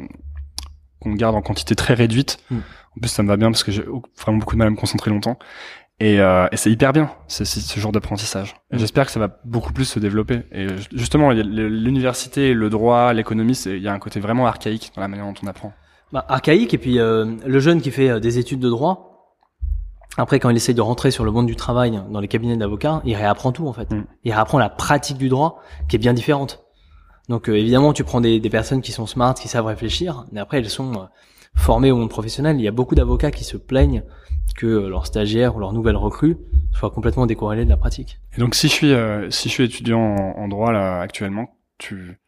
qu'on 1.02 1.12
garde 1.14 1.36
en 1.36 1.42
quantité 1.42 1.76
très 1.76 1.94
réduite. 1.94 2.38
Mm. 2.50 2.58
En 2.58 3.00
plus 3.02 3.10
ça 3.10 3.22
me 3.22 3.28
va 3.28 3.36
bien 3.36 3.52
parce 3.52 3.64
que 3.66 3.72
j'ai 3.74 3.84
vraiment 4.22 4.38
beaucoup 4.40 4.56
de 4.56 4.60
mal 4.60 4.70
à 4.70 4.72
me 4.72 4.78
concentrer 4.78 5.12
longtemps. 5.12 5.38
Et, 6.00 6.20
euh, 6.20 6.48
et 6.52 6.58
c'est 6.58 6.70
hyper 6.70 6.94
bien, 6.94 7.10
c'est 7.28 7.44
ce 7.46 7.80
genre 7.80 7.92
d'apprentissage. 7.92 8.56
Mm. 8.72 8.78
j'espère 8.78 9.06
que 9.08 9.12
ça 9.12 9.20
va 9.20 9.40
beaucoup 9.46 9.74
plus 9.74 9.86
se 9.86 10.00
développer. 10.00 10.44
Et 10.52 10.68
ju- 10.70 10.88
justement, 10.94 11.32
l'université, 11.32 12.54
le 12.54 12.70
droit, 12.70 13.14
l'économie, 13.14 13.56
c'est- 13.56 13.78
il 13.78 13.82
y 13.82 13.88
a 13.88 13.94
un 13.94 14.00
côté 14.00 14.20
vraiment 14.20 14.46
archaïque 14.46 14.92
dans 14.96 15.02
la 15.02 15.08
manière 15.08 15.26
dont 15.26 15.34
on 15.44 15.48
apprend. 15.48 15.74
bah, 16.14 16.24
archaïque 16.30 16.74
et 16.74 16.78
puis 16.78 17.00
euh, 17.00 17.26
le 17.46 17.60
jeune 17.60 17.82
qui 17.82 17.92
fait 17.92 18.10
euh, 18.10 18.20
des 18.20 18.38
études 18.40 18.60
de 18.62 18.70
droit 18.70 19.36
après 20.18 20.40
quand 20.40 20.50
il 20.50 20.56
essaye 20.56 20.74
de 20.74 20.80
rentrer 20.82 21.12
sur 21.12 21.26
le 21.26 21.32
monde 21.32 21.48
du 21.48 21.58
travail 21.58 22.02
dans 22.10 22.22
les 22.22 22.30
cabinets 22.30 22.56
d'avocats 22.56 23.02
il 23.04 23.14
réapprend 23.16 23.52
tout 23.52 23.68
en 23.68 23.74
fait 23.74 23.92
Mm. 23.92 24.06
il 24.24 24.32
réapprend 24.32 24.58
la 24.58 24.70
pratique 24.70 25.18
du 25.18 25.28
droit 25.28 25.60
qui 25.90 25.98
est 25.98 26.00
bien 26.00 26.14
différente 26.14 26.64
donc 27.28 27.50
euh, 27.50 27.58
évidemment 27.58 27.92
tu 27.92 28.06
prends 28.06 28.22
des, 28.22 28.40
des 28.40 28.50
personnes 28.50 28.82
qui 28.82 28.94
sont 28.94 29.06
smart 29.06 29.34
qui 29.34 29.50
savent 29.50 29.66
réfléchir 29.66 30.24
mais 30.32 30.40
après 30.40 30.60
elles 30.60 30.70
sont 30.70 30.94
euh, 30.94 31.06
formées 31.56 31.92
au 31.92 31.98
monde 31.98 32.10
professionnel 32.10 32.56
il 32.58 32.64
y 32.64 32.70
a 32.70 32.72
beaucoup 32.72 32.96
d'avocats 32.96 33.32
qui 33.32 33.44
se 33.44 33.58
plaignent 33.58 34.04
que 34.56 34.66
euh, 34.68 34.90
leurs 34.90 35.06
stagiaires 35.06 35.56
ou 35.56 35.60
leurs 35.60 35.74
nouvelles 35.74 35.96
recrues 35.98 36.38
soient 36.74 36.90
complètement 36.92 37.26
décorrélés 37.26 37.66
de 37.66 37.70
la 37.70 37.78
pratique 37.78 38.20
Et 38.36 38.40
donc, 38.40 38.56
si 38.56 38.68
je 38.68 38.74
suis, 38.74 38.94
euh, 38.94 39.30
si 39.30 39.50
je 39.50 39.54
suis 39.54 39.64
étudiant 39.64 40.00
en, 40.00 40.38
en 40.44 40.48
droit 40.48 40.72
là 40.72 41.00
actuellement, 41.00 41.48
tu, 41.78 42.20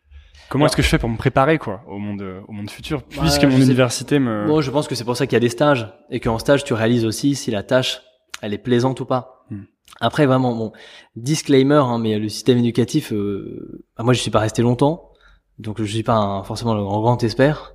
comment 0.50 0.66
est-ce 0.66 0.76
que 0.76 0.82
je 0.82 0.88
fais 0.88 0.98
pour 1.00 1.10
me 1.10 1.18
préparer 1.18 1.58
quoi 1.58 1.82
au 1.88 1.98
monde, 1.98 2.24
au 2.48 2.52
monde 2.52 2.70
futur, 2.70 3.04
puisque 3.04 3.44
mon 3.46 3.58
sais- 3.58 3.64
université 3.64 4.20
me. 4.20 4.46
Bon, 4.48 4.62
je 4.62 4.70
pense 4.72 4.88
que 4.88 4.96
c'est 4.96 5.04
pour 5.06 5.18
ça 5.18 5.26
qu'il 5.28 5.34
y 5.34 5.38
a 5.38 5.40
des 5.42 5.50
stages 5.50 5.88
et 6.10 6.20
qu'en 6.20 6.38
stage 6.40 6.64
tu 6.64 6.74
réalises 6.74 7.06
aussi 7.06 7.36
si 7.36 7.52
la 7.52 7.64
tâche 7.64 8.02
elle 8.42 8.54
est 8.54 8.58
plaisante 8.60 9.00
ou 9.02 9.06
pas. 9.06 9.46
Hmm. 9.50 9.64
Après 10.02 10.26
vraiment 10.28 10.56
bon 10.56 10.72
disclaimer 11.16 11.76
hein, 11.84 11.98
mais 12.00 12.20
le 12.20 12.30
système 12.30 12.58
éducatif 12.60 13.12
euh, 13.12 13.84
bah, 13.98 14.04
moi 14.04 14.14
je 14.14 14.20
suis 14.22 14.32
pas 14.32 14.40
resté 14.40 14.62
longtemps 14.62 15.10
donc 15.58 15.82
je 15.82 15.86
suis 15.92 16.04
pas 16.04 16.14
un- 16.16 16.44
forcément 16.44 16.76
le 16.76 16.84
grand, 16.84 17.02
grand 17.02 17.24
expert 17.24 17.74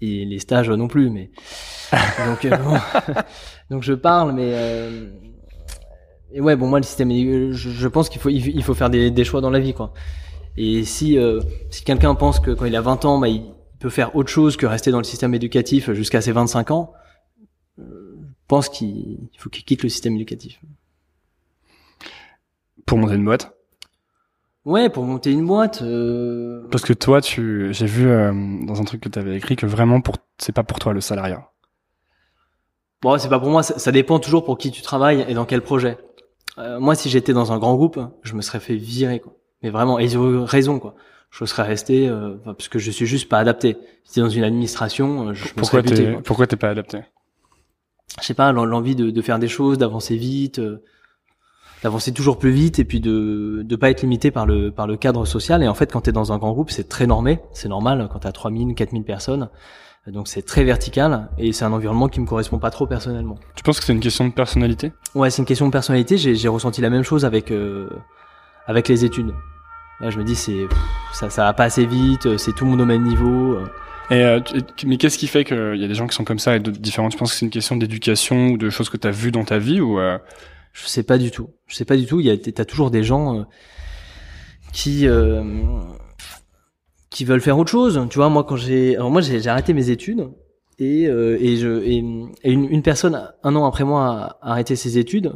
et 0.00 0.24
les 0.24 0.38
stages 0.38 0.70
non 0.70 0.88
plus 0.88 1.10
mais 1.10 1.30
donc 2.26 2.44
euh, 2.44 2.56
bon. 2.56 2.76
donc 3.70 3.82
je 3.82 3.92
parle 3.92 4.32
mais 4.32 4.50
euh, 4.52 5.08
et 6.32 6.40
ouais 6.40 6.56
bon 6.56 6.68
moi 6.68 6.78
le 6.78 6.84
système 6.84 7.10
je, 7.10 7.52
je 7.52 7.88
pense 7.88 8.08
qu'il 8.08 8.20
faut 8.20 8.28
il 8.28 8.62
faut 8.62 8.74
faire 8.74 8.90
des, 8.90 9.10
des 9.10 9.24
choix 9.24 9.40
dans 9.40 9.50
la 9.50 9.60
vie 9.60 9.74
quoi. 9.74 9.92
Et 10.56 10.84
si 10.84 11.18
euh, 11.18 11.40
si 11.70 11.84
quelqu'un 11.84 12.14
pense 12.14 12.40
que 12.40 12.50
quand 12.50 12.64
il 12.64 12.76
a 12.76 12.80
20 12.80 13.04
ans 13.04 13.18
bah, 13.18 13.28
il 13.28 13.42
peut 13.78 13.90
faire 13.90 14.16
autre 14.16 14.30
chose 14.30 14.56
que 14.56 14.66
rester 14.66 14.90
dans 14.90 14.98
le 14.98 15.04
système 15.04 15.34
éducatif 15.34 15.92
jusqu'à 15.92 16.20
ses 16.20 16.32
25 16.32 16.70
ans, 16.70 16.92
je 17.78 17.84
pense 18.48 18.68
qu'il 18.68 19.28
il 19.32 19.38
faut 19.38 19.50
qu'il 19.50 19.64
quitte 19.64 19.82
le 19.82 19.88
système 19.88 20.14
éducatif. 20.14 20.60
Pour 22.86 22.98
monter 22.98 23.14
une 23.14 23.24
boîte? 23.24 23.55
Ouais, 24.66 24.90
pour 24.90 25.04
monter 25.04 25.30
une 25.30 25.46
boîte. 25.46 25.80
Euh... 25.82 26.66
Parce 26.72 26.84
que 26.84 26.92
toi, 26.92 27.20
tu, 27.20 27.72
j'ai 27.72 27.86
vu 27.86 28.08
euh, 28.08 28.32
dans 28.66 28.80
un 28.80 28.84
truc 28.84 29.00
que 29.00 29.08
tu 29.08 29.18
avais 29.18 29.36
écrit 29.36 29.54
que 29.54 29.64
vraiment 29.64 30.00
pour, 30.00 30.16
c'est 30.38 30.52
pas 30.52 30.64
pour 30.64 30.80
toi 30.80 30.92
le 30.92 31.00
salariat. 31.00 31.48
Bon, 33.00 33.16
c'est 33.16 33.28
pas 33.28 33.38
pour 33.38 33.48
moi. 33.48 33.62
Ça, 33.62 33.78
ça 33.78 33.92
dépend 33.92 34.18
toujours 34.18 34.44
pour 34.44 34.58
qui 34.58 34.72
tu 34.72 34.82
travailles 34.82 35.24
et 35.28 35.34
dans 35.34 35.44
quel 35.44 35.62
projet. 35.62 35.98
Euh, 36.58 36.80
moi, 36.80 36.96
si 36.96 37.08
j'étais 37.08 37.32
dans 37.32 37.52
un 37.52 37.58
grand 37.58 37.76
groupe, 37.76 38.00
je 38.22 38.34
me 38.34 38.42
serais 38.42 38.58
fait 38.58 38.74
virer, 38.74 39.20
quoi. 39.20 39.34
Mais 39.62 39.70
vraiment, 39.70 40.00
et 40.00 40.04
ils 40.04 40.18
ont 40.18 40.44
raison, 40.44 40.80
quoi. 40.80 40.96
Je 41.30 41.44
serais 41.44 41.62
resté 41.62 42.08
euh, 42.08 42.34
parce 42.44 42.68
que 42.68 42.80
je 42.80 42.90
suis 42.90 43.06
juste 43.06 43.28
pas 43.28 43.38
adapté. 43.38 43.76
Si 44.04 44.14
t'es 44.14 44.20
dans 44.20 44.28
une 44.28 44.44
administration, 44.44 45.28
euh, 45.28 45.32
je 45.32 45.44
me 45.44 45.48
Pourquoi 45.50 45.80
serais 45.80 45.82
buté, 45.82 46.04
t'es, 46.06 46.12
quoi. 46.12 46.22
pourquoi 46.24 46.46
t'es 46.48 46.56
pas 46.56 46.70
adapté? 46.70 47.00
Je 48.20 48.26
sais 48.26 48.34
pas, 48.34 48.50
l'en- 48.50 48.64
l'envie 48.64 48.96
de, 48.96 49.10
de 49.10 49.22
faire 49.22 49.38
des 49.38 49.48
choses, 49.48 49.78
d'avancer 49.78 50.16
vite, 50.16 50.58
euh, 50.58 50.82
d'avancer 51.82 52.12
toujours 52.12 52.38
plus 52.38 52.50
vite 52.50 52.78
et 52.78 52.84
puis 52.84 53.00
de 53.00 53.62
de 53.64 53.76
pas 53.76 53.90
être 53.90 54.02
limité 54.02 54.30
par 54.30 54.46
le 54.46 54.70
par 54.70 54.86
le 54.86 54.96
cadre 54.96 55.24
social. 55.26 55.62
Et 55.62 55.68
en 55.68 55.74
fait, 55.74 55.92
quand 55.92 56.02
tu 56.02 56.10
es 56.10 56.12
dans 56.12 56.32
un 56.32 56.38
grand 56.38 56.52
groupe, 56.52 56.70
c'est 56.70 56.88
très 56.88 57.06
normé, 57.06 57.40
c'est 57.52 57.68
normal 57.68 58.08
quand 58.12 58.20
tu 58.20 58.26
as 58.26 58.32
3000, 58.32 58.74
4000 58.74 59.04
personnes. 59.04 59.48
Donc 60.06 60.28
c'est 60.28 60.42
très 60.42 60.62
vertical 60.62 61.28
et 61.36 61.52
c'est 61.52 61.64
un 61.64 61.72
environnement 61.72 62.08
qui 62.08 62.20
me 62.20 62.26
correspond 62.26 62.58
pas 62.60 62.70
trop 62.70 62.86
personnellement. 62.86 63.36
Tu 63.56 63.64
penses 63.64 63.80
que 63.80 63.86
c'est 63.86 63.92
une 63.92 63.98
question 64.00 64.24
de 64.28 64.32
personnalité? 64.32 64.92
Ouais, 65.16 65.30
c'est 65.30 65.42
une 65.42 65.46
question 65.46 65.66
de 65.66 65.72
personnalité. 65.72 66.16
J'ai 66.16 66.36
j'ai 66.36 66.48
ressenti 66.48 66.80
la 66.80 66.90
même 66.90 67.02
chose 67.02 67.24
avec 67.24 67.50
euh, 67.50 67.88
avec 68.66 68.86
les 68.88 69.04
études. 69.04 69.32
Là, 70.00 70.10
je 70.10 70.18
me 70.18 70.24
dis 70.24 70.36
c'est 70.36 70.66
ça 71.12 71.28
ça 71.28 71.42
va 71.42 71.52
pas 71.54 71.64
assez 71.64 71.86
vite, 71.86 72.36
c'est 72.38 72.54
tout 72.54 72.64
le 72.64 72.70
monde 72.70 72.82
au 72.82 72.86
même 72.86 73.02
niveau. 73.02 73.54
euh. 73.54 73.66
Et 74.10 74.22
euh, 74.22 74.38
mais 74.86 74.96
qu'est-ce 74.98 75.18
qui 75.18 75.26
fait 75.26 75.42
qu'il 75.42 75.76
y 75.76 75.84
a 75.84 75.88
des 75.88 75.94
gens 75.94 76.06
qui 76.06 76.14
sont 76.14 76.22
comme 76.24 76.38
ça 76.38 76.54
et 76.54 76.60
d'autres 76.60 76.78
différents? 76.78 77.08
Tu 77.08 77.18
penses 77.18 77.32
que 77.32 77.38
c'est 77.38 77.44
une 77.46 77.50
question 77.50 77.74
d'éducation 77.76 78.50
ou 78.50 78.56
de 78.58 78.70
choses 78.70 78.88
que 78.88 78.96
tu 78.96 79.08
as 79.08 79.10
vues 79.10 79.32
dans 79.32 79.42
ta 79.44 79.58
vie 79.58 79.80
ou 79.80 79.98
euh, 79.98 80.18
Je 80.76 80.86
sais 80.86 81.02
pas 81.02 81.16
du 81.16 81.30
tout. 81.30 81.48
Je 81.66 81.74
sais 81.74 81.86
pas 81.86 81.96
du 81.96 82.04
tout. 82.04 82.20
Il 82.20 82.26
y 82.26 82.30
a, 82.30 82.36
t'as 82.36 82.66
toujours 82.66 82.90
des 82.90 83.02
gens 83.02 83.38
euh, 83.38 83.42
qui 84.74 85.08
euh, 85.08 85.42
qui 87.08 87.24
veulent 87.24 87.40
faire 87.40 87.58
autre 87.58 87.70
chose. 87.70 87.98
Tu 88.10 88.18
vois, 88.18 88.28
moi 88.28 88.44
quand 88.44 88.56
j'ai, 88.56 88.94
alors 88.94 89.10
moi 89.10 89.22
j'ai 89.22 89.46
arrêté 89.48 89.72
mes 89.72 89.88
études 89.88 90.28
et 90.78 91.04
et 91.04 91.56
je 91.56 91.82
et, 91.82 92.04
et 92.44 92.52
une, 92.52 92.66
une 92.70 92.82
personne 92.82 93.32
un 93.42 93.56
an 93.56 93.64
après 93.64 93.84
moi 93.84 94.36
a 94.42 94.50
arrêté 94.50 94.76
ses 94.76 94.98
études 94.98 95.32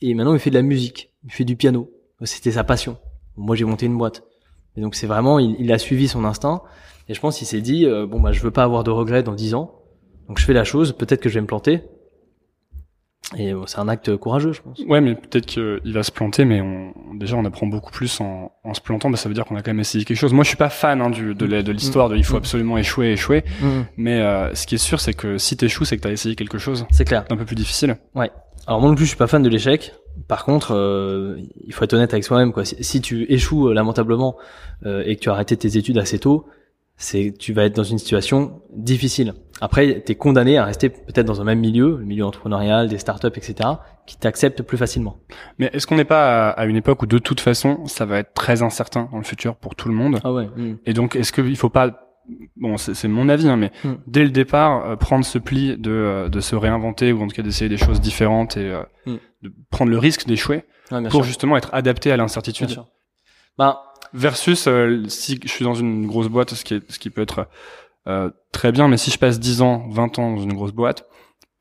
et 0.00 0.14
maintenant 0.14 0.32
il 0.32 0.40
fait 0.40 0.48
de 0.48 0.54
la 0.54 0.62
musique, 0.62 1.12
il 1.24 1.32
fait 1.32 1.44
du 1.44 1.56
piano. 1.56 1.90
C'était 2.24 2.52
sa 2.52 2.64
passion. 2.64 2.96
Moi 3.36 3.56
j'ai 3.56 3.64
monté 3.66 3.84
une 3.86 3.98
boîte. 3.98 4.22
Et 4.76 4.80
donc 4.80 4.94
c'est 4.94 5.06
vraiment, 5.06 5.38
il, 5.38 5.54
il 5.58 5.70
a 5.70 5.78
suivi 5.78 6.08
son 6.08 6.24
instinct 6.24 6.62
et 7.08 7.14
je 7.14 7.20
pense 7.20 7.36
qu'il 7.36 7.46
s'est 7.46 7.60
dit 7.60 7.84
euh, 7.84 8.06
bon 8.06 8.20
bah 8.20 8.32
je 8.32 8.40
veux 8.40 8.50
pas 8.50 8.64
avoir 8.64 8.84
de 8.84 8.90
regrets 8.90 9.22
dans 9.22 9.34
dix 9.34 9.54
ans, 9.54 9.82
donc 10.28 10.38
je 10.38 10.46
fais 10.46 10.54
la 10.54 10.64
chose. 10.64 10.92
Peut-être 10.92 11.20
que 11.20 11.28
je 11.28 11.34
vais 11.34 11.42
me 11.42 11.46
planter. 11.46 11.82
Et 13.38 13.54
bon, 13.54 13.66
c'est 13.66 13.78
un 13.78 13.88
acte 13.88 14.14
courageux, 14.16 14.52
je 14.52 14.60
pense. 14.60 14.80
Ouais, 14.86 15.00
mais 15.00 15.14
peut-être 15.14 15.46
qu'il 15.46 15.92
va 15.94 16.02
se 16.02 16.10
planter, 16.12 16.44
mais 16.44 16.60
on, 16.60 16.92
déjà 17.14 17.36
on 17.36 17.44
apprend 17.46 17.66
beaucoup 17.66 17.90
plus 17.90 18.20
en, 18.20 18.52
en 18.62 18.74
se 18.74 18.80
plantant. 18.82 19.08
Bah, 19.08 19.16
ça 19.16 19.28
veut 19.28 19.34
dire 19.34 19.44
qu'on 19.46 19.56
a 19.56 19.62
quand 19.62 19.70
même 19.70 19.80
essayé 19.80 20.04
quelque 20.04 20.18
chose. 20.18 20.34
Moi, 20.34 20.44
je 20.44 20.48
suis 20.48 20.56
pas 20.58 20.68
fan 20.68 21.00
hein, 21.00 21.08
du, 21.08 21.34
de 21.34 21.72
l'histoire 21.72 22.08
de 22.10 22.16
il 22.16 22.24
faut 22.24 22.34
Mm. 22.34 22.38
absolument 22.38 22.78
échouer, 22.78 23.12
échouer. 23.12 23.44
Mhm. 23.62 23.86
Mais 23.96 24.20
euh, 24.20 24.54
ce 24.54 24.66
qui 24.66 24.74
est 24.74 24.78
sûr, 24.78 25.00
c'est 25.00 25.14
que 25.14 25.38
si 25.38 25.56
t'échoues, 25.56 25.84
c'est 25.86 25.96
que 25.96 26.02
t'as 26.02 26.10
essayé 26.10 26.34
quelque 26.36 26.58
chose 26.58 26.86
C'est 26.90 27.04
clair. 27.06 27.24
d'un 27.30 27.36
peu 27.36 27.44
plus 27.46 27.56
difficile. 27.56 27.96
Alors 28.66 28.80
moi 28.80 28.90
non 28.90 28.94
plus, 28.94 29.04
je 29.06 29.10
suis 29.10 29.18
pas 29.18 29.26
fan 29.26 29.42
de 29.42 29.48
l'échec. 29.48 29.92
Par 30.28 30.44
contre, 30.44 30.74
euh, 30.74 31.36
il 31.66 31.72
faut 31.72 31.84
être 31.84 31.94
honnête 31.94 32.12
avec 32.12 32.24
soi-même. 32.24 32.52
Quoi. 32.52 32.64
Si, 32.66 32.76
si 32.84 33.00
tu 33.00 33.24
échoues 33.32 33.68
euh, 33.68 33.74
lamentablement 33.74 34.36
euh, 34.84 35.02
et 35.06 35.16
que 35.16 35.20
tu 35.20 35.30
as 35.30 35.32
arrêté 35.32 35.56
tes 35.56 35.76
études 35.78 35.96
assez 35.98 36.18
tôt, 36.18 36.46
c'est 37.02 37.34
tu 37.36 37.52
vas 37.52 37.64
être 37.64 37.74
dans 37.74 37.82
une 37.82 37.98
situation 37.98 38.62
difficile. 38.74 39.34
Après, 39.60 40.02
tu 40.04 40.12
es 40.12 40.14
condamné 40.14 40.58
à 40.58 40.64
rester 40.64 40.88
peut-être 40.88 41.26
dans 41.26 41.40
un 41.40 41.44
même 41.44 41.60
milieu, 41.60 41.96
le 41.98 42.04
milieu 42.04 42.24
entrepreneurial, 42.24 42.88
des 42.88 42.98
startups, 42.98 43.28
etc., 43.36 43.68
qui 44.06 44.16
t'acceptent 44.16 44.62
plus 44.62 44.78
facilement. 44.78 45.18
Mais 45.58 45.70
est-ce 45.72 45.86
qu'on 45.86 45.96
n'est 45.96 46.04
pas 46.04 46.50
à, 46.50 46.64
une 46.64 46.76
époque 46.76 47.02
où 47.02 47.06
de 47.06 47.18
toute 47.18 47.40
façon, 47.40 47.86
ça 47.86 48.04
va 48.04 48.18
être 48.18 48.34
très 48.34 48.62
incertain 48.62 49.08
dans 49.12 49.18
le 49.18 49.24
futur 49.24 49.56
pour 49.56 49.74
tout 49.74 49.88
le 49.88 49.94
monde 49.94 50.18
Ah 50.24 50.32
ouais. 50.32 50.46
Hmm. 50.56 50.76
Et 50.86 50.92
donc, 50.94 51.14
est-ce 51.16 51.32
qu'il 51.32 51.56
faut 51.56 51.68
pas 51.68 52.08
bon, 52.56 52.76
c'est 52.76 53.08
mon 53.08 53.28
avis, 53.28 53.48
hein, 53.48 53.56
mais 53.56 53.72
hmm. 53.84 53.94
dès 54.06 54.24
le 54.24 54.30
départ, 54.30 54.84
euh, 54.84 54.96
prendre 54.96 55.24
ce 55.24 55.38
pli 55.38 55.76
de, 55.76 55.90
euh, 55.90 56.28
de 56.28 56.40
se 56.40 56.54
réinventer 56.56 57.12
ou 57.12 57.22
en 57.22 57.26
tout 57.26 57.34
cas 57.34 57.42
d'essayer 57.42 57.68
des 57.68 57.76
choses 57.76 58.00
différentes 58.00 58.56
et 58.56 58.70
euh, 58.70 58.82
hmm. 59.06 59.16
de 59.42 59.52
prendre 59.70 59.90
le 59.90 59.98
risque 59.98 60.26
d'échouer 60.26 60.64
pour 61.10 61.24
justement 61.24 61.56
être 61.56 61.70
adapté 61.72 62.12
à 62.12 62.16
l'incertitude. 62.16 62.76
Bah, 63.58 63.91
versus 64.14 64.68
si 65.08 65.40
je 65.42 65.48
suis 65.48 65.64
dans 65.64 65.74
une 65.74 66.06
grosse 66.06 66.28
boîte, 66.28 66.54
ce 66.54 66.64
qui 66.64 66.74
est, 66.74 66.92
ce 66.92 66.98
qui 66.98 67.10
peut 67.10 67.22
être 67.22 67.48
très 68.52 68.72
bien, 68.72 68.88
mais 68.88 68.96
si 68.96 69.10
je 69.10 69.18
passe 69.18 69.38
10 69.40 69.62
ans, 69.62 69.86
20 69.90 70.18
ans 70.18 70.36
dans 70.36 70.42
une 70.42 70.54
grosse 70.54 70.72
boîte 70.72 71.06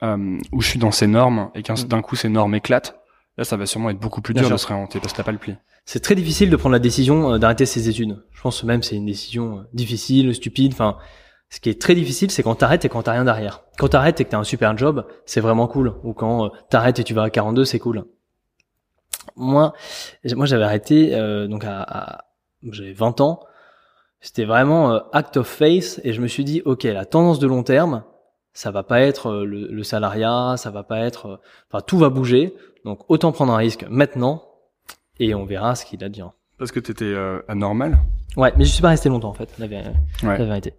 où 0.01 0.61
je 0.61 0.67
suis 0.67 0.79
dans 0.79 0.91
ces 0.91 1.07
normes 1.07 1.51
et 1.55 1.63
qu'un 1.63 1.75
hmm. 1.75 1.87
d'un 1.87 2.01
coup 2.01 2.15
ces 2.15 2.29
normes 2.29 2.55
éclatent, 2.55 2.99
là 3.37 3.43
ça 3.43 3.57
va 3.57 3.65
sûrement 3.65 3.89
être 3.89 3.99
beaucoup 3.99 4.21
plus 4.21 4.33
dur 4.33 4.49
de 4.49 4.57
se 4.57 4.67
réinventer 4.67 4.99
parce 4.99 5.13
que 5.13 5.17
t'as 5.17 5.23
pas 5.23 5.31
le 5.31 5.37
pli 5.37 5.55
c'est 5.85 5.99
très 5.99 6.15
difficile 6.15 6.49
de 6.49 6.55
prendre 6.55 6.73
la 6.73 6.79
décision 6.79 7.33
euh, 7.33 7.37
d'arrêter 7.37 7.65
ses 7.65 7.89
études. 7.89 8.23
Je 8.31 8.41
pense 8.41 8.63
même 8.63 8.83
c'est 8.83 8.95
une 8.95 9.05
décision 9.05 9.59
euh, 9.59 9.61
difficile, 9.73 10.33
stupide. 10.33 10.73
Enfin, 10.73 10.97
ce 11.49 11.59
qui 11.59 11.69
est 11.69 11.81
très 11.81 11.95
difficile, 11.95 12.31
c'est 12.31 12.43
quand 12.43 12.55
t'arrêtes 12.55 12.85
et 12.85 12.89
quand 12.89 13.03
t'as 13.03 13.11
rien 13.11 13.25
derrière. 13.25 13.63
Quand 13.77 13.89
t'arrêtes 13.89 14.21
et 14.21 14.25
que 14.25 14.29
t'as 14.29 14.37
un 14.37 14.43
super 14.43 14.77
job, 14.77 15.05
c'est 15.25 15.41
vraiment 15.41 15.67
cool. 15.67 15.95
Ou 16.03 16.13
quand 16.13 16.45
euh, 16.45 16.49
t'arrêtes 16.69 16.99
et 16.99 17.03
tu 17.03 17.13
vas 17.13 17.23
à 17.23 17.29
42, 17.29 17.65
c'est 17.65 17.79
cool. 17.79 18.05
Moi, 19.35 19.73
moi 20.35 20.45
j'avais 20.45 20.63
arrêté 20.63 21.11
donc 21.47 21.63
à, 21.63 22.25
j'avais 22.69 22.93
20 22.93 23.21
ans. 23.21 23.41
C'était 24.19 24.45
vraiment 24.45 25.01
act 25.13 25.37
of 25.37 25.47
faith 25.47 25.99
et 26.03 26.13
je 26.13 26.21
me 26.21 26.27
suis 26.27 26.43
dit 26.43 26.61
ok 26.63 26.83
la 26.83 27.05
tendance 27.05 27.39
de 27.39 27.47
long 27.47 27.63
terme, 27.63 28.03
ça 28.53 28.69
va 28.69 28.83
pas 28.83 29.01
être 29.01 29.43
le, 29.43 29.67
le 29.67 29.83
salariat, 29.83 30.55
ça 30.57 30.69
va 30.69 30.83
pas 30.83 30.99
être, 30.99 31.41
enfin 31.71 31.81
tout 31.81 31.97
va 31.97 32.09
bouger. 32.09 32.53
Donc 32.85 32.99
autant 33.09 33.31
prendre 33.31 33.53
un 33.53 33.57
risque 33.57 33.85
maintenant 33.89 34.43
et 35.19 35.33
on 35.33 35.45
verra 35.45 35.75
ce 35.75 35.85
qu'il 35.85 36.03
a 36.03 36.09
dit. 36.09 36.21
Parce 36.57 36.71
que 36.71 36.79
t'étais 36.79 37.05
euh, 37.05 37.41
anormal? 37.47 37.99
Ouais, 38.37 38.53
mais 38.57 38.65
je 38.65 38.71
suis 38.71 38.81
pas 38.81 38.89
resté 38.89 39.09
longtemps 39.09 39.29
en 39.29 39.33
fait, 39.33 39.49
la, 39.57 39.67
vérité. 39.67 40.73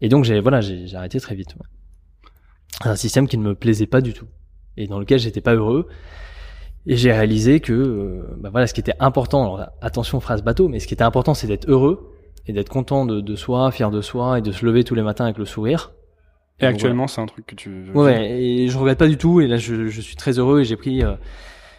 Et 0.00 0.08
donc 0.08 0.24
j'ai 0.24 0.40
voilà, 0.40 0.60
j'ai 0.60 0.94
arrêté 0.94 1.18
très 1.20 1.34
vite. 1.34 1.56
Un 2.84 2.96
système 2.96 3.26
qui 3.26 3.38
ne 3.38 3.42
me 3.42 3.54
plaisait 3.54 3.86
pas 3.86 4.00
du 4.00 4.12
tout 4.12 4.28
et 4.76 4.86
dans 4.86 4.98
lequel 4.98 5.18
j'étais 5.18 5.40
pas 5.40 5.54
heureux. 5.54 5.88
Et 6.86 6.96
j'ai 6.96 7.12
réalisé 7.12 7.60
que 7.60 7.72
euh, 7.72 8.36
bah 8.38 8.50
voilà, 8.50 8.66
ce 8.66 8.74
qui 8.74 8.80
était 8.80 8.94
important. 9.00 9.42
Alors, 9.42 9.68
attention 9.80 10.20
phrase 10.20 10.42
bateau, 10.42 10.68
mais 10.68 10.78
ce 10.78 10.86
qui 10.86 10.94
était 10.94 11.04
important, 11.04 11.34
c'est 11.34 11.46
d'être 11.46 11.68
heureux 11.68 12.12
et 12.46 12.52
d'être 12.52 12.68
content 12.68 13.06
de, 13.06 13.20
de, 13.20 13.36
soi, 13.36 13.70
fier 13.72 13.90
de 13.90 14.00
soi 14.00 14.38
et 14.38 14.42
de 14.42 14.52
se 14.52 14.64
lever 14.64 14.84
tous 14.84 14.94
les 14.94 15.02
matins 15.02 15.24
avec 15.24 15.38
le 15.38 15.44
sourire. 15.44 15.92
Et, 16.60 16.66
actuellement, 16.66 17.06
c'est 17.06 17.20
un 17.20 17.26
truc 17.26 17.46
que 17.46 17.54
tu. 17.54 17.90
Ouais, 17.92 18.40
et 18.40 18.68
je 18.68 18.78
regrette 18.78 18.98
pas 18.98 19.08
du 19.08 19.16
tout. 19.16 19.40
Et 19.40 19.46
là, 19.46 19.56
je, 19.56 19.88
je 19.88 20.00
suis 20.00 20.16
très 20.16 20.38
heureux 20.38 20.60
et 20.60 20.64
j'ai 20.64 20.76
pris. 20.76 21.02
Euh, 21.02 21.14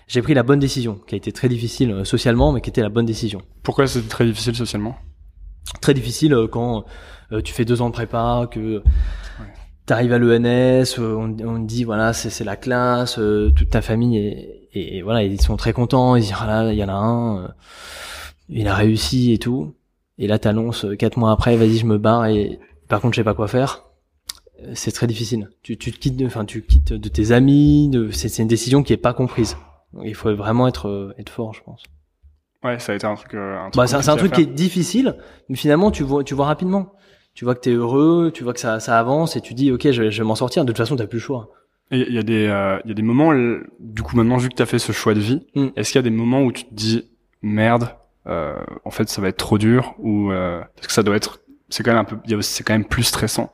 j'ai 0.08 0.22
pris 0.22 0.34
la 0.34 0.44
bonne 0.44 0.60
décision, 0.60 1.00
qui 1.06 1.16
a 1.16 1.18
été 1.18 1.32
très 1.34 1.50
difficile 1.50 1.92
euh, 1.92 2.04
socialement, 2.06 2.54
mais 2.54 2.62
qui 2.62 2.70
était 2.70 2.82
la 2.82 2.90
bonne 2.90 3.06
décision. 3.06 3.42
Pourquoi 3.62 3.88
c'était 3.88 4.08
très 4.08 4.26
difficile 4.26 4.56
socialement? 4.56 4.96
Très 5.82 5.94
difficile 5.94 6.34
euh, 6.34 6.48
quand 6.48 6.86
euh, 7.34 7.42
tu 7.42 7.54
fais 7.54 7.66
deux 7.66 7.82
ans 7.82 7.90
de 7.90 7.94
prépa, 7.94 8.48
que 8.50 8.82
tu 9.86 9.94
arrives 9.94 10.14
à 10.14 10.18
l'ENS, 10.18 10.98
on, 10.98 11.36
on, 11.46 11.62
te 11.62 11.68
dit 11.68 11.84
voilà 11.84 12.14
c'est 12.14 12.44
la 12.44 12.56
classe, 12.56 13.20
toute 13.56 13.70
ta 13.70 13.82
famille 13.82 14.67
et, 14.78 14.98
et, 14.98 15.02
voilà 15.02 15.24
ils 15.24 15.42
sont 15.42 15.58
très 15.58 15.74
contents, 15.74 16.16
ils 16.16 16.22
disent 16.22 16.34
voilà 16.38 16.72
il 16.72 16.78
y 16.78 16.84
en 16.84 16.90
a 16.90 16.94
un, 16.94 17.54
il 18.50 18.68
a 18.68 18.76
réussi 18.76 19.34
et 19.34 19.38
tout. 19.38 19.74
Et 20.20 20.28
là 20.28 20.40
t'annonces 20.40 20.86
quatre 20.98 21.18
mois 21.18 21.32
après 21.32 21.56
vas-y 21.58 21.78
je 21.78 21.86
me 21.86 21.98
barre 21.98 22.26
et 22.28 22.60
par 22.88 23.02
contre 23.02 23.16
je 23.16 23.22
sais 23.22 23.26
pas 23.26 23.34
quoi 23.34 23.48
faire 23.48 23.84
c'est 24.74 24.92
très 24.92 25.06
difficile. 25.06 25.52
Tu, 25.62 25.78
tu 25.78 25.92
te 25.92 26.00
quittes, 26.00 26.20
enfin, 26.26 26.44
tu 26.44 26.64
quittes 26.64 26.92
de 26.92 27.10
tes 27.10 27.32
amis. 27.32 27.90
De, 27.90 28.10
c'est, 28.10 28.42
une 28.42 28.48
décision 28.48 28.82
qui 28.82 28.92
est 28.92 28.98
pas 28.98 29.14
comprise 29.14 29.56
il 30.04 30.16
faut 30.16 30.34
vraiment 30.36 30.68
être 30.68 30.88
euh, 30.88 31.14
être 31.18 31.30
fort, 31.30 31.54
je 31.54 31.64
pense. 31.64 31.84
Ouais, 32.64 32.80
ça 32.80 32.92
a 32.92 32.96
été 32.96 33.06
un 33.06 33.16
truc. 33.16 33.34
Euh, 33.34 33.58
un 33.58 33.70
truc 33.70 33.76
bah, 33.76 33.88
c'est 33.88 34.10
un, 34.10 34.18
truc 34.18 34.34
qui 34.34 34.42
est 34.42 34.46
difficile, 34.46 35.18
mais 35.50 35.56
finalement 35.56 35.92
tu 35.92 36.04
vois 36.04 36.24
tu 36.24 36.34
vois 36.34 36.48
rapidement. 36.48 36.94
Tu 37.34 37.46
vois 37.46 37.54
que 37.54 37.60
t'es 37.60 37.72
heureux, 37.72 38.32
tu 38.34 38.44
vois 38.44 38.54
que 38.54 38.60
ça 38.60 38.80
ça 38.80 38.98
avance 38.98 39.36
et 39.36 39.42
tu 39.42 39.54
dis 39.54 39.72
ok 39.72 39.92
je 39.92 40.04
vais, 40.04 40.12
je 40.12 40.22
vais 40.22 40.28
m'en 40.28 40.36
sortir. 40.36 40.66
De 40.66 40.72
toute 40.72 40.78
façon 40.78 40.96
t'as 40.96 41.08
plus 41.08 41.18
le 41.18 41.24
choix. 41.24 41.52
Il 41.92 42.14
y 42.14 42.18
a 42.18 42.24
des 42.24 42.48
euh, 42.48 42.80
il 42.84 42.90
y 42.90 42.92
a 42.92 42.94
des 42.94 43.02
moments 43.02 43.34
du 43.80 44.04
coup 44.04 44.18
maintenant 44.18 44.38
vu 44.38 44.50
que 44.50 44.56
t'as 44.56 44.66
fait 44.66 44.80
ce 44.80 44.92
choix 44.92 45.14
de 45.14 45.20
vie, 45.20 45.46
mm. 45.56 45.68
est-ce 45.76 45.92
qu'il 45.92 46.00
y 46.00 46.04
a 46.06 46.10
des 46.10 46.10
moments 46.10 46.44
où 46.44 46.52
tu 46.52 46.66
te 46.66 46.74
dis 46.74 47.06
merde 47.42 47.90
euh, 48.28 48.58
en 48.84 48.92
fait 48.92 49.08
ça 49.08 49.22
va 49.22 49.30
être 49.30 49.38
trop 49.38 49.58
dur 49.58 49.96
ou 50.00 50.32
euh, 50.32 50.62
parce 50.76 50.88
que 50.88 50.94
ça 50.94 51.04
doit 51.04 51.16
être 51.16 51.40
c'est 51.70 51.84
quand 51.84 51.92
même 51.92 52.02
un 52.02 52.04
peu 52.04 52.42
c'est 52.42 52.66
quand 52.66 52.74
même 52.74 52.86
plus 52.86 53.04
stressant 53.04 53.52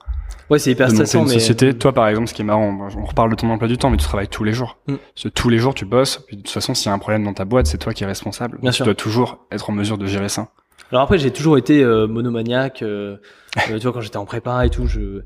Ouais, 0.50 0.60
c'est 0.60 0.72
hyper 0.72 0.89
stressant. 0.89 1.24
mais... 1.24 1.34
société, 1.34 1.74
toi 1.74 1.93
par 1.93 2.08
exemple, 2.08 2.28
ce 2.28 2.34
qui 2.34 2.41
est 2.41 2.46
marrant, 2.46 2.89
on 2.98 3.06
reparle 3.06 3.32
de 3.32 3.36
ton 3.36 3.50
emploi 3.50 3.67
du 3.67 3.78
temps, 3.78 3.89
mais 3.89 3.98
tu 3.98 4.04
travailles 4.04 4.28
tous 4.28 4.43
les 4.43 4.52
jours. 4.52 4.78
Mm. 4.88 4.96
Parce 4.96 5.24
que 5.24 5.30
tous 5.30 5.50
les 5.50 5.58
jours 5.58 5.74
tu 5.74 5.86
bosses. 5.86 6.17
Puis 6.28 6.36
de 6.36 6.41
toute 6.41 6.52
façon, 6.52 6.74
s'il 6.74 6.88
y 6.88 6.89
a 6.89 6.93
un 6.93 7.00
problème 7.00 7.24
dans 7.24 7.34
ta 7.34 7.46
boîte, 7.46 7.65
c'est 7.65 7.78
toi 7.78 7.93
qui 7.93 8.04
es 8.04 8.08
responsable. 8.08 8.60
Bien 8.62 8.72
tu 8.72 8.84
dois 8.84 8.93
toujours 8.93 9.46
être 9.52 9.69
en 9.69 9.74
mesure 9.74 9.98
de 9.98 10.06
gérer 10.06 10.30
ça. 10.30 10.50
Alors 10.91 11.04
après, 11.04 11.17
j'ai 11.17 11.32
toujours 11.32 11.58
été 11.58 11.84
euh, 11.84 12.08
monomaniaque. 12.08 12.84
Euh, 12.84 13.17
euh, 13.69 13.78
tu 13.78 13.84
vois, 13.84 13.93
quand 13.93 14.02
j'étais 14.02 14.17
en 14.17 14.26
prépa 14.26 14.65
et 14.65 14.69
tout, 14.69 14.86
je 14.86 15.22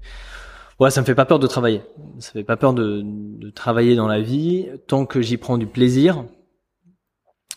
ouais, 0.80 0.92
ça 0.92 1.02
me 1.02 1.06
fait 1.06 1.16
pas 1.16 1.26
peur 1.26 1.40
de 1.40 1.48
travailler. 1.48 1.82
Ça 2.20 2.32
me 2.34 2.40
fait 2.40 2.46
pas 2.46 2.58
peur 2.58 2.74
de, 2.74 3.02
de 3.04 3.50
travailler 3.50 3.96
dans 3.96 4.08
la 4.08 4.22
vie 4.22 4.68
tant 4.88 5.06
que 5.06 5.22
j'y 5.22 5.38
prends 5.38 5.58
du 5.58 5.68
plaisir. 5.68 6.26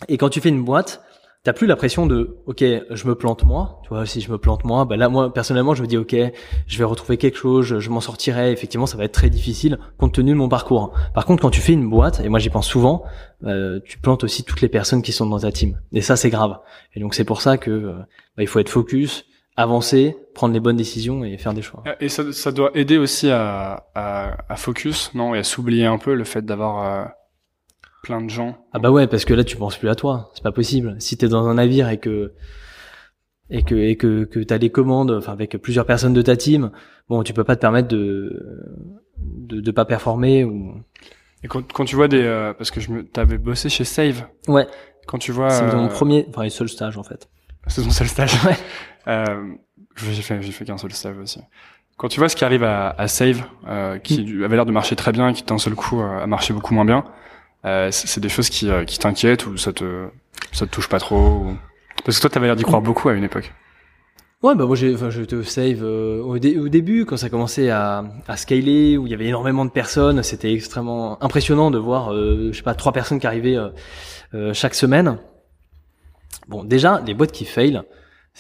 Et 0.09 0.17
quand 0.17 0.29
tu 0.29 0.41
fais 0.41 0.49
une 0.49 0.65
boîte, 0.65 1.03
t'as 1.43 1.55
plus 1.55 1.67
la 1.67 1.77
pression 1.77 2.07
de 2.07 2.37
ok 2.47 2.63
je 2.91 3.07
me 3.07 3.15
plante 3.15 3.45
moi. 3.45 3.81
Tu 3.83 3.89
vois 3.91 4.05
si 4.07 4.21
je 4.21 4.31
me 4.31 4.39
plante 4.39 4.65
moi 4.65 4.85
bah 4.85 4.97
là 4.97 5.09
moi 5.09 5.33
personnellement 5.33 5.75
je 5.75 5.83
me 5.83 5.87
dis 5.87 5.97
ok 5.97 6.15
je 6.67 6.79
vais 6.79 6.85
retrouver 6.85 7.17
quelque 7.17 7.39
chose 7.39 7.79
je, 7.79 7.91
m'en 7.91 8.01
sortirai. 8.01 8.53
Effectivement 8.53 8.87
ça 8.87 8.97
va 8.97 9.05
être 9.05 9.13
très 9.13 9.31
difficile 9.31 9.79
compte 9.99 10.13
tenu 10.13 10.33
de 10.33 10.37
mon 10.37 10.49
parcours. 10.49 10.93
Par 11.15 11.25
contre 11.25 11.43
quand 11.43 11.51
tu 11.51 11.61
fais 11.61 11.73
une 11.73 11.89
boîte 11.89 12.21
et 12.21 12.29
moi 12.29 12.39
j'y 12.39 12.51
pense 12.51 12.67
souvent 12.67 13.05
euh, 13.45 13.81
tu 13.85 13.99
plantes 13.99 14.25
aussi 14.25 14.45
toutes 14.45 14.61
les 14.61 14.69
personnes 14.69 15.03
qui 15.03 15.13
sont 15.13 15.27
dans 15.27 15.41
ta 15.41 15.53
team. 15.53 15.81
Et 15.93 16.03
ça 16.03 16.17
c'est 16.17 16.31
grave. 16.31 16.59
Et 16.95 17.01
donc 17.01 17.15
c'est 17.15 17.25
pour 17.25 17.41
ça 17.41 17.57
que 17.57 17.71
euh, 17.71 17.93
bah, 18.37 18.43
il 18.43 18.47
faut 18.47 18.59
être 18.59 18.69
focus 18.69 19.25
avancer 19.57 20.17
prendre 20.35 20.55
les 20.55 20.61
bonnes 20.61 20.77
décisions 20.77 21.25
et 21.25 21.37
faire 21.37 21.53
des 21.53 21.63
choix 21.63 21.83
et 22.01 22.09
ça, 22.09 22.33
ça 22.33 22.53
doit 22.53 22.71
aider 22.75 22.99
aussi 22.99 23.31
à, 23.31 23.85
à, 23.95 24.37
à 24.53 24.57
focus 24.57 25.13
non 25.15 25.35
et 25.35 25.39
à 25.39 25.45
s'oublier 25.45 25.85
un 25.87 25.99
peu 25.99 26.15
le 26.15 26.25
fait 26.25 26.43
d'avoir 26.43 27.03
euh, 27.03 27.05
plein 28.03 28.23
de 28.23 28.31
gens. 28.31 28.57
Ah 28.73 28.79
bah 28.79 28.91
ouais, 28.91 29.07
parce 29.07 29.25
que 29.25 29.35
là 29.35 29.45
tu 29.45 29.57
penses 29.57 29.77
plus 29.77 29.89
à 29.89 29.95
toi, 29.95 30.31
c'est 30.35 30.43
pas 30.43 30.53
possible. 30.53 30.97
Si 30.99 31.17
t'es 31.17 31.29
dans 31.29 31.47
un 31.47 31.55
navire 31.55 31.89
et 31.89 31.99
que 31.99 32.33
et 33.51 33.63
que 33.63 33.75
et 33.75 33.97
que 33.97 34.25
que 34.25 34.41
t'as 34.41 34.59
des 34.59 34.71
commandes, 34.71 35.11
enfin 35.11 35.33
avec 35.33 35.57
plusieurs 35.59 35.87
personnes 35.87 36.15
de 36.15 36.23
ta 36.23 36.37
team, 36.37 36.71
bon, 37.09 37.23
tu 37.23 37.33
peux 37.33 37.45
pas 37.45 37.57
te 37.57 37.61
permettre 37.61 37.89
de 37.89 38.65
de, 39.19 39.61
de 39.61 39.71
pas 39.71 39.85
performer 39.85 40.45
ou. 40.45 40.75
Et 41.43 41.49
quand, 41.49 41.73
quand 41.73 41.85
tu 41.85 41.97
vois 41.97 42.09
des 42.09 42.23
euh, 42.23 42.53
parce 42.55 42.71
que 42.71 42.81
je 42.81 42.91
me 42.91 43.05
t'avais 43.05 43.39
bossé 43.39 43.69
chez 43.69 43.85
Save. 43.85 44.25
Ouais. 44.47 44.67
Quand 45.07 45.19
tu 45.19 45.33
vois. 45.33 45.51
C'est 45.51 45.75
mon 45.75 45.87
euh, 45.87 45.89
premier, 45.89 46.27
enfin 46.29 46.45
le 46.45 46.51
seul 46.51 46.69
stage 46.69 46.97
en 46.97 47.03
fait. 47.03 47.29
C'est 47.67 47.83
ton 47.83 47.91
seul 47.91 48.09
stage. 48.09 48.33
Ouais. 48.45 48.57
euh, 49.09 49.55
j'ai 49.97 50.23
fait 50.23 50.43
j'ai 50.43 50.53
fait 50.53 50.65
qu'un 50.65 50.79
seul 50.79 50.93
stage 50.93 51.19
aussi. 51.19 51.41
Quand 51.97 52.09
tu 52.09 52.19
vois 52.19 52.29
ce 52.29 52.37
qui 52.37 52.45
arrive 52.45 52.65
à, 52.65 52.91
à 52.97 53.09
Save, 53.09 53.43
euh, 53.69 53.99
qui 53.99 54.25
mm. 54.25 54.45
avait 54.45 54.57
l'air 54.57 54.67
de 54.67 54.73
marcher 54.73 54.97
très 54.97 55.13
bien, 55.13 55.33
qui 55.33 55.43
d'un 55.43 55.59
seul 55.59 55.75
coup 55.75 56.01
a 56.01 56.27
marché 56.27 56.55
beaucoup 56.55 56.75
moins 56.75 56.85
bien, 56.85 57.05
euh, 57.65 57.91
c'est 57.91 58.21
des 58.21 58.29
choses 58.29 58.49
qui, 58.49 58.71
euh, 58.71 58.85
qui 58.85 58.99
t'inquiètent 58.99 59.47
ou 59.47 59.57
ça 59.59 59.73
te 59.73 60.09
ça 60.53 60.67
te 60.67 60.71
touche 60.71 60.89
pas 60.89 60.99
trop 60.99 61.53
Parce 62.05 62.17
que 62.17 62.23
toi, 62.23 62.31
t'avais 62.31 62.47
l'air 62.47 62.57
d'y 62.57 62.63
croire 62.63 62.81
beaucoup 62.81 63.09
à 63.09 63.13
une 63.13 63.25
époque. 63.25 63.53
Ouais, 64.43 64.55
bah 64.55 64.65
moi 64.65 64.75
j'ai, 64.75 64.95
enfin, 64.95 65.11
j'étais 65.11 65.37
au 65.37 65.43
save 65.43 65.83
euh, 65.83 66.23
au, 66.23 66.37
au, 66.37 66.69
début 66.69 67.05
quand 67.05 67.19
ça 67.19 67.29
commençait 67.29 67.69
à, 67.69 68.05
à 68.27 68.39
scaler 68.39 68.97
où 68.97 69.07
il 69.07 69.11
y 69.11 69.15
avait 69.15 69.27
énormément 69.27 69.67
de 69.67 69.71
personnes. 69.71 70.23
C'était 70.23 70.55
extrêmement 70.55 71.23
impressionnant 71.23 71.71
de 71.71 71.77
voir, 71.77 72.15
je 72.15 72.51
sais 72.53 72.63
pas, 72.63 72.75
trois 72.75 72.93
personnes 72.93 73.21
qui 73.21 73.27
arrivaient 73.27 73.59
chaque 74.55 74.75
semaine. 74.75 75.19
Bon, 76.49 76.65
déjà 76.65 77.03
les 77.05 77.13
boîtes 77.13 77.33
qui 77.33 77.45
fail, 77.45 77.83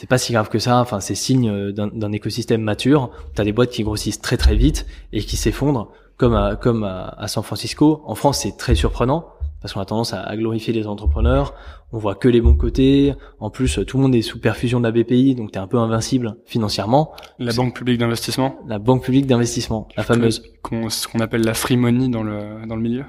c'est 0.01 0.07
pas 0.07 0.17
si 0.17 0.33
grave 0.33 0.49
que 0.49 0.59
ça. 0.59 0.81
Enfin, 0.81 0.99
c'est 0.99 1.15
signe 1.15 1.73
d'un 1.73 2.13
écosystème 2.13 2.63
mature. 2.63 3.11
T'as 3.35 3.45
des 3.45 3.53
boîtes 3.53 3.69
qui 3.69 3.83
grossissent 3.83 4.23
très 4.23 4.39
très 4.39 4.55
vite 4.55 4.87
et 5.13 5.21
qui 5.21 5.37
s'effondrent 5.37 5.93
comme 6.17 6.35
à, 6.35 6.57
comme 6.57 6.85
à, 6.85 7.29
San 7.29 7.43
Francisco. 7.45 8.01
En 8.07 8.15
France, 8.15 8.39
c'est 8.39 8.57
très 8.57 8.75
surprenant 8.75 9.27
parce 9.61 9.75
qu'on 9.75 9.81
a 9.81 9.85
tendance 9.85 10.15
à, 10.15 10.35
glorifier 10.39 10.73
les 10.73 10.87
entrepreneurs. 10.87 11.53
On 11.93 11.99
voit 11.99 12.15
que 12.15 12.29
les 12.29 12.41
bons 12.41 12.55
côtés. 12.55 13.13
En 13.41 13.51
plus, 13.51 13.79
tout 13.87 13.99
le 13.99 14.05
monde 14.05 14.15
est 14.15 14.23
sous 14.23 14.41
perfusion 14.41 14.81
de 14.81 14.85
la 14.85 14.91
BPI, 14.91 15.35
donc 15.35 15.53
tu 15.53 15.59
es 15.59 15.61
un 15.61 15.67
peu 15.67 15.77
invincible 15.77 16.37
financièrement. 16.47 17.13
La 17.39 17.53
banque 17.53 17.77
publique 17.77 17.99
d'investissement? 17.99 18.59
La 18.67 18.79
banque 18.79 19.05
publique 19.05 19.27
d'investissement, 19.27 19.87
la 19.99 20.03
fameuse. 20.03 20.43
ce 20.89 21.09
qu'on 21.09 21.21
appelle 21.21 21.43
la 21.43 21.53
free 21.53 21.77
money 21.77 22.09
dans 22.09 22.23
le 22.23 22.67
dans 22.67 22.77
le 22.77 22.83
milieu? 22.83 23.05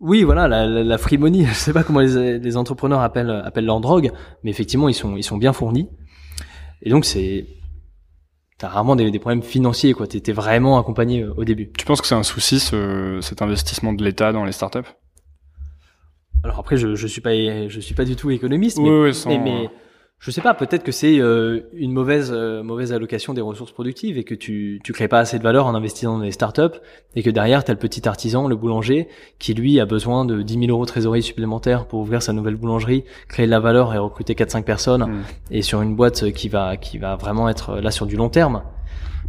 Oui, 0.00 0.22
voilà, 0.22 0.48
la, 0.48 0.66
la, 0.66 0.98
free 0.98 1.16
money. 1.16 1.44
Je 1.48 1.54
sais 1.54 1.72
pas 1.72 1.82
comment 1.82 2.00
les, 2.00 2.38
les 2.38 2.56
entrepreneurs 2.58 3.00
appellent 3.00 3.42
appellent 3.42 3.64
leur 3.64 3.80
drogue, 3.80 4.12
mais 4.42 4.50
effectivement, 4.50 4.90
ils 4.90 4.94
sont 4.94 5.16
ils 5.16 5.22
sont 5.22 5.38
bien 5.38 5.54
fournis. 5.54 5.88
Et 6.86 6.88
donc 6.88 7.04
c'est 7.04 7.44
t'as 8.58 8.68
rarement 8.68 8.94
des, 8.94 9.10
des, 9.10 9.18
problèmes 9.18 9.42
financiers, 9.42 9.92
quoi. 9.92 10.06
T'étais 10.06 10.32
vraiment 10.32 10.78
accompagné 10.78 11.22
euh, 11.22 11.34
au 11.36 11.44
début. 11.44 11.70
Tu 11.76 11.84
penses 11.84 12.00
que 12.00 12.06
c'est 12.06 12.14
un 12.14 12.22
souci, 12.22 12.60
ce, 12.60 13.18
cet 13.20 13.42
investissement 13.42 13.92
de 13.92 14.02
l'État 14.02 14.32
dans 14.32 14.44
les 14.44 14.52
startups? 14.52 14.88
Alors 16.44 16.60
après, 16.60 16.76
je, 16.76 16.94
je 16.94 17.06
suis 17.08 17.20
pas, 17.20 17.34
je 17.34 17.80
suis 17.80 17.94
pas 17.94 18.04
du 18.04 18.14
tout 18.14 18.30
économiste, 18.30 18.78
mais, 18.78 19.38
mais, 19.38 19.68
je 20.18 20.30
sais 20.30 20.40
pas, 20.40 20.54
peut-être 20.54 20.82
que 20.82 20.92
c'est 20.92 21.18
euh, 21.20 21.60
une 21.74 21.92
mauvaise 21.92 22.32
euh, 22.34 22.62
mauvaise 22.62 22.92
allocation 22.92 23.34
des 23.34 23.42
ressources 23.42 23.72
productives 23.72 24.16
et 24.16 24.24
que 24.24 24.34
tu 24.34 24.80
tu 24.82 24.92
crées 24.92 25.08
pas 25.08 25.18
assez 25.18 25.38
de 25.38 25.42
valeur 25.42 25.66
en 25.66 25.74
investissant 25.74 26.18
dans 26.18 26.24
des 26.24 26.32
startups 26.32 26.78
et 27.14 27.22
que 27.22 27.30
derrière 27.30 27.62
tu 27.64 27.70
as 27.70 27.74
le 27.74 27.78
petit 27.78 28.08
artisan, 28.08 28.48
le 28.48 28.56
boulanger 28.56 29.08
qui 29.38 29.52
lui 29.52 29.78
a 29.78 29.84
besoin 29.84 30.24
de 30.24 30.42
10 30.42 30.54
000 30.60 30.66
euros 30.70 30.84
de 30.84 30.90
trésorerie 30.90 31.22
supplémentaire 31.22 31.86
pour 31.86 32.00
ouvrir 32.00 32.22
sa 32.22 32.32
nouvelle 32.32 32.56
boulangerie, 32.56 33.04
créer 33.28 33.46
de 33.46 33.50
la 33.50 33.60
valeur 33.60 33.94
et 33.94 33.98
recruter 33.98 34.34
4-5 34.34 34.62
personnes 34.62 35.04
Mm. 35.06 35.22
et 35.50 35.62
sur 35.62 35.82
une 35.82 35.94
boîte 35.94 36.32
qui 36.32 36.48
va 36.48 36.76
qui 36.78 36.96
va 36.98 37.16
vraiment 37.16 37.48
être 37.48 37.76
là 37.80 37.90
sur 37.90 38.06
du 38.06 38.16
long 38.16 38.30
terme. 38.30 38.62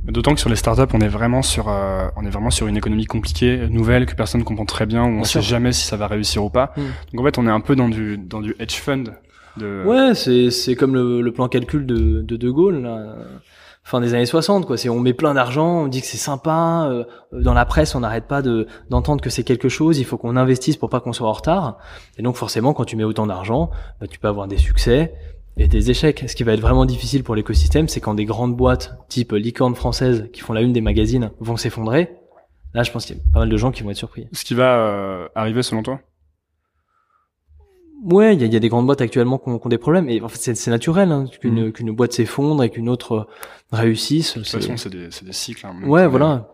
D'autant 0.03 0.33
que 0.33 0.39
sur 0.39 0.49
les 0.49 0.55
startups, 0.55 0.93
on 0.93 1.01
est 1.01 1.07
vraiment 1.09 1.41
sur, 1.41 1.67
euh, 1.67 2.07
on 2.15 2.25
est 2.25 2.29
vraiment 2.29 2.49
sur 2.49 2.67
une 2.67 2.77
économie 2.77 3.05
compliquée, 3.05 3.67
nouvelle, 3.69 4.05
que 4.05 4.15
personne 4.15 4.43
comprend 4.43 4.63
très 4.63 4.85
bien, 4.85 5.03
où 5.03 5.07
on 5.07 5.15
Bien 5.15 5.23
sait 5.25 5.41
jamais 5.41 5.73
si 5.73 5.85
ça 5.85 5.97
va 5.97 6.07
réussir 6.07 6.45
ou 6.45 6.49
pas. 6.49 6.71
Mm. 6.77 6.81
Donc 7.11 7.21
en 7.21 7.23
fait, 7.25 7.37
on 7.37 7.45
est 7.47 7.51
un 7.51 7.59
peu 7.59 7.75
dans 7.75 7.89
du, 7.89 8.17
dans 8.17 8.39
du 8.39 8.55
hedge 8.59 8.75
fund. 8.75 9.11
De... 9.57 9.83
Ouais, 9.85 10.13
c'est 10.15 10.51
c'est 10.51 10.75
comme 10.75 10.93
le, 10.93 11.21
le 11.21 11.31
plan 11.31 11.47
calcul 11.47 11.85
de 11.85 12.21
de 12.21 12.37
De 12.37 12.49
Gaulle 12.49 12.81
là, 12.81 13.15
fin 13.83 14.01
des 14.01 14.13
années 14.13 14.25
60 14.25 14.65
quoi. 14.65 14.77
C'est 14.77 14.89
on 14.89 14.99
met 14.99 15.13
plein 15.13 15.33
d'argent, 15.33 15.83
on 15.83 15.87
dit 15.87 16.01
que 16.01 16.07
c'est 16.07 16.17
sympa. 16.17 16.87
euh, 16.91 17.03
dans 17.31 17.53
la 17.53 17.65
presse, 17.65 17.95
on 17.95 18.01
n'arrête 18.01 18.27
pas 18.27 18.41
de 18.41 18.67
d'entendre 18.89 19.21
que 19.21 19.29
c'est 19.29 19.43
quelque 19.43 19.69
chose. 19.69 19.97
Il 19.99 20.05
faut 20.05 20.17
qu'on 20.17 20.35
investisse 20.35 20.77
pour 20.77 20.89
pas 20.89 20.99
qu'on 20.99 21.13
soit 21.13 21.27
en 21.27 21.31
retard. 21.33 21.77
Et 22.17 22.21
donc 22.21 22.35
forcément, 22.35 22.73
quand 22.73 22.85
tu 22.85 22.95
mets 22.95 23.03
autant 23.05 23.27
d'argent, 23.27 23.71
bah, 23.99 24.07
tu 24.07 24.19
peux 24.19 24.27
avoir 24.27 24.47
des 24.47 24.57
succès 24.57 25.13
et 25.57 25.67
des 25.67 25.89
échecs. 25.89 26.25
Ce 26.27 26.35
qui 26.35 26.43
va 26.43 26.53
être 26.53 26.59
vraiment 26.59 26.85
difficile 26.85 27.23
pour 27.23 27.33
l'écosystème, 27.35 27.87
c'est 27.87 28.01
quand 28.01 28.13
des 28.13 28.25
grandes 28.25 28.55
boîtes 28.55 28.97
type 29.09 29.31
licorne 29.31 29.75
française 29.75 30.29
qui 30.33 30.41
font 30.41 30.53
la 30.53 30.61
une 30.61 30.73
des 30.73 30.81
magazines 30.81 31.31
vont 31.39 31.57
s'effondrer. 31.57 32.11
Là, 32.73 32.83
je 32.83 32.91
pense 32.91 33.05
qu'il 33.05 33.15
y 33.15 33.19
a 33.19 33.23
pas 33.33 33.39
mal 33.39 33.49
de 33.49 33.57
gens 33.57 33.71
qui 33.71 33.81
vont 33.83 33.89
être 33.89 33.97
surpris. 33.97 34.27
Ce 34.33 34.43
qui 34.43 34.53
va 34.53 34.75
euh, 34.77 35.27
arriver 35.33 35.63
selon 35.63 35.81
toi? 35.81 35.99
Ouais, 38.03 38.35
il 38.35 38.41
y 38.41 38.43
a, 38.43 38.47
y 38.47 38.55
a 38.55 38.59
des 38.59 38.69
grandes 38.69 38.85
boîtes 38.85 39.01
actuellement 39.01 39.37
qui 39.39 39.49
ont, 39.49 39.57
qui 39.59 39.65
ont 39.65 39.69
des 39.69 39.77
problèmes. 39.77 40.07
Et 40.09 40.21
en 40.21 40.27
fait, 40.29 40.55
c'est 40.55 40.69
naturel 40.71 41.11
hein, 41.11 41.25
qu'une 41.41 41.71
qu'une 41.71 41.91
boîte 41.91 42.13
s'effondre 42.13 42.63
et 42.63 42.69
qu'une 42.69 42.89
autre 42.89 43.27
réussisse. 43.71 44.35
De 44.37 44.43
toute 44.43 44.51
façon, 44.51 44.77
c'est 44.77 44.89
des, 44.89 45.07
des 45.07 45.33
cycles. 45.33 45.65
hein, 45.65 45.75
Ouais, 45.85 46.07
voilà. 46.07 46.53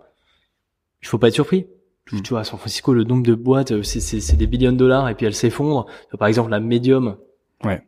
Il 1.02 1.08
faut 1.08 1.18
pas 1.18 1.28
être 1.28 1.34
surpris. 1.34 1.66
Tu- 2.06 2.16
Mm. 2.16 2.22
Tu 2.22 2.30
vois, 2.32 2.42
à 2.42 2.44
San 2.44 2.60
Francisco, 2.60 2.94
le 2.94 3.04
nombre 3.06 3.24
de 3.24 3.34
boîtes, 3.34 3.72
euh, 3.72 3.82
c'est 3.84 4.36
des 4.36 4.48
billions 4.48 4.74
de 4.74 4.78
dollars 4.78 5.08
et 5.10 5.16
puis 5.16 5.26
elles 5.26 5.34
s'effondrent. 5.36 5.86
Par 6.20 6.28
exemple, 6.28 6.50
la 6.52 6.60
Medium. 6.60 7.16
Ouais. 7.64 7.82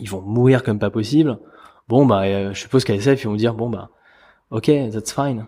Ils 0.00 0.08
vont 0.10 0.20
mourir 0.20 0.62
comme 0.64 0.78
pas 0.80 0.90
possible. 0.90 1.38
Bon, 1.88 2.04
bah, 2.06 2.22
euh, 2.24 2.52
je 2.54 2.58
suppose 2.60 2.82
qu'à 2.84 2.94
SF, 2.94 3.22
ils 3.22 3.28
vont 3.28 3.34
dire, 3.36 3.54
bon, 3.54 3.70
bah, 3.70 3.90
ok, 4.50 4.66
that's 4.92 5.12
fine. 5.12 5.46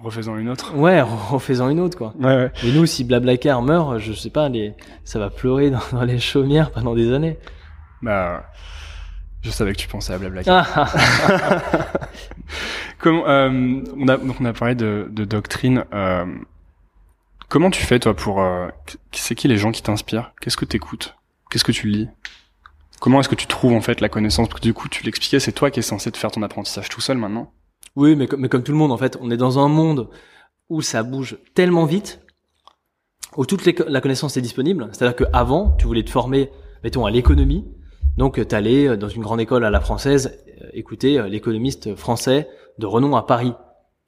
Même. 0.00 0.06
Refaisons 0.06 0.36
une 0.36 0.48
autre. 0.48 0.74
Ouais, 0.74 1.00
refais-en 1.02 1.68
une 1.68 1.80
autre, 1.80 1.96
quoi. 1.96 2.14
Ouais, 2.18 2.36
ouais. 2.36 2.52
Mais 2.64 2.72
nous, 2.72 2.86
si 2.86 3.04
Blablacar 3.04 3.62
meurt, 3.62 3.98
je 3.98 4.12
sais 4.12 4.30
pas, 4.30 4.48
les, 4.48 4.74
ça 5.04 5.18
va 5.18 5.30
pleurer 5.30 5.70
dans, 5.70 5.80
dans 5.92 6.04
les 6.04 6.18
chaumières 6.18 6.70
pendant 6.70 6.94
des 6.94 7.12
années. 7.12 7.38
Bah, 8.02 8.46
je 9.42 9.50
savais 9.50 9.72
que 9.72 9.78
tu 9.78 9.88
pensais 9.88 10.12
à 10.12 10.18
Blabla. 10.18 10.42
Ah, 10.46 10.66
ah, 10.74 10.88
Comment, 12.98 13.26
euh, 13.26 13.82
on 13.96 14.08
a, 14.08 14.16
donc 14.18 14.36
on 14.40 14.44
a 14.44 14.52
parlé 14.52 14.74
de, 14.74 15.08
de 15.10 15.24
doctrine. 15.24 15.84
Euh, 15.94 16.26
comment 17.48 17.70
tu 17.70 17.82
fais 17.82 17.98
toi 17.98 18.14
pour, 18.14 18.42
euh, 18.42 18.68
c'est 19.12 19.34
qui 19.34 19.48
les 19.48 19.56
gens 19.56 19.72
qui 19.72 19.82
t'inspirent? 19.82 20.32
Qu'est-ce 20.40 20.58
que 20.58 20.66
t'écoutes? 20.66 21.16
Qu'est-ce 21.50 21.64
que 21.64 21.72
tu 21.72 21.88
lis? 21.88 22.08
Comment 23.00 23.20
est-ce 23.20 23.30
que 23.30 23.34
tu 23.34 23.46
trouves 23.46 23.72
en 23.72 23.80
fait 23.80 24.02
la 24.02 24.10
connaissance? 24.10 24.48
Parce 24.48 24.60
que 24.60 24.66
du 24.66 24.74
coup, 24.74 24.88
tu 24.88 25.02
l'expliquais, 25.04 25.40
c'est 25.40 25.52
toi 25.52 25.70
qui 25.70 25.80
es 25.80 25.82
censé 25.82 26.12
te 26.12 26.18
faire 26.18 26.30
ton 26.30 26.42
apprentissage 26.42 26.90
tout 26.90 27.00
seul 27.00 27.16
maintenant. 27.16 27.50
Oui, 28.00 28.16
mais, 28.16 28.26
comme- 28.26 28.62
tout 28.62 28.72
le 28.72 28.78
monde, 28.78 28.92
en 28.92 28.96
fait, 28.96 29.18
on 29.20 29.30
est 29.30 29.36
dans 29.36 29.58
un 29.58 29.68
monde 29.68 30.08
où 30.70 30.80
ça 30.80 31.02
bouge 31.02 31.38
tellement 31.54 31.84
vite, 31.84 32.20
où 33.36 33.44
toute 33.44 33.64
la 33.66 34.00
connaissance 34.00 34.36
est 34.36 34.40
disponible. 34.40 34.88
C'est-à-dire 34.92 35.16
qu'avant, 35.16 35.76
tu 35.78 35.86
voulais 35.86 36.02
te 36.02 36.10
former, 36.10 36.50
mettons, 36.82 37.04
à 37.04 37.10
l'économie. 37.10 37.64
Donc, 38.16 38.40
tu 38.48 38.54
allais 38.54 38.96
dans 38.96 39.08
une 39.08 39.22
grande 39.22 39.40
école 39.40 39.64
à 39.64 39.70
la 39.70 39.80
française 39.80 40.38
euh, 40.62 40.68
écouter 40.72 41.18
euh, 41.18 41.28
l'économiste 41.28 41.94
français 41.94 42.48
de 42.78 42.86
renom 42.86 43.16
à 43.16 43.22
Paris. 43.22 43.52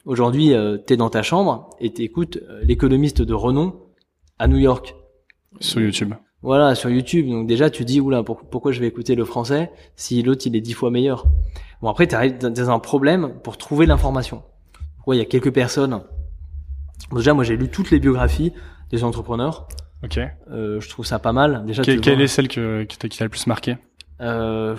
Aujourd'hui, 0.07 0.53
tu 0.87 0.95
es 0.95 0.97
dans 0.97 1.11
ta 1.11 1.23
chambre 1.23 1.71
et 1.79 1.93
tu 1.93 2.03
écoutes 2.03 2.39
l'économiste 2.63 3.23
de 3.23 3.35
renom 3.35 3.67
à 4.39 4.49
New 4.49 4.57
York. 4.59 4.97
Sur 5.61 5.81
YouTube. 5.81 6.15
Voilà, 6.43 6.75
sur 6.75 6.91
YouTube. 6.91 7.29
Donc 7.29 7.47
déjà, 7.47 7.71
tu 7.71 7.85
dis, 7.85 8.01
oula, 8.01 8.23
pour- 8.23 8.41
pourquoi 8.45 8.73
je 8.73 8.81
vais 8.81 8.87
écouter 8.89 9.15
le 9.15 9.25
français 9.25 9.71
si 9.97 10.23
l'autre, 10.23 10.43
il 10.47 10.57
est 10.57 10.61
dix 10.61 10.73
fois 10.73 10.91
meilleur? 10.91 11.27
Bon, 11.81 11.89
après, 11.89 12.07
tu 12.07 12.15
arrives 12.15 12.39
dans 12.39 12.71
un 12.71 12.79
problème 12.79 13.35
pour 13.43 13.57
trouver 13.59 13.87
l'information. 13.87 14.43
Ouais, 15.07 15.17
il 15.17 15.19
y 15.19 15.23
a 15.23 15.27
quelques 15.27 15.53
personnes. 15.53 16.01
Bon, 17.11 17.17
déjà, 17.17 17.35
moi, 17.35 17.45
j'ai 17.45 17.57
lu 17.57 17.69
toutes 17.69 17.91
les 17.91 18.01
biographies 18.01 18.53
des 18.91 19.05
entrepreneurs. 19.05 19.69
Ok. 20.05 20.19
Euh, 20.51 20.81
je 20.81 20.89
trouve 20.89 21.07
ça 21.07 21.19
pas 21.19 21.33
mal. 21.33 21.65
Déjà, 21.67 21.83
Que- 21.83 21.93
quelle 21.97 22.15
vois, 22.17 22.25
est 22.25 22.29
celle 22.29 22.49
que, 22.49 22.83
qui 22.85 22.99
t'a 22.99 23.09
qui 23.09 23.19
t'a 23.19 23.25
le 23.25 23.31
plus 23.31 23.47
marqué? 23.47 23.77
Euh, 24.21 24.75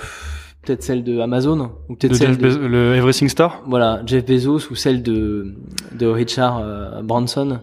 peut-être 0.63 0.83
celle 0.83 1.03
de 1.03 1.19
Amazon 1.19 1.71
ou 1.89 1.95
peut-être 1.95 2.15
celle 2.15 2.27
Jeff 2.29 2.37
de, 2.37 2.47
Bezos- 2.49 2.67
le 2.67 2.95
Everything 2.95 3.29
Store? 3.29 3.61
Voilà, 3.67 4.01
Jeff 4.05 4.25
Bezos 4.25 4.69
ou 4.71 4.75
celle 4.75 5.01
de 5.03 5.55
de 5.93 6.05
Richard 6.07 6.59
euh, 6.59 7.01
Branson 7.01 7.59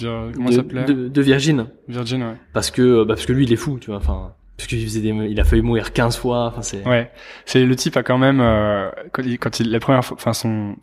Comment 0.00 0.50
de, 0.50 0.54
s'appelait 0.54 0.84
de, 0.84 1.08
de 1.08 1.22
Virgin. 1.22 1.66
Virgin, 1.88 2.22
ouais. 2.22 2.36
Parce 2.52 2.70
que 2.70 3.04
bah, 3.04 3.14
parce 3.14 3.26
que 3.26 3.32
lui, 3.32 3.44
il 3.44 3.52
est 3.52 3.56
fou, 3.56 3.78
tu 3.78 3.90
vois. 3.90 3.96
Enfin, 3.96 4.34
parce 4.56 4.68
qu'il 4.68 4.82
faisait 4.82 5.00
des, 5.00 5.08
il 5.08 5.40
a 5.40 5.44
failli 5.44 5.62
mourir 5.62 5.92
15 5.92 6.16
fois. 6.16 6.46
Enfin, 6.46 6.62
c'est. 6.62 6.86
Ouais, 6.86 7.10
c'est 7.46 7.64
le 7.64 7.76
type 7.76 7.96
a 7.96 8.02
quand 8.02 8.18
même 8.18 8.40
euh, 8.40 8.90
quand 9.12 9.22
il, 9.22 9.38
quand 9.38 9.60
il 9.60 9.70
la 9.70 9.80
première 9.80 10.04
fois, 10.04 10.16
enfin 10.16 10.32
son, 10.32 10.76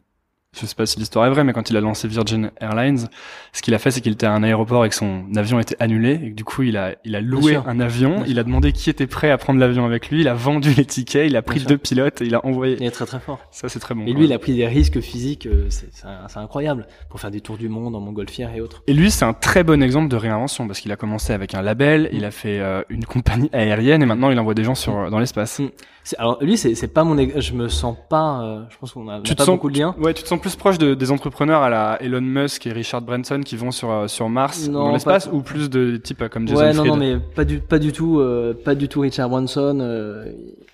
je 0.59 0.65
sais 0.65 0.75
pas 0.75 0.87
si 0.87 0.97
l'histoire 0.97 1.27
est 1.27 1.29
vraie, 1.29 1.43
mais 1.43 1.53
quand 1.53 1.69
il 1.69 1.77
a 1.77 1.81
lancé 1.81 2.07
Virgin 2.07 2.49
Airlines, 2.59 3.07
ce 3.53 3.61
qu'il 3.61 3.73
a 3.75 3.79
fait, 3.79 3.91
c'est 3.91 4.01
qu'il 4.01 4.13
était 4.13 4.25
à 4.25 4.31
un 4.31 4.41
aéroport 4.41 4.83
et 4.83 4.89
que 4.89 4.95
son 4.95 5.25
avion 5.35 5.59
était 5.59 5.75
annulé 5.79 6.19
et 6.23 6.29
que 6.31 6.35
du 6.35 6.43
coup 6.43 6.63
il 6.63 6.75
a 6.75 6.95
il 7.05 7.15
a 7.15 7.21
loué 7.21 7.55
un 7.55 7.79
avion, 7.79 8.23
il 8.27 8.39
a 8.39 8.43
demandé 8.43 8.71
qui 8.71 8.89
était 8.89 9.05
prêt 9.05 9.29
à 9.29 9.37
prendre 9.37 9.59
l'avion 9.59 9.85
avec 9.85 10.09
lui, 10.09 10.21
il 10.21 10.27
a 10.27 10.33
vendu 10.33 10.73
les 10.73 10.85
tickets, 10.85 11.27
il 11.27 11.35
a 11.35 11.43
pris 11.43 11.59
deux 11.59 11.77
pilotes 11.77 12.21
et 12.21 12.25
il 12.25 12.33
a 12.33 12.43
envoyé. 12.45 12.77
Il 12.79 12.85
est 12.85 12.91
très 12.91 13.05
très 13.05 13.19
fort. 13.19 13.39
Ça 13.51 13.69
c'est 13.69 13.79
très 13.79 13.93
bon. 13.93 14.05
Et 14.07 14.13
lui, 14.13 14.25
il 14.25 14.33
a 14.33 14.39
pris 14.39 14.55
des 14.55 14.67
risques 14.67 14.99
physiques, 15.01 15.45
euh, 15.45 15.67
c'est 15.69 16.37
incroyable, 16.37 16.87
pour 17.09 17.19
faire 17.19 17.31
des 17.31 17.41
tours 17.41 17.57
du 17.57 17.69
monde 17.69 17.95
en 17.95 17.99
montgolfière 17.99 18.53
et 18.55 18.61
autres. 18.61 18.81
Et 18.87 18.93
lui, 18.93 19.11
c'est 19.11 19.25
un 19.25 19.33
très 19.33 19.63
bon 19.63 19.83
exemple 19.83 20.09
de 20.09 20.15
réinvention 20.15 20.67
parce 20.67 20.79
qu'il 20.79 20.91
a 20.91 20.95
commencé 20.95 21.31
avec 21.31 21.53
un 21.53 21.61
label, 21.61 22.09
il 22.11 22.25
a 22.25 22.31
fait 22.31 22.59
euh, 22.59 22.81
une 22.89 23.05
compagnie 23.05 23.49
aérienne 23.53 24.01
et 24.01 24.05
maintenant 24.05 24.31
il 24.31 24.39
envoie 24.39 24.55
des 24.55 24.63
gens 24.63 24.75
sur 24.75 24.97
euh, 24.97 25.09
dans 25.09 25.19
l'espace. 25.19 25.59
Mm. 25.59 25.69
Alors 26.17 26.41
lui, 26.43 26.57
c'est 26.57 26.75
c'est 26.75 26.87
pas 26.87 27.03
mon, 27.03 27.15
je 27.39 27.53
me 27.53 27.67
sens 27.67 27.95
pas, 28.09 28.41
euh, 28.43 28.63
je 28.69 28.77
pense 28.77 28.93
qu'on 28.93 29.07
a, 29.09 29.21
Tu 29.21 29.33
te 29.33 29.37
pas 29.37 29.45
sens- 29.45 29.55
beaucoup 29.55 29.69
de 29.69 29.77
liens. 29.77 29.95
Ouais, 29.99 30.13
tu 30.13 30.23
te 30.23 30.27
sens 30.27 30.39
plus 30.39 30.55
proche 30.55 30.77
de, 30.77 30.93
des 30.93 31.11
entrepreneurs 31.11 31.61
à 31.61 31.69
la 31.69 31.97
Elon 32.01 32.21
Musk 32.21 32.65
et 32.67 32.71
Richard 32.71 33.01
Branson 33.01 33.41
qui 33.45 33.55
vont 33.55 33.71
sur 33.71 33.91
euh, 33.91 34.07
sur 34.07 34.29
Mars 34.29 34.67
Non, 34.67 34.85
dans 34.85 34.91
l'espace 34.93 35.29
ou 35.31 35.41
plus 35.41 35.69
de 35.69 35.97
types 35.97 36.21
euh, 36.21 36.29
comme 36.29 36.47
Jason 36.47 36.61
Ouais, 36.61 36.67
non, 36.73 36.79
Fried 36.79 36.87
non, 36.93 36.97
mais 36.97 37.17
pas 37.19 37.45
du, 37.45 37.59
pas 37.59 37.79
du 37.79 37.91
tout, 37.91 38.19
euh, 38.19 38.53
pas 38.53 38.75
du 38.75 38.87
tout 38.87 39.01
Richard 39.01 39.29
Branson. 39.29 39.79
euh, 39.81 40.31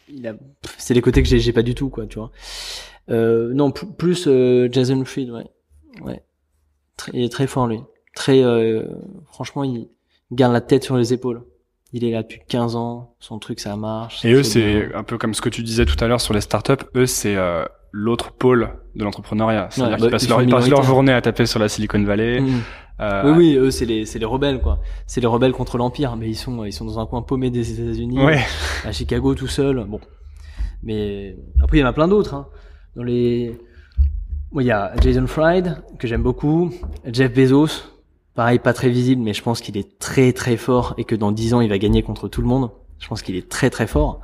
il 0.07 0.27
a, 0.27 0.33
c'est 0.77 0.93
les 0.93 1.01
côtés 1.01 1.23
que 1.23 1.27
j'ai, 1.29 1.51
pas 1.51 1.63
du 1.63 1.73
tout, 1.75 1.89
quoi, 1.89 2.05
tu 2.05 2.19
vois. 2.19 2.31
Euh, 3.09 3.51
non, 3.53 3.71
pl- 3.71 3.91
plus 3.97 4.27
euh, 4.27 4.69
Jason 4.71 5.03
Fried, 5.05 5.29
ouais, 5.31 5.45
ouais. 6.03 6.23
Très, 6.97 7.11
il 7.13 7.23
est 7.23 7.29
très 7.31 7.47
fort 7.47 7.67
lui. 7.67 7.79
Très, 8.15 8.41
euh, 8.43 8.83
franchement, 9.31 9.63
il 9.63 9.89
garde 10.31 10.53
la 10.53 10.61
tête 10.61 10.83
sur 10.83 10.95
les 10.97 11.11
épaules. 11.13 11.43
Il 11.97 12.03
est 12.03 12.11
là 12.11 12.23
depuis 12.23 12.41
15 12.49 12.75
ans, 12.75 13.15
son 13.21 13.39
truc 13.39 13.61
ça 13.61 13.77
marche. 13.77 14.25
Et 14.25 14.33
eux, 14.33 14.43
c'est 14.43 14.93
un 14.93 15.03
peu 15.03 15.17
comme 15.17 15.33
ce 15.33 15.39
que 15.39 15.47
tu 15.47 15.63
disais 15.63 15.85
tout 15.85 15.95
à 16.03 16.07
l'heure 16.09 16.19
sur 16.19 16.33
les 16.33 16.41
startups. 16.41 16.83
Eux, 16.93 17.05
c'est 17.05 17.37
euh, 17.37 17.63
l'autre 17.93 18.33
pôle 18.33 18.67
de 18.95 19.05
l'entrepreneuriat. 19.05 19.69
C'est-à-dire 19.71 19.93
Ouais, 19.93 19.97
qu'ils 19.99 20.05
bah, 20.07 20.11
passent, 20.11 20.23
ils 20.23 20.29
leur, 20.29 20.41
ils 20.41 20.49
passent 20.49 20.67
leur 20.67 20.83
journée 20.83 21.13
à 21.13 21.21
taper 21.21 21.45
sur 21.45 21.57
la 21.57 21.69
Silicon 21.69 22.03
Valley. 22.03 22.41
Mhm. 22.41 22.61
Euh, 22.99 23.31
Oui, 23.31 23.37
oui, 23.37 23.55
eux 23.55 23.71
c'est 23.71 23.85
les, 23.85 24.25
rebelles 24.25 24.59
quoi. 24.59 24.79
C'est 25.07 25.21
les 25.21 25.27
rebelles 25.27 25.53
contre 25.53 25.77
l'empire, 25.77 26.17
mais 26.17 26.27
ils 26.27 26.35
sont, 26.35 26.65
ils 26.65 26.73
sont 26.73 26.83
dans 26.83 26.99
un 26.99 27.05
coin 27.05 27.21
paumé 27.21 27.49
des 27.49 27.79
États-Unis. 27.79 28.19
Ouais. 28.19 28.43
à 28.83 28.91
Chicago 28.91 29.33
tout 29.33 29.47
seul. 29.47 29.85
Bon, 29.87 30.01
mais 30.83 31.37
après 31.63 31.77
il 31.77 31.79
y 31.79 31.83
en 31.85 31.87
a 31.87 31.93
plein 31.93 32.09
d'autres. 32.09 32.33
Hein. 32.33 32.47
Dans 32.97 33.03
les, 33.03 33.57
il 34.53 34.65
y 34.65 34.71
a 34.71 34.91
Jason 34.99 35.27
Fried 35.27 35.81
que 35.97 36.09
j'aime 36.09 36.23
beaucoup, 36.23 36.71
Jeff 37.09 37.33
Bezos, 37.33 37.83
pareil 38.36 38.59
pas 38.59 38.73
très 38.73 38.89
visible, 38.89 39.21
mais 39.21 39.33
je 39.33 39.41
pense 39.41 39.61
qu'il 39.61 39.77
est 39.77 39.97
très 39.99 40.33
très 40.33 40.57
fort 40.57 40.93
et 40.97 41.03
que 41.03 41.15
dans 41.15 41.31
10 41.31 41.53
ans 41.53 41.61
il 41.61 41.69
va 41.69 41.77
gagner 41.77 42.03
contre 42.03 42.27
tout 42.27 42.41
le 42.41 42.47
monde. 42.47 42.69
Je 42.99 43.07
pense 43.07 43.21
qu'il 43.21 43.36
est 43.36 43.49
très 43.49 43.69
très 43.69 43.88
fort. 43.88 44.21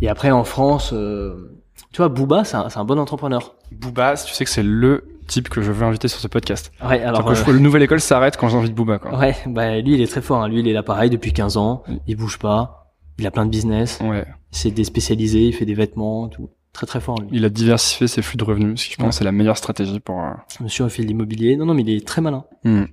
Et 0.00 0.08
après 0.08 0.30
en 0.30 0.44
France, 0.44 0.90
euh, 0.92 1.60
tu 1.92 1.98
vois, 1.98 2.08
Booba 2.08 2.44
c'est 2.44 2.56
un, 2.56 2.68
c'est 2.68 2.78
un 2.78 2.84
bon 2.84 2.98
entrepreneur. 2.98 3.54
Booba, 3.72 4.14
tu 4.16 4.32
sais 4.34 4.44
que 4.44 4.50
c'est 4.50 4.62
le 4.62 5.04
type 5.26 5.48
que 5.50 5.60
je 5.60 5.70
veux 5.72 5.84
inviter 5.86 6.08
sur 6.08 6.18
ce 6.20 6.26
podcast. 6.28 6.72
Ouais, 6.82 7.02
alors. 7.02 7.24
Que 7.24 7.32
euh, 7.50 7.52
le 7.52 7.58
nouvelle 7.58 7.82
école 7.82 8.00
s'arrête 8.00 8.36
quand 8.36 8.48
j'invite 8.48 8.74
Booba. 8.74 8.98
Quoi. 8.98 9.18
Ouais, 9.18 9.36
bah 9.46 9.78
lui 9.80 9.94
il 9.94 10.00
est 10.00 10.06
très 10.06 10.22
fort. 10.22 10.42
Hein. 10.42 10.48
Lui 10.48 10.60
il 10.60 10.68
est 10.68 10.72
là 10.72 10.82
pareil 10.82 11.10
depuis 11.10 11.32
15 11.32 11.56
ans. 11.58 11.82
Il 12.06 12.16
bouge 12.16 12.38
pas. 12.38 12.94
Il 13.18 13.26
a 13.26 13.30
plein 13.30 13.44
de 13.44 13.50
business. 13.50 13.98
Ouais. 14.02 14.24
Il 14.52 14.58
s'est 14.58 14.70
déspécialisé. 14.70 15.46
Il 15.48 15.52
fait 15.52 15.66
des 15.66 15.74
vêtements, 15.74 16.28
tout. 16.28 16.50
Très 16.72 16.86
très 16.86 17.00
fort 17.00 17.20
lui. 17.20 17.28
Il 17.32 17.44
a 17.44 17.48
diversifié 17.48 18.06
ses 18.06 18.22
flux 18.22 18.36
de 18.36 18.44
revenus, 18.44 18.80
ce 18.80 18.86
qui 18.86 18.92
je 18.92 18.96
pense 18.98 19.06
Ouais. 19.06 19.12
c'est 19.12 19.24
la 19.24 19.32
meilleure 19.32 19.56
stratégie 19.56 20.00
pour. 20.00 20.20
euh, 20.20 20.30
Monsieur 20.60 20.84
a 20.84 20.88
fait 20.88 21.02
de 21.02 21.08
l'immobilier. 21.08 21.56
Non 21.56 21.66
non 21.66 21.74
mais 21.74 21.82
il 21.82 21.90
est 21.90 22.06
très 22.06 22.20
malin. 22.20 22.44
Hmm. 22.64 22.84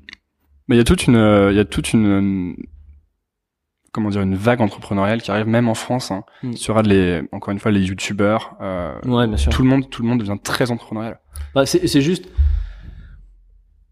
Mais 0.67 0.75
il 0.75 0.77
y 0.77 0.81
a 0.81 0.83
toute 0.85 1.05
une, 1.07 1.15
euh, 1.15 1.51
il 1.51 1.57
y 1.57 1.59
a 1.59 1.65
toute 1.65 1.93
une, 1.93 2.53
euh, 2.53 2.55
comment 3.91 4.09
dire, 4.09 4.21
une 4.21 4.35
vague 4.35 4.61
entrepreneuriale 4.61 5.21
qui 5.21 5.31
arrive 5.31 5.47
même 5.47 5.69
en 5.69 5.75
France. 5.75 6.11
Hein, 6.11 6.23
Hmm. 6.43 6.53
sur 6.53 6.81
les, 6.81 7.21
encore 7.31 7.51
une 7.51 7.59
fois, 7.59 7.71
les 7.71 7.81
youtubeurs. 7.81 8.55
Euh, 8.61 8.93
Ouais 9.05 9.27
bien 9.27 9.37
sûr. 9.37 9.51
tout 9.51 9.61
le 9.63 9.69
monde, 9.69 9.89
tout 9.89 10.01
le 10.01 10.07
monde 10.09 10.19
devient 10.19 10.37
très 10.41 10.71
entrepreneurial. 10.71 11.19
Bah, 11.53 11.65
c'est 11.65 11.87
c'est 11.87 12.01
juste 12.01 12.25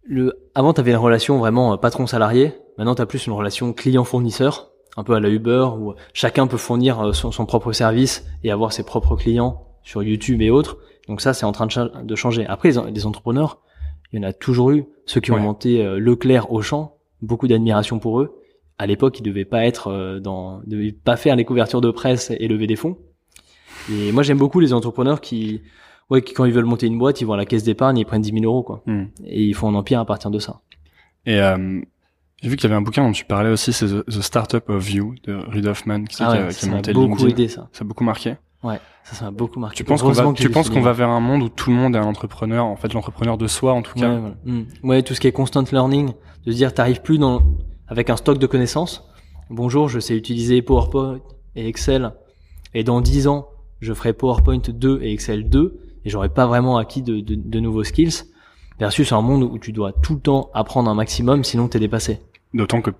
le 0.05 0.33
avant 0.55 0.73
t'avais 0.73 0.91
une 0.91 0.97
relation 0.97 1.37
vraiment 1.37 1.73
euh, 1.73 1.77
patron 1.77 2.07
salarié 2.07 2.53
maintenant 2.77 2.93
t'as 2.95 3.05
plus 3.05 3.25
une 3.25 3.31
relation 3.33 3.71
client 3.71 4.03
fournisseur 4.03 4.69
un 4.97 5.03
peu 5.05 5.13
à 5.13 5.19
la 5.21 5.29
Uber 5.29 5.67
où 5.77 5.93
chacun 6.13 6.45
peut 6.47 6.57
fournir 6.57 7.15
son, 7.15 7.31
son 7.31 7.45
propre 7.45 7.71
service 7.71 8.25
et 8.43 8.51
avoir 8.51 8.73
ses 8.73 8.83
propres 8.83 9.15
clients 9.15 9.65
sur 9.83 10.03
YouTube 10.03 10.41
et 10.41 10.49
autres. 10.51 10.77
Donc 11.07 11.19
ça, 11.19 11.33
c'est 11.33 11.45
en 11.45 11.51
train 11.51 11.65
de, 11.67 12.03
de 12.03 12.15
changer. 12.15 12.45
Après, 12.45 12.69
les, 12.71 12.91
les 12.91 13.05
entrepreneurs, 13.07 13.59
il 14.13 14.21
y 14.21 14.25
en 14.25 14.27
a 14.27 14.33
toujours 14.33 14.71
eu. 14.71 14.85
Ceux 15.05 15.19
qui 15.19 15.31
ont 15.31 15.39
monté 15.39 15.83
euh, 15.85 15.99
Leclerc 15.99 16.51
au 16.51 16.61
champ, 16.61 16.97
beaucoup 17.21 17.47
d'admiration 17.47 17.99
pour 17.99 18.21
eux. 18.21 18.39
À 18.77 18.85
l'époque, 18.87 19.19
ils 19.19 19.23
devaient 19.23 19.43
pas 19.45 19.65
être 19.65 19.87
euh, 19.87 20.19
dans, 20.19 20.61
ils 20.65 20.69
devaient 20.69 20.91
pas 20.91 21.17
faire 21.17 21.35
les 21.35 21.45
couvertures 21.45 21.81
de 21.81 21.91
presse 21.91 22.31
et 22.31 22.47
lever 22.47 22.67
des 22.67 22.75
fonds. 22.75 22.97
Et 23.91 24.11
moi, 24.11 24.23
j'aime 24.23 24.37
beaucoup 24.37 24.59
les 24.59 24.71
entrepreneurs 24.71 25.19
qui, 25.19 25.61
ouais, 26.09 26.21
qui 26.21 26.33
quand 26.33 26.45
ils 26.45 26.53
veulent 26.53 26.65
monter 26.65 26.87
une 26.87 26.97
boîte, 26.97 27.19
ils 27.21 27.25
vont 27.25 27.33
à 27.33 27.37
la 27.37 27.45
caisse 27.45 27.63
d'épargne, 27.63 27.97
ils 27.97 28.05
prennent 28.05 28.21
10 28.21 28.31
000 28.31 28.45
euros, 28.45 28.63
quoi. 28.63 28.81
Hmm. 28.85 29.05
Et 29.25 29.43
ils 29.43 29.53
font 29.53 29.67
un 29.67 29.75
empire 29.75 29.99
à 29.99 30.05
partir 30.05 30.31
de 30.31 30.39
ça. 30.39 30.61
Et 31.25 31.39
euh, 31.41 31.81
j'ai 32.41 32.49
vu 32.49 32.55
qu'il 32.55 32.63
y 32.63 32.67
avait 32.67 32.77
un 32.77 32.81
bouquin 32.81 33.03
dont 33.05 33.11
tu 33.11 33.25
parlais 33.25 33.49
aussi, 33.49 33.73
c'est 33.73 33.87
The, 33.87 34.05
The 34.05 34.21
Startup 34.21 34.69
of 34.69 34.91
You 34.91 35.15
de 35.25 35.33
Reid 35.33 35.65
Hoffman 35.67 36.05
qui, 36.05 36.23
Ah 36.23 36.31
qui 36.31 36.37
ouais, 36.37 36.43
a, 36.43 36.47
qui 36.47 36.53
ça 36.65 36.67
a 36.67 36.69
monté 36.71 36.93
beaucoup 36.93 37.17
LinkedIn. 37.17 37.29
aidé, 37.29 37.47
ça. 37.47 37.69
Ça 37.71 37.83
a 37.83 37.87
beaucoup 37.87 38.03
marqué. 38.03 38.35
Ouais, 38.63 38.79
ça, 39.03 39.15
ça 39.15 39.25
m'a 39.25 39.31
beaucoup 39.31 39.59
marqué. 39.59 39.77
Tu 39.77 39.83
penses 39.83 40.01
qu'on 40.01 40.11
va, 40.11 40.33
tu 40.33 40.49
penses 40.49 40.69
qu'on 40.69 40.81
va 40.81 40.93
vers 40.93 41.09
un 41.09 41.19
monde 41.19 41.43
où 41.43 41.49
tout 41.49 41.69
le 41.69 41.75
monde 41.75 41.95
est 41.95 41.99
un 41.99 42.05
entrepreneur, 42.05 42.65
en 42.65 42.75
fait 42.75 42.93
l'entrepreneur 42.93 43.37
de 43.37 43.47
soi 43.47 43.73
en 43.73 43.81
tout 43.81 43.93
cas. 43.93 44.09
Ouais, 44.09 44.19
voilà. 44.19 44.35
Mm. 44.45 44.63
Ouais, 44.83 45.01
tout 45.03 45.13
ce 45.13 45.19
qui 45.19 45.27
est 45.27 45.33
constant 45.33 45.63
learning, 45.71 46.13
de 46.45 46.51
se 46.51 46.55
dire 46.55 46.73
t'arrives 46.73 47.01
plus 47.01 47.17
dans 47.17 47.41
avec 47.87 48.09
un 48.09 48.15
stock 48.15 48.37
de 48.37 48.47
connaissances. 48.47 49.03
Bonjour, 49.49 49.89
je 49.89 49.99
sais 49.99 50.15
utiliser 50.15 50.61
PowerPoint 50.61 51.19
et 51.55 51.67
Excel, 51.67 52.13
et 52.73 52.83
dans 52.83 53.01
10 53.01 53.27
ans, 53.27 53.49
je 53.81 53.93
ferai 53.93 54.13
PowerPoint 54.13 54.61
2 54.67 55.01
et 55.01 55.11
Excel 55.11 55.49
2, 55.49 55.79
et 56.05 56.09
j'aurai 56.09 56.29
pas 56.29 56.47
vraiment 56.47 56.77
acquis 56.77 57.01
de, 57.01 57.19
de, 57.19 57.35
de 57.35 57.59
nouveaux 57.59 57.83
skills. 57.83 58.23
Versus 58.79 59.11
un 59.11 59.21
monde 59.21 59.43
où 59.43 59.59
tu 59.59 59.71
dois 59.71 59.91
tout 59.91 60.15
le 60.15 60.19
temps 60.19 60.49
apprendre 60.53 60.89
un 60.89 60.95
maximum, 60.95 61.43
sinon 61.43 61.67
t'es 61.67 61.79
dépassé. 61.79 62.19
D'autant 62.53 62.81
que 62.81 62.91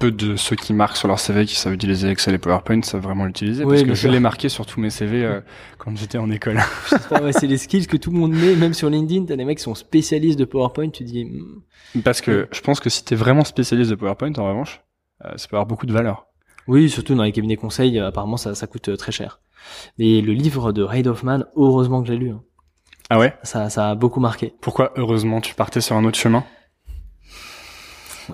peu 0.00 0.10
de 0.10 0.34
ceux 0.36 0.56
qui 0.56 0.72
marquent 0.72 0.96
sur 0.96 1.06
leur 1.08 1.20
CV 1.20 1.44
qui 1.44 1.54
savent 1.54 1.74
utiliser 1.74 2.08
Excel 2.08 2.34
et 2.34 2.38
PowerPoint 2.38 2.82
savent 2.82 3.02
vraiment 3.02 3.26
l'utiliser 3.26 3.64
Oui, 3.64 3.76
parce 3.76 3.88
que 3.88 3.94
je 3.94 4.08
l'ai 4.08 4.18
marqué 4.18 4.48
sur 4.48 4.64
tous 4.66 4.80
mes 4.80 4.90
CV 4.90 5.24
euh, 5.24 5.40
quand 5.78 5.96
j'étais 5.96 6.18
en 6.18 6.30
école. 6.30 6.58
Ouais, 7.22 7.32
c'est 7.32 7.46
les 7.46 7.58
skills 7.58 7.86
que 7.86 7.96
tout 7.98 8.10
le 8.10 8.18
monde 8.18 8.32
met, 8.32 8.56
même 8.56 8.72
sur 8.74 8.88
LinkedIn, 8.90 9.26
t'as 9.26 9.36
des 9.36 9.44
mecs 9.44 9.58
qui 9.58 9.64
sont 9.64 9.74
spécialistes 9.74 10.38
de 10.38 10.44
PowerPoint, 10.46 10.88
tu 10.90 11.04
dis, 11.04 11.24
mm, 11.26 12.00
parce 12.02 12.20
que 12.20 12.48
je 12.50 12.60
pense 12.62 12.80
que 12.80 12.88
si 12.90 13.04
t'es 13.04 13.14
vraiment 13.14 13.44
spécialiste 13.44 13.90
de 13.90 13.94
PowerPoint 13.96 14.32
en 14.38 14.46
revanche, 14.48 14.80
euh, 15.24 15.32
ça 15.36 15.46
peut 15.48 15.56
avoir 15.56 15.66
beaucoup 15.66 15.86
de 15.86 15.92
valeur. 15.92 16.26
Oui, 16.66 16.88
surtout 16.88 17.14
dans 17.14 17.22
les 17.24 17.32
cabinets 17.32 17.56
conseils, 17.56 17.98
euh, 17.98 18.06
apparemment 18.08 18.36
ça, 18.38 18.54
ça 18.54 18.66
coûte 18.66 18.88
euh, 18.88 18.96
très 18.96 19.12
cher. 19.12 19.40
Mais 19.98 20.20
le 20.22 20.32
livre 20.32 20.72
de 20.72 20.82
Reid 20.82 21.06
Hoffman, 21.06 21.40
heureusement 21.56 22.00
que 22.02 22.08
j'ai 22.08 22.16
lu. 22.16 22.30
hein. 22.30 22.42
Ah 23.10 23.18
ouais? 23.18 23.34
Ça, 23.42 23.68
ça 23.70 23.90
a 23.90 23.94
beaucoup 23.96 24.20
marqué. 24.20 24.54
Pourquoi 24.60 24.92
heureusement 24.96 25.40
tu 25.40 25.54
partais 25.54 25.80
sur 25.80 25.96
un 25.96 26.04
autre 26.04 26.18
chemin? 26.18 26.44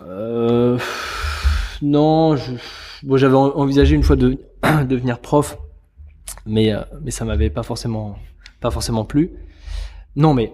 Euh, 0.06 0.78
non, 1.82 2.36
je, 2.36 2.52
bon, 3.02 3.16
j'avais 3.16 3.34
en- 3.36 3.56
envisagé 3.56 3.94
une 3.94 4.02
fois 4.02 4.16
de 4.16 4.38
devenir 4.88 5.18
prof, 5.20 5.58
mais 6.46 6.72
euh, 6.72 6.80
mais 7.02 7.10
ça 7.10 7.24
m'avait 7.24 7.50
pas 7.50 7.62
forcément 7.62 8.16
pas 8.60 8.70
forcément 8.70 9.04
plu. 9.04 9.32
Non, 10.16 10.34
mais 10.34 10.52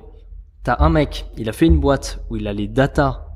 t'as 0.65 0.77
un 0.81 0.91
mec, 0.91 1.27
il 1.37 1.49
a 1.49 1.53
fait 1.53 1.67
une 1.67 1.79
boîte 1.79 2.21
où 2.31 2.37
il 2.37 2.47
a 2.49 2.53
les 2.53 2.67
datas 2.69 3.27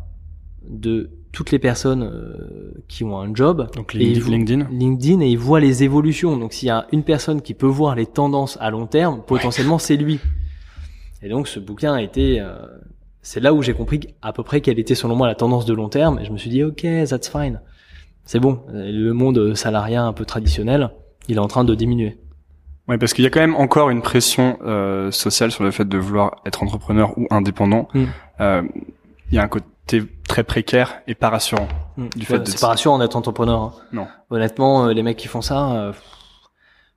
de 0.69 1.11
toutes 1.33 1.51
les 1.51 1.59
personnes 1.59 2.03
euh, 2.03 2.73
qui 2.89 3.05
ont 3.05 3.19
un 3.19 3.35
job. 3.35 3.69
Donc 3.77 3.95
Et 3.95 3.99
LinkedIn 4.31 4.69
LinkedIn 4.71 5.21
et 5.21 5.29
il 5.29 5.39
voit 5.39 5.61
les 5.61 5.83
évolutions. 5.85 6.37
Donc 6.37 6.53
s'il 6.55 6.69
y 6.69 6.71
a 6.71 6.87
une 6.93 7.05
personne 7.05 7.43
qui 7.43 7.53
peut 7.55 7.67
voir 7.67 7.95
les 7.95 8.07
tendances 8.07 8.57
à 8.61 8.71
long 8.71 8.87
terme, 8.87 9.23
potentiellement 9.27 9.79
c'est 9.79 9.97
lui. 9.97 10.19
Et 11.23 11.29
donc 11.29 11.47
ce 11.47 11.61
bouquin 11.61 11.95
a 11.95 12.03
été, 12.03 12.41
euh, 12.41 12.57
c'est 13.23 13.41
là 13.41 13.53
où 13.53 13.63
j'ai 13.63 13.75
compris 13.75 14.01
à 14.23 14.33
peu 14.33 14.43
près 14.43 14.61
quelle 14.61 14.79
était 14.79 14.95
selon 14.95 15.15
moi 15.15 15.27
la 15.27 15.35
tendance 15.35 15.67
de 15.67 15.75
long 15.75 15.89
terme. 15.89 16.19
Et 16.21 16.25
je 16.25 16.33
me 16.33 16.39
suis 16.39 16.51
dit 16.51 16.65
ok, 16.65 16.87
that's 17.09 17.29
fine, 17.29 17.61
c'est 18.27 18.39
bon. 18.41 18.61
Le 18.73 19.13
monde 19.13 19.55
salariat 19.55 20.03
un 20.05 20.13
peu 20.13 20.25
traditionnel, 20.27 20.91
il 21.29 21.37
est 21.37 21.41
en 21.41 21.49
train 21.49 21.65
de 21.65 21.75
diminuer. 21.75 22.19
Ouais, 22.89 22.99
parce 22.99 23.15
qu'il 23.15 23.25
y 23.25 23.27
a 23.27 23.31
quand 23.31 23.41
même 23.41 23.57
encore 23.57 23.91
une 23.91 24.03
pression 24.03 24.59
euh, 24.65 25.11
sociale 25.11 25.51
sur 25.51 25.65
le 25.65 25.71
fait 25.73 25.89
de 25.89 25.99
vouloir 25.99 26.37
être 26.47 26.63
entrepreneur 26.63 27.17
ou 27.19 27.27
indépendant. 27.31 27.89
Mm. 27.95 28.05
Euh, 28.41 28.63
Il 29.31 29.35
y 29.35 29.39
a 29.39 29.43
un 29.43 29.49
côté 29.49 30.05
très 30.29 30.45
précaire 30.45 31.01
et 31.09 31.17
pas 31.17 31.31
rassurant. 31.31 31.67
Mm. 31.97 32.07
Du 32.15 32.27
fait 32.27 32.39
de- 32.39 32.49
c'est 32.49 32.61
pas 32.61 32.69
rassurant 32.69 32.99
d'être 32.99 33.17
entrepreneur. 33.17 33.61
hein. 33.61 33.73
Non. 33.93 34.07
Honnêtement, 34.31 34.87
euh, 34.87 34.93
les 34.93 35.03
mecs 35.03 35.17
qui 35.17 35.27
font 35.27 35.43
ça, 35.43 35.73
euh, 35.73 35.93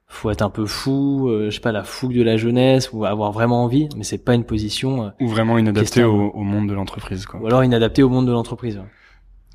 faut 0.07 0.29
être 0.29 0.43
un 0.43 0.49
peu 0.51 0.65
fou, 0.67 1.27
euh, 1.29 1.49
je 1.49 1.55
sais 1.55 1.59
pas 1.61 1.71
la 1.71 1.83
fougue 1.83 2.13
de 2.15 2.21
la 2.23 2.37
jeunesse 2.37 2.91
ou 2.93 3.05
avoir 3.05 3.31
vraiment 3.31 3.63
envie, 3.63 3.89
mais 3.95 4.03
c'est 4.03 4.17
pas 4.23 4.35
une 4.35 4.43
position. 4.43 5.11
Ou 5.19 5.27
vraiment 5.27 5.57
inadapté 5.57 6.03
au, 6.03 6.29
au 6.29 6.43
monde 6.43 6.67
de 6.69 6.73
l'entreprise. 6.73 7.25
quoi. 7.25 7.39
ou 7.39 7.47
alors 7.47 7.63
inadapté 7.63 8.03
au 8.03 8.09
monde 8.09 8.27
de 8.27 8.31
l'entreprise. 8.31 8.77
ouais. 8.77 8.83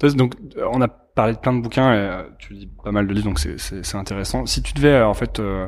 Donc, 0.01 0.35
on 0.71 0.81
a 0.83 0.89
parlé 0.89 1.33
de 1.35 1.39
plein 1.39 1.53
de 1.55 1.63
bouquins 1.63 1.93
et 1.95 1.97
euh, 1.97 2.23
tu 2.39 2.53
lis 2.53 2.67
pas 2.83 2.91
mal 2.93 3.07
de 3.07 3.13
livres, 3.15 3.27
donc 3.27 3.39
c'est- 3.39 3.95
intéressant. 3.95 4.45
Si 4.47 4.61
tu 4.63 4.75
devais, 4.75 4.89
euh, 4.95 5.07
en 5.09 5.15
fait, 5.15 5.41
euh, 5.41 5.67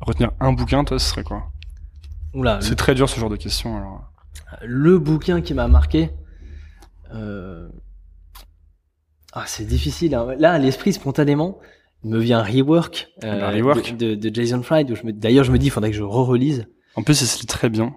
retenir 0.00 0.30
un 0.40 0.52
bouquin, 0.52 0.84
toi, 0.84 0.98
ce 0.98 1.08
serait 1.10 1.24
quoi? 1.24 1.44
Oula, 2.34 2.60
C'est 2.60 2.76
très 2.76 2.94
dur 2.94 3.08
ce 3.08 3.18
genre 3.18 3.30
de 3.30 3.36
questions. 3.36 3.76
Alors. 3.76 4.10
le 4.62 4.98
bouquin 4.98 5.40
qui 5.40 5.54
m'a 5.54 5.66
marqué. 5.68 6.10
Euh... 7.14 7.68
Ah, 9.32 9.44
c'est 9.46 9.64
difficile. 9.64 10.14
hein. 10.14 10.34
Là, 10.38 10.52
à 10.52 10.58
l'esprit, 10.58 10.92
spontanément, 10.92 11.58
il 12.04 12.10
me 12.10 12.18
vient 12.18 12.42
Rework, 12.42 13.08
euh, 13.24 13.50
Rework. 13.50 13.96
De, 13.96 14.14
de, 14.14 14.28
de 14.28 14.34
Jason 14.34 14.62
Fried. 14.62 14.90
Où 14.90 14.94
je 14.96 15.02
me... 15.04 15.12
D'ailleurs, 15.12 15.44
je 15.44 15.50
me 15.52 15.58
dis, 15.58 15.66
il 15.66 15.70
faudrait 15.70 15.90
que 15.90 15.96
je 15.96 16.02
re-relise. 16.02 16.66
En 16.96 17.02
plus, 17.02 17.20
il 17.20 17.26
se 17.26 17.40
lit 17.40 17.46
très 17.46 17.68
bien. 17.70 17.96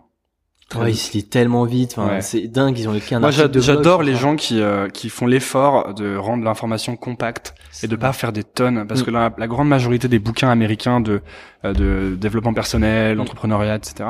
Ouais, 0.75 0.91
il 0.91 0.95
se 0.97 1.13
lit 1.13 1.23
tellement 1.23 1.63
vite. 1.63 1.93
Enfin, 1.97 2.15
Ouais. 2.15 2.21
C'est 2.21 2.47
dingue. 2.47 2.77
Ils 2.77 2.89
ont 2.89 2.93
écrit 2.93 3.15
un 3.15 3.19
Moi, 3.21 3.31
j'adore 3.31 4.03
les 4.03 4.15
gens 4.15 4.35
qui 4.35 4.59
euh, 4.61 4.89
qui 4.89 5.09
font 5.09 5.25
l'effort 5.25 5.93
de 5.93 6.17
rendre 6.17 6.43
l'information 6.43 6.97
compacte 6.97 7.55
et 7.83 7.87
de 7.87 7.95
pas 7.95 8.11
faire 8.11 8.33
des 8.33 8.43
tonnes, 8.43 8.85
parce 8.85 9.01
Mm. 9.01 9.05
que 9.05 9.11
la, 9.11 9.33
la 9.37 9.47
grande 9.47 9.69
majorité 9.69 10.07
des 10.09 10.19
bouquins 10.19 10.49
américains 10.49 10.99
de 10.99 11.21
euh, 11.63 11.73
de 11.73 12.15
développement 12.15 12.53
personnel, 12.53 13.15
Mm. 13.17 13.21
entrepreneuriat, 13.21 13.75
etc. 13.75 14.09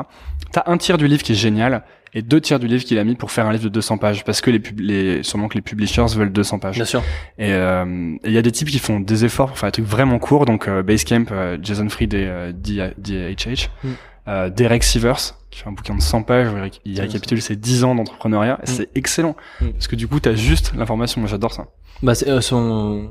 T'as 0.52 0.64
un 0.66 0.78
tiers 0.78 0.98
du 0.98 1.06
livre 1.06 1.22
qui 1.22 1.32
est 1.32 1.36
génial 1.36 1.84
et 2.14 2.22
deux 2.22 2.40
tiers 2.40 2.58
du 2.58 2.66
livre 2.66 2.82
qu'il 2.84 2.98
a 2.98 3.04
mis 3.04 3.14
pour 3.14 3.30
faire 3.30 3.46
un 3.46 3.52
livre 3.52 3.64
de 3.64 3.68
200 3.68 3.98
pages, 3.98 4.24
parce 4.24 4.40
que 4.40 4.50
les, 4.50 4.58
pub- 4.58 4.80
les 4.80 5.22
sûrement 5.22 5.46
que 5.48 5.54
les 5.56 5.60
publishers 5.60 6.06
veulent 6.16 6.32
200 6.32 6.58
pages. 6.58 6.74
Bien 6.76 6.86
sûr. 6.86 7.02
Et 7.38 7.52
euh, 7.52 7.84
et 8.24 8.28
il 8.28 8.32
y 8.32 8.38
a 8.38 8.42
des 8.42 8.50
types 8.50 8.68
qui 8.68 8.78
font 8.80 8.98
des 8.98 9.24
efforts 9.26 9.48
pour 9.48 9.58
faire 9.58 9.68
des 9.68 9.72
trucs 9.74 9.84
vraiment 9.86 10.18
courts, 10.18 10.44
donc 10.46 10.66
euh, 10.66 10.82
Basecamp, 10.82 11.26
euh, 11.30 11.56
Jason 11.62 11.88
Fried 11.88 12.14
et 12.14 12.26
euh, 12.26 12.52
DHH. 12.52 13.68
Mm. 13.84 13.88
Euh, 14.28 14.50
Derek 14.50 14.82
Sivers, 14.84 15.16
qui 15.50 15.60
fait 15.60 15.68
un 15.68 15.72
bouquin 15.72 15.94
de 15.96 16.02
100 16.02 16.22
pages, 16.22 16.48
où 16.52 16.56
il 16.84 17.00
récapitule 17.00 17.40
ses 17.40 17.56
10 17.56 17.84
ans 17.84 17.94
d'entrepreneuriat, 17.94 18.60
et 18.62 18.66
c'est 18.66 18.90
excellent. 18.94 19.34
Mm. 19.60 19.70
Parce 19.70 19.88
que 19.88 19.96
du 19.96 20.06
coup, 20.06 20.20
t'as 20.20 20.34
juste 20.34 20.74
l'information, 20.76 21.20
moi 21.22 21.30
j'adore 21.30 21.52
ça. 21.52 21.68
Bah, 22.02 22.14
c'est, 22.14 22.28
euh, 22.28 22.40
son... 22.42 23.08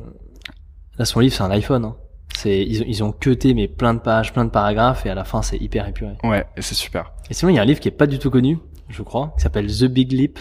Là, 0.99 1.05
son 1.05 1.19
livre, 1.19 1.33
c'est 1.35 1.43
un 1.43 1.51
iPhone. 1.51 1.85
Hein. 1.85 1.95
C'est, 2.35 2.61
ils, 2.63 2.81
ont- 2.81 2.85
ils 2.87 3.03
ont 3.03 3.11
cuté, 3.11 3.53
mais 3.55 3.67
plein 3.67 3.93
de 3.95 3.99
pages, 3.99 4.31
plein 4.31 4.45
de 4.45 4.51
paragraphes, 4.51 5.05
et 5.05 5.09
à 5.09 5.15
la 5.15 5.23
fin, 5.23 5.41
c'est 5.41 5.57
hyper 5.57 5.87
épuré. 5.87 6.13
Ouais, 6.23 6.45
et 6.55 6.61
c'est 6.61 6.75
super. 6.75 7.11
Et 7.29 7.33
sinon, 7.33 7.49
il 7.49 7.55
y 7.55 7.59
a 7.59 7.63
un 7.63 7.65
livre 7.65 7.79
qui 7.79 7.87
est 7.87 7.91
pas 7.91 8.07
du 8.07 8.19
tout 8.19 8.29
connu, 8.29 8.59
je 8.89 9.01
crois, 9.01 9.33
qui 9.37 9.43
s'appelle 9.43 9.67
The 9.67 9.85
Big 9.85 10.11
Leap, 10.11 10.39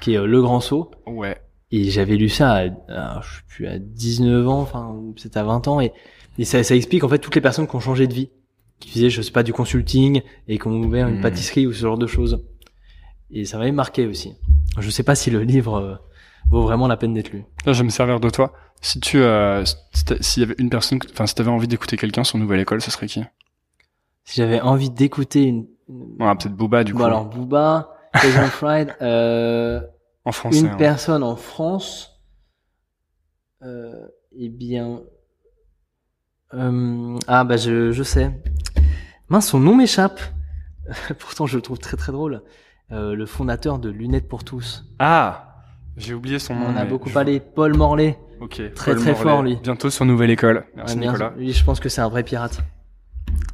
qui 0.00 0.14
est 0.14 0.18
euh, 0.18 0.26
Le 0.26 0.40
Grand 0.40 0.60
Saut. 0.60 0.90
Ouais. 1.06 1.36
Et 1.72 1.90
j'avais 1.90 2.16
lu 2.16 2.28
ça 2.30 2.52
à, 2.54 2.62
à, 2.88 3.20
je 3.20 3.36
sais 3.36 3.42
plus, 3.48 3.66
à 3.66 3.78
19 3.78 4.48
ans, 4.48 4.60
enfin, 4.60 4.96
peut-être 5.14 5.36
à 5.36 5.44
20 5.44 5.68
ans, 5.68 5.80
et, 5.80 5.92
et 6.38 6.44
ça, 6.44 6.62
ça 6.64 6.74
explique 6.74 7.04
en 7.04 7.08
fait 7.08 7.18
toutes 7.18 7.34
les 7.34 7.40
personnes 7.42 7.68
qui 7.68 7.76
ont 7.76 7.80
changé 7.80 8.06
de 8.06 8.14
vie, 8.14 8.30
qui 8.80 8.90
faisaient, 8.90 9.10
je 9.10 9.22
sais 9.22 9.30
pas, 9.30 9.42
du 9.44 9.52
consulting, 9.52 10.22
et 10.48 10.58
qui 10.58 10.66
ont 10.66 10.72
ouvert 10.80 11.06
une 11.08 11.18
Hmm. 11.18 11.22
pâtisserie 11.22 11.66
ou 11.66 11.72
ce 11.72 11.80
genre 11.80 11.98
de 11.98 12.06
choses. 12.08 12.44
Et 13.30 13.44
ça 13.44 13.58
m'avait 13.58 13.70
marqué 13.72 14.06
aussi. 14.06 14.34
Je 14.78 14.90
sais 14.90 15.02
pas 15.04 15.14
si 15.14 15.30
le 15.30 15.42
livre 15.42 15.76
euh, 15.76 15.94
vaut 16.50 16.62
vraiment 16.62 16.88
la 16.88 16.96
peine 16.96 17.14
d'être 17.14 17.30
lu. 17.30 17.44
Là, 17.66 17.72
je 17.72 17.78
vais 17.78 17.84
me 17.84 17.90
servir 17.90 18.18
de 18.18 18.28
toi. 18.30 18.52
Si 18.80 18.98
tu, 18.98 19.18
euh, 19.18 19.62
s'il 20.20 20.42
y 20.42 20.46
avait 20.46 20.54
une 20.58 20.70
personne, 20.70 20.98
enfin, 21.12 21.26
si 21.26 21.34
t'avais 21.34 21.50
envie 21.50 21.68
d'écouter 21.68 21.96
quelqu'un 21.96 22.24
sur 22.24 22.38
Nouvelle 22.38 22.60
École, 22.60 22.80
ce 22.80 22.90
serait 22.90 23.06
qui? 23.06 23.22
Si 24.24 24.36
j'avais 24.36 24.60
envie 24.60 24.90
d'écouter 24.90 25.44
une, 25.44 25.66
Ouais, 25.88 26.34
peut-être 26.36 26.54
Booba, 26.54 26.82
du 26.84 26.92
coup. 26.92 26.98
Bon, 27.00 27.04
alors 27.04 27.24
Booba, 27.26 27.94
Jason 28.22 28.46
Fried, 28.50 28.94
euh, 29.02 29.80
en 30.24 30.32
français. 30.32 30.60
une 30.60 30.66
hein. 30.68 30.76
personne 30.78 31.22
en 31.24 31.34
France, 31.36 32.20
euh, 33.62 34.06
eh 34.38 34.48
bien, 34.48 35.02
euh, 36.54 37.16
ah 37.26 37.44
bah 37.44 37.56
je, 37.56 37.90
je 37.92 38.02
sais. 38.02 38.30
Mince, 39.30 39.48
son 39.48 39.60
nom 39.60 39.74
m'échappe. 39.76 40.20
Pourtant, 41.18 41.46
je 41.46 41.56
le 41.56 41.62
trouve 41.62 41.78
très 41.78 41.96
très 41.96 42.12
drôle. 42.12 42.42
Euh, 42.92 43.14
le 43.14 43.26
fondateur 43.26 43.78
de 43.78 43.88
Lunettes 43.88 44.28
pour 44.28 44.42
tous. 44.44 44.84
Ah 44.98 45.62
J'ai 45.96 46.14
oublié 46.14 46.38
son 46.40 46.54
nom. 46.56 46.66
On 46.74 46.76
a 46.76 46.84
beaucoup 46.84 47.08
je- 47.08 47.14
parlé. 47.14 47.40
Paul 47.40 47.76
Morlaix. 47.76 48.18
Ok. 48.40 48.60
Très, 48.74 48.92
Paul 48.92 49.00
très 49.00 49.14
fort, 49.14 49.42
lui. 49.42 49.56
Bientôt 49.62 49.90
sur 49.90 50.04
Nouvelle 50.04 50.30
École. 50.30 50.64
Merci 50.74 50.96
Ouais, 50.98 51.06
Nicolas. 51.06 51.32
lui, 51.36 51.52
je 51.52 51.64
pense 51.64 51.78
que 51.78 51.88
c'est 51.88 52.00
un 52.00 52.08
vrai 52.08 52.24
pirate. 52.24 52.60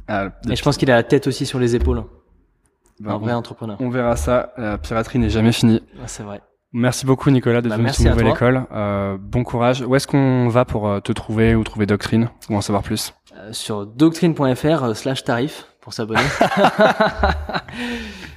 Ah, 0.07 0.29
Et 0.49 0.55
je 0.55 0.63
pense 0.63 0.77
qu'il 0.77 0.89
a 0.89 0.95
la 0.95 1.03
tête 1.03 1.27
aussi 1.27 1.45
sur 1.45 1.59
les 1.59 1.75
épaules. 1.75 2.03
ben, 2.99 3.11
un 3.11 3.17
vrai 3.19 3.33
entrepreneur. 3.33 3.77
On 3.79 3.89
verra 3.89 4.15
ça. 4.15 4.53
La 4.57 4.77
piraterie 4.79 5.19
n'est 5.19 5.29
jamais 5.29 5.51
finie. 5.51 5.83
C'est 6.07 6.23
vrai. 6.23 6.41
Merci 6.73 7.05
beaucoup 7.05 7.29
Nicolas 7.29 7.61
d'être 7.61 7.71
Bah, 7.71 7.77
venu 7.77 7.89
sur 7.93 8.09
Nouvelle. 8.09 8.27
École. 8.29 8.63
Euh, 8.71 9.17
bon 9.19 9.43
courage. 9.43 9.81
Où 9.81 9.95
est-ce 9.95 10.07
qu'on 10.07 10.47
va 10.47 10.65
pour 10.65 10.87
euh, 10.87 10.99
te 10.99 11.11
trouver 11.11 11.53
ou 11.55 11.63
trouver 11.63 11.85
Doctrine 11.85 12.29
ou 12.49 12.55
en 12.55 12.61
savoir 12.61 12.81
plus? 12.81 13.13
Sur 13.51 13.85
doctrine.fr 13.85 14.83
euh, 14.83 14.93
slash 14.93 15.23
tarif 15.23 15.65
pour 15.81 15.93
s'abonner. 15.93 16.21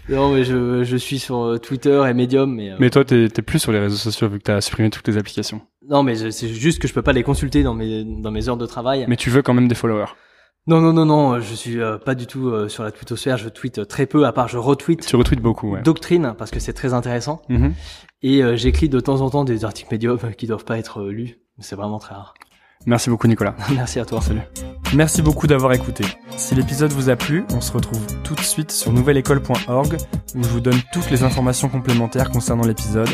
Non, 0.09 0.33
mais 0.35 0.43
je, 0.45 0.83
je 0.83 0.97
suis 0.97 1.21
sur 1.21 1.41
euh, 1.45 1.59
Twitter 1.59 2.03
et 2.09 2.15
Medium, 2.15 2.53
mais, 2.53 2.71
euh, 2.71 2.77
Mais 2.81 2.91
toi, 2.91 3.05
t'es 3.05 3.29
t'es 3.29 3.43
plus 3.43 3.61
sur 3.61 3.71
les 3.71 3.79
réseaux 3.79 3.97
sociaux 3.97 4.29
vu 4.29 4.39
que 4.39 4.43
t'as 4.45 4.61
supprimé 4.61 4.91
toutes 4.91 5.05
tes 5.05 5.17
applications. 5.17 5.61
non, 5.89 6.03
mais 6.03 6.17
je- 6.17 6.31
c'est 6.31 6.49
juste 6.49 6.81
que 6.81 6.89
je 6.89 6.93
peux 6.95 7.03
pas 7.03 7.13
les 7.13 7.23
consulter 7.23 7.63
dans 7.63 7.75
mes 7.75 8.03
dans 8.05 8.33
mes 8.33 8.49
heures 8.49 8.57
de 8.57 8.67
travail. 8.67 9.05
Mais 9.09 9.17
tu 9.17 9.31
veux 9.31 9.43
quand 9.43 9.55
même 9.55 9.69
des 9.69 9.75
followers. 9.77 10.07
Non, 10.67 10.81
non, 10.81 10.93
non, 10.93 11.05
non, 11.07 11.41
je 11.41 11.55
suis 11.55 11.81
euh, 11.81 11.97
pas 11.97 12.15
du 12.17 12.27
tout 12.27 12.49
euh, 12.49 12.69
sur 12.69 12.83
la 12.83 12.91
twittosphère. 12.91 13.37
Je 13.39 13.49
tweete 13.49 13.87
très 13.87 14.07
peu, 14.07 14.27
à 14.27 14.33
part 14.33 14.49
je 14.49 14.59
retweet 14.59 15.07
Tu 15.07 15.15
retweets 15.17 15.41
beaucoup, 15.41 15.71
ouais. 15.73 15.83
Doctrine 15.83 16.35
parce 16.37 16.51
que 16.51 16.59
c'est 16.61 16.73
très 16.75 16.93
intéressant 16.93 17.41
Mhm. 17.49 17.73
et 18.23 18.43
j'écris 18.57 18.89
de 18.89 18.99
temps 19.01 19.21
en 19.21 19.31
temps 19.31 19.45
des 19.45 19.65
articles 19.65 19.89
Medium 19.95 20.19
qui 20.37 20.47
doivent 20.49 20.65
pas 20.65 20.79
être 20.79 21.03
lus. 21.05 21.39
C'est 21.61 21.77
vraiment 21.77 21.99
très 22.01 22.15
rare. 22.17 22.35
Merci 22.87 23.11
beaucoup, 23.11 23.29
Nicolas. 23.29 23.55
Merci 23.75 24.01
à 24.01 24.05
toi. 24.05 24.21
Salut. 24.21 24.41
Merci 24.95 25.23
beaucoup 25.23 25.47
d'avoir 25.47 25.73
écouté. 25.73 26.05
Si 26.37 26.55
l'épisode 26.55 26.93
vous 26.93 27.11
a 27.11 27.17
plu, 27.17 27.45
on 27.55 27.61
se 27.61 27.73
retrouve 27.73 28.05
tout 28.25 28.35
de 28.35 28.41
suite 28.41 28.73
sur 28.73 28.93
nouvelleécole.org 28.93 29.97
où 30.35 30.43
je 30.43 30.49
vous 30.49 30.61
donne 30.61 30.81
toutes 30.93 31.11
les 31.11 31.23
informations 31.23 31.69
complémentaires 31.69 32.31
concernant 32.31 32.65
l'épisode, 32.65 33.09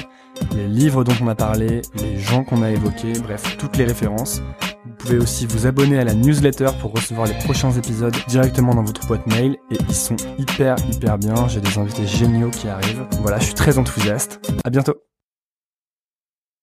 les 0.54 0.68
livres 0.68 1.04
dont 1.04 1.14
on 1.20 1.28
a 1.28 1.34
parlé, 1.34 1.82
les 1.96 2.18
gens 2.18 2.44
qu'on 2.44 2.62
a 2.62 2.70
évoqués, 2.70 3.12
bref, 3.20 3.56
toutes 3.58 3.76
les 3.76 3.84
références. 3.84 4.42
Vous 4.86 4.94
pouvez 4.98 5.18
aussi 5.18 5.46
vous 5.46 5.66
abonner 5.66 5.98
à 5.98 6.04
la 6.04 6.14
newsletter 6.14 6.68
pour 6.80 6.92
recevoir 6.92 7.26
les 7.26 7.34
prochains 7.34 7.72
épisodes 7.72 8.16
directement 8.28 8.74
dans 8.74 8.84
votre 8.84 9.06
boîte 9.06 9.26
mail 9.26 9.56
et 9.70 9.76
ils 9.88 9.94
sont 9.94 10.16
hyper 10.38 10.76
hyper 10.90 11.18
bien. 11.18 11.48
J'ai 11.48 11.60
des 11.60 11.76
invités 11.76 12.06
géniaux 12.06 12.50
qui 12.50 12.68
arrivent. 12.68 13.04
Voilà, 13.20 13.38
je 13.38 13.46
suis 13.46 13.54
très 13.54 13.78
enthousiaste. 13.78 14.40
À 14.64 14.70
bientôt. 14.70 14.94